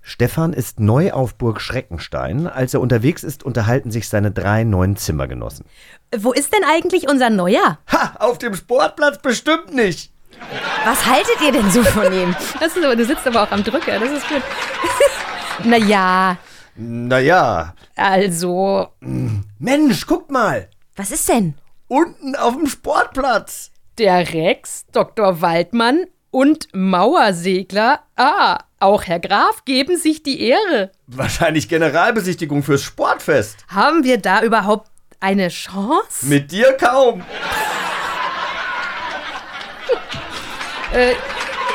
Stefan 0.01 0.53
ist 0.53 0.79
neu 0.79 1.11
auf 1.13 1.35
Burg 1.35 1.59
Schreckenstein. 1.61 2.47
Als 2.47 2.73
er 2.73 2.81
unterwegs 2.81 3.23
ist, 3.23 3.43
unterhalten 3.43 3.89
sich 3.91 4.07
seine 4.07 4.31
drei 4.31 4.63
neuen 4.63 4.95
Zimmergenossen. 4.97 5.65
Wo 6.15 6.31
ist 6.31 6.53
denn 6.53 6.63
eigentlich 6.63 7.09
unser 7.09 7.29
Neuer? 7.31 7.79
Ha, 7.91 8.15
auf 8.19 8.37
dem 8.37 8.53
Sportplatz 8.55 9.19
bestimmt 9.19 9.73
nicht. 9.73 10.11
Was 10.85 11.05
haltet 11.05 11.41
ihr 11.43 11.51
denn 11.51 11.71
so 11.71 11.83
von 11.83 12.11
ihm? 12.13 12.35
Das 12.59 12.75
ist 12.75 12.83
aber, 12.83 12.95
du 12.95 13.05
sitzt 13.05 13.25
aber 13.25 13.43
auch 13.43 13.51
am 13.51 13.63
Drücker, 13.63 13.99
das 13.99 14.11
ist 14.11 14.27
gut. 14.27 14.43
naja, 15.63 16.37
Naja, 16.75 17.73
also. 17.95 18.89
Mensch, 19.59 20.05
guck 20.05 20.29
mal. 20.29 20.69
Was 20.95 21.11
ist 21.11 21.27
denn? 21.29 21.55
Unten 21.87 22.35
auf 22.35 22.55
dem 22.55 22.67
Sportplatz. 22.67 23.71
Der 23.97 24.33
Rex, 24.33 24.85
Dr. 24.91 25.41
Waldmann 25.41 26.05
und 26.29 26.67
Mauersegler. 26.73 28.01
Ah, 28.17 28.59
auch 28.77 29.03
Herr 29.03 29.21
Graf 29.21 29.63
geben 29.63 29.97
sich 29.97 30.21
die 30.21 30.41
Ehre. 30.41 30.91
Wahrscheinlich 31.07 31.69
Generalbesichtigung 31.69 32.61
fürs 32.61 32.83
Sportfest. 32.83 33.65
Haben 33.69 34.03
wir 34.03 34.17
da 34.17 34.41
überhaupt 34.41 34.91
eine 35.21 35.47
Chance? 35.47 36.25
Mit 36.25 36.51
dir 36.51 36.73
kaum. 36.73 37.23
Äh, 40.93 41.13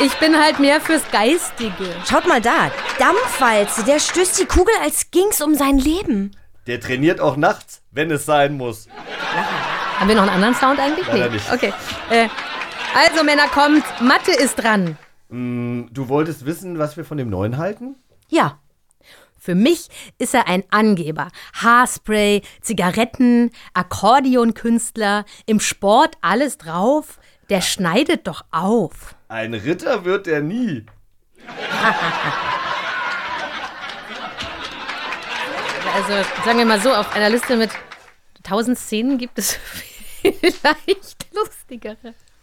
ich 0.05 0.13
bin 0.19 0.39
halt 0.39 0.61
mehr 0.61 0.81
fürs 0.83 1.11
Geistige. 1.11 1.95
Schaut 2.07 2.27
mal 2.27 2.43
da. 2.43 2.71
Dampfwalze, 2.99 3.83
der 3.85 3.99
stößt 3.99 4.41
die 4.41 4.47
Kugel, 4.47 4.75
als 4.83 5.11
ging's 5.11 5.41
um 5.41 5.55
sein 5.55 5.79
Leben. 5.79 6.37
Der 6.67 6.81
trainiert 6.81 7.19
auch 7.21 7.37
nachts, 7.37 7.83
wenn 7.91 8.11
es 8.11 8.27
sein 8.27 8.59
muss. 8.59 8.89
Haben 10.01 10.09
wir 10.09 10.15
noch 10.17 10.23
einen 10.23 10.31
anderen 10.33 10.55
Sound 10.55 10.81
eigentlich? 10.81 11.07
Leider 11.09 11.29
nicht. 11.29 11.53
Okay. 11.53 11.75
Äh, 12.09 12.29
also, 12.95 13.23
Männer, 13.23 13.49
kommt. 13.49 13.85
Mathe 14.01 14.33
ist 14.33 14.55
dran. 14.57 14.97
Du 15.29 16.09
wolltest 16.09 16.47
wissen, 16.47 16.79
was 16.79 16.97
wir 16.97 17.05
von 17.05 17.19
dem 17.19 17.29
Neuen 17.29 17.59
halten? 17.59 17.97
Ja, 18.29 18.59
Für 19.39 19.55
mich 19.55 19.89
ist 20.19 20.35
er 20.35 20.49
ein 20.49 20.65
Angeber. 20.71 21.29
Haarspray, 21.55 22.43
Zigaretten, 22.63 23.51
Akkordeonkünstler, 23.75 25.25
im 25.47 25.61
Sport 25.61 26.17
alles 26.23 26.59
drauf. 26.59 27.19
Der 27.49 27.61
schneidet 27.61 28.27
doch 28.27 28.45
auf. 28.51 29.15
Ein 29.29 29.55
Ritter 29.55 30.05
wird 30.05 30.27
er 30.27 30.41
nie. 30.41 30.87
Also 35.93 36.13
sagen 36.45 36.59
wir 36.59 36.65
mal 36.67 36.81
so, 36.81 36.91
auf 36.95 37.15
einer 37.15 37.31
Liste 37.31 37.57
mit 37.57 37.71
1000 38.51 38.79
Szenen 38.79 39.19
gibt 39.19 39.39
es 39.39 39.53
vielleicht 40.23 41.27
lustigere. 41.35 41.97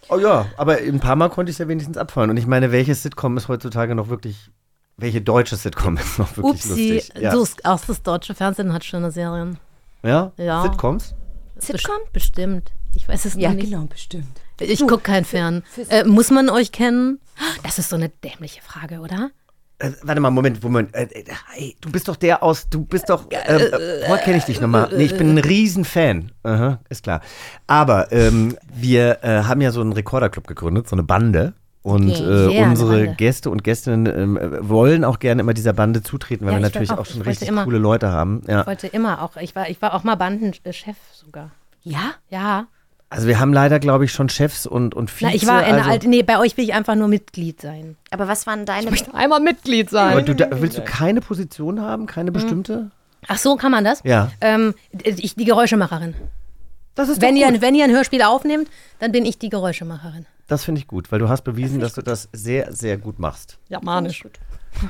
Oh 0.09 0.17
ja, 0.17 0.47
aber 0.57 0.77
ein 0.77 0.99
paar 0.99 1.15
Mal 1.15 1.29
konnte 1.29 1.49
ich 1.49 1.55
es 1.55 1.59
ja 1.59 1.67
wenigstens 1.67 1.97
abfallen. 1.97 2.29
Und 2.29 2.37
ich 2.37 2.47
meine, 2.47 2.71
welches 2.71 3.03
Sitcom 3.03 3.35
ist 3.37 3.47
heutzutage 3.49 3.93
noch 3.93 4.09
wirklich, 4.09 4.49
welche 4.95 5.21
deutsche 5.21 5.55
Sitcom 5.57 5.97
ist 5.97 6.17
noch 6.17 6.37
wirklich 6.37 6.63
Upsi, 6.65 6.93
lustig? 6.95 7.21
Ja. 7.21 7.41
ist 7.41 7.65
auch 7.65 7.81
das 7.85 8.01
deutsche 8.03 8.33
Fernsehen 8.33 8.71
hat 8.73 8.83
schöne 8.85 9.11
Serien. 9.11 9.57
ja? 10.03 10.31
Ja. 10.37 10.63
Sitcoms? 10.63 11.13
Sitcom? 11.57 11.95
Best- 12.03 12.13
Bestimmt. 12.13 12.71
Ich 12.95 13.07
weiß 13.07 13.25
es 13.25 13.35
Ja, 13.35 13.51
nicht. 13.53 13.69
genau, 13.69 13.83
bestimmt. 13.85 14.39
Ich 14.59 14.79
gucke 14.79 14.99
kein 14.99 15.23
Fern. 15.25 15.63
Äh, 15.89 16.03
muss 16.05 16.31
man 16.31 16.49
euch 16.49 16.71
kennen? 16.71 17.19
Das 17.63 17.77
ist 17.77 17.89
so 17.89 17.95
eine 17.95 18.09
dämliche 18.09 18.61
Frage, 18.61 18.99
oder? 19.01 19.29
Äh, 19.79 19.91
warte 20.01 20.19
mal, 20.21 20.31
Moment, 20.31 20.63
Moment. 20.63 20.93
Äh, 20.95 21.03
äh, 21.03 21.23
hey, 21.53 21.75
du 21.81 21.91
bist 21.91 22.07
doch 22.07 22.15
der 22.15 22.41
aus, 22.41 22.67
du 22.67 22.83
bist 22.83 23.09
doch, 23.09 23.29
äh, 23.29 23.35
äh, 23.35 23.71
woher 24.07 24.17
kenne 24.23 24.37
ich 24.37 24.45
dich 24.45 24.59
nochmal? 24.59 24.89
Nee, 24.95 25.03
ich 25.03 25.17
bin 25.17 25.29
ein 25.29 25.37
Riesenfan. 25.37 26.31
Aha, 26.43 26.79
ist 26.89 27.03
klar. 27.03 27.21
Aber 27.67 28.11
ähm, 28.11 28.57
wir 28.73 29.19
äh, 29.23 29.43
haben 29.43 29.61
ja 29.61 29.71
so 29.71 29.81
einen 29.81 29.93
Rekorderclub 29.93 30.47
gegründet, 30.47 30.89
so 30.89 30.95
eine 30.95 31.03
Bande. 31.03 31.53
Und 31.83 32.09
Okay, 32.11 32.57
eine 32.59 32.71
unsere. 32.71 33.07
Gäste 33.15 33.49
und 33.49 33.63
Gästinnen 33.63 34.07
ähm, 34.07 34.35
äh, 34.37 34.67
wollen 34.67 35.05
auch 35.05 35.19
gerne 35.19 35.41
immer 35.41 35.53
dieser 35.53 35.71
Bande 35.71 36.01
zutreten, 36.03 36.45
weil 36.45 36.53
Ja, 36.53 36.59
wir 36.59 36.63
natürlich 36.63 36.91
auch. 36.91 36.97
auch, 36.97 37.05
schon 37.05 37.21
richtig 37.21 37.47
immer- 37.47 37.63
coole 37.63 37.77
Leute 37.77 38.09
haben. 38.11 38.41
Ja. 38.47 38.61
Ich 38.61 38.67
wollte 38.67 38.87
immer 38.87 39.21
auch, 39.21 39.37
ich 39.37 39.55
war, 39.55 39.69
ich 39.69 39.81
war 39.81 39.93
auch 39.93 40.03
mal 40.03 40.15
Bandenchef 40.15 40.97
sogar. 41.13 41.51
Ja? 41.83 42.15
Ja. 42.29 42.65
Also 43.09 43.27
wir 43.27 43.39
haben 43.39 43.53
leider, 43.53 43.79
glaube 43.79 44.05
ich, 44.05 44.11
schon 44.11 44.27
Chefs 44.27 44.65
und, 44.65 44.93
und 44.93 45.09
Vize. 45.09 45.27
Na, 45.29 45.33
ich 45.35 45.47
war 45.47 45.63
eine 45.63 45.77
also, 45.77 45.89
alte, 45.91 46.09
nee, 46.09 46.23
bei 46.23 46.39
euch 46.39 46.57
will 46.57 46.65
ich 46.65 46.73
einfach 46.73 46.95
nur 46.95 47.07
Mitglied 47.07 47.61
sein. 47.61 47.95
Aber 48.11 48.27
was 48.27 48.45
waren 48.47 48.65
deine. 48.65 48.91
Einmal 49.13 49.39
Mitglied 49.39 49.89
sein. 49.89 50.11
Aber 50.11 50.21
du, 50.21 50.35
da, 50.35 50.47
willst 50.51 50.77
du 50.77 50.81
keine 50.81 51.21
Position 51.21 51.81
haben, 51.81 52.05
keine 52.05 52.31
bestimmte? 52.31 52.91
Ach 53.27 53.37
so, 53.37 53.55
kann 53.55 53.71
man 53.71 53.83
das? 53.83 54.01
Ja. 54.03 54.31
Ähm, 54.41 54.73
ich, 55.03 55.35
die 55.35 55.45
Geräuschemacherin. 55.45 56.15
Das 56.95 57.09
ist 57.09 57.21
Wenn 57.21 57.35
doch 57.35 57.41
ihr, 57.41 57.51
gut. 57.51 57.61
wenn 57.61 57.75
ihr 57.75 57.85
ein 57.85 57.91
Hörspiel 57.91 58.23
aufnehmt, 58.23 58.69
dann 58.99 59.11
bin 59.11 59.23
ich 59.25 59.37
die 59.37 59.49
Geräuschemacherin. 59.49 60.25
Das 60.47 60.63
finde 60.63 60.79
ich 60.79 60.87
gut, 60.87 61.11
weil 61.11 61.19
du 61.19 61.29
hast 61.29 61.43
bewiesen, 61.43 61.79
dass 61.79 61.93
du 61.93 62.01
das 62.01 62.29
sehr, 62.33 62.73
sehr 62.73 62.97
gut 62.97 63.19
machst. 63.19 63.57
Ja, 63.69 63.79
manisch. 63.81 64.23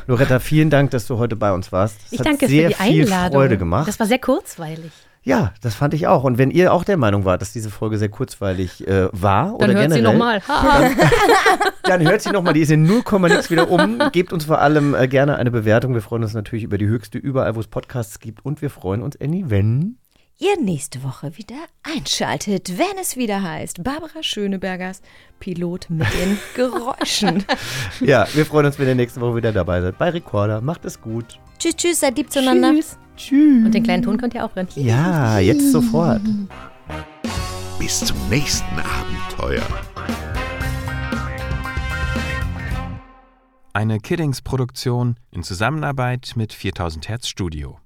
Loretta, 0.06 0.40
vielen 0.40 0.70
Dank, 0.70 0.92
dass 0.92 1.08
du 1.08 1.18
heute 1.18 1.36
bei 1.36 1.52
uns 1.52 1.72
warst. 1.72 1.98
Es 2.06 2.14
Ich 2.14 2.20
hat 2.20 2.28
danke 2.28 2.48
sehr 2.48 2.72
für 2.72 2.84
die 2.84 2.94
viel 2.94 3.04
Einladung. 3.04 3.40
Freude 3.40 3.58
gemacht. 3.58 3.88
Das 3.88 4.00
war 4.00 4.08
sehr 4.08 4.20
kurzweilig. 4.20 4.92
Ja, 5.28 5.54
das 5.60 5.76
fand 5.76 5.94
ich 5.94 6.08
auch. 6.08 6.24
Und 6.24 6.38
wenn 6.38 6.52
ihr 6.52 6.72
auch 6.72 6.86
der 6.86 6.96
Meinung 6.96 7.26
wart, 7.26 7.42
dass 7.42 7.52
diese 7.52 7.70
Folge 7.70 7.98
sehr 7.98 8.08
kurzweilig 8.08 8.88
äh, 8.88 9.10
war 9.12 9.56
oder 9.56 9.68
Dann 9.68 9.76
hört 9.76 9.92
sie 9.92 9.98
generell, 9.98 10.14
nochmal. 10.14 10.42
dann 11.84 12.08
hört 12.08 12.22
sie 12.22 12.32
nochmal. 12.32 12.54
Die 12.54 12.62
ist 12.62 12.72
in 12.72 12.84
0, 12.84 13.04
nix 13.24 13.52
wieder 13.52 13.70
um. 13.70 14.00
Gebt 14.14 14.32
uns 14.32 14.46
vor 14.46 14.62
allem 14.62 14.96
äh, 14.96 15.10
gerne 15.10 15.36
eine 15.36 15.52
Bewertung. 15.52 15.94
Wir 15.94 16.02
freuen 16.02 16.24
uns 16.24 16.34
natürlich 16.34 16.64
über 16.64 16.78
die 16.78 16.88
höchste 16.88 17.18
überall, 17.18 17.56
wo 17.56 17.60
es 17.60 17.68
Podcasts 17.68 18.22
gibt. 18.22 18.46
Und 18.46 18.62
wir 18.62 18.70
freuen 18.70 19.02
uns, 19.02 19.20
Annie, 19.20 19.50
wenn 19.50 19.98
ihr 20.40 20.58
nächste 20.62 21.04
Woche 21.04 21.36
wieder 21.38 21.58
einschaltet, 21.84 22.78
wenn 22.78 22.98
es 23.02 23.18
wieder 23.18 23.44
heißt 23.44 23.84
Barbara 23.84 24.24
Schönebergers 24.24 25.02
Pilot 25.42 25.90
mit 25.90 26.08
den 26.14 26.40
Geräuschen. 26.56 27.44
Ja, 28.00 28.28
wir 28.34 28.46
freuen 28.46 28.68
uns, 28.68 28.80
wenn 28.80 28.88
ihr 28.88 28.96
nächste 28.96 29.20
Woche 29.20 29.36
wieder 29.36 29.52
dabei 29.52 29.82
seid 29.82 29.98
bei 29.98 30.10
Recorder. 30.10 30.62
Macht 30.62 30.86
es 30.86 31.02
gut. 31.02 31.38
tschüss, 31.60 31.76
tschüss, 31.76 32.00
seid 32.00 32.18
lieb 32.18 32.32
zueinander. 32.32 32.72
Tschüss. 32.72 32.98
Tschüss. 33.18 33.66
Und 33.66 33.74
den 33.74 33.84
kleinen 33.84 34.04
Ton 34.04 34.18
könnt 34.18 34.34
ihr 34.34 34.46
auch 34.46 34.56
hören. 34.56 34.68
Ja, 34.76 35.40
jetzt 35.40 35.72
sofort. 35.72 36.22
Bis 37.80 38.00
zum 38.00 38.18
nächsten 38.30 38.66
Abenteuer. 38.80 39.64
Eine 43.74 44.00
Kiddings-Produktion 44.00 45.18
in 45.32 45.44
Zusammenarbeit 45.44 46.34
mit 46.36 46.54
4000 46.54 47.10
Hertz 47.10 47.28
Studio. 47.28 47.78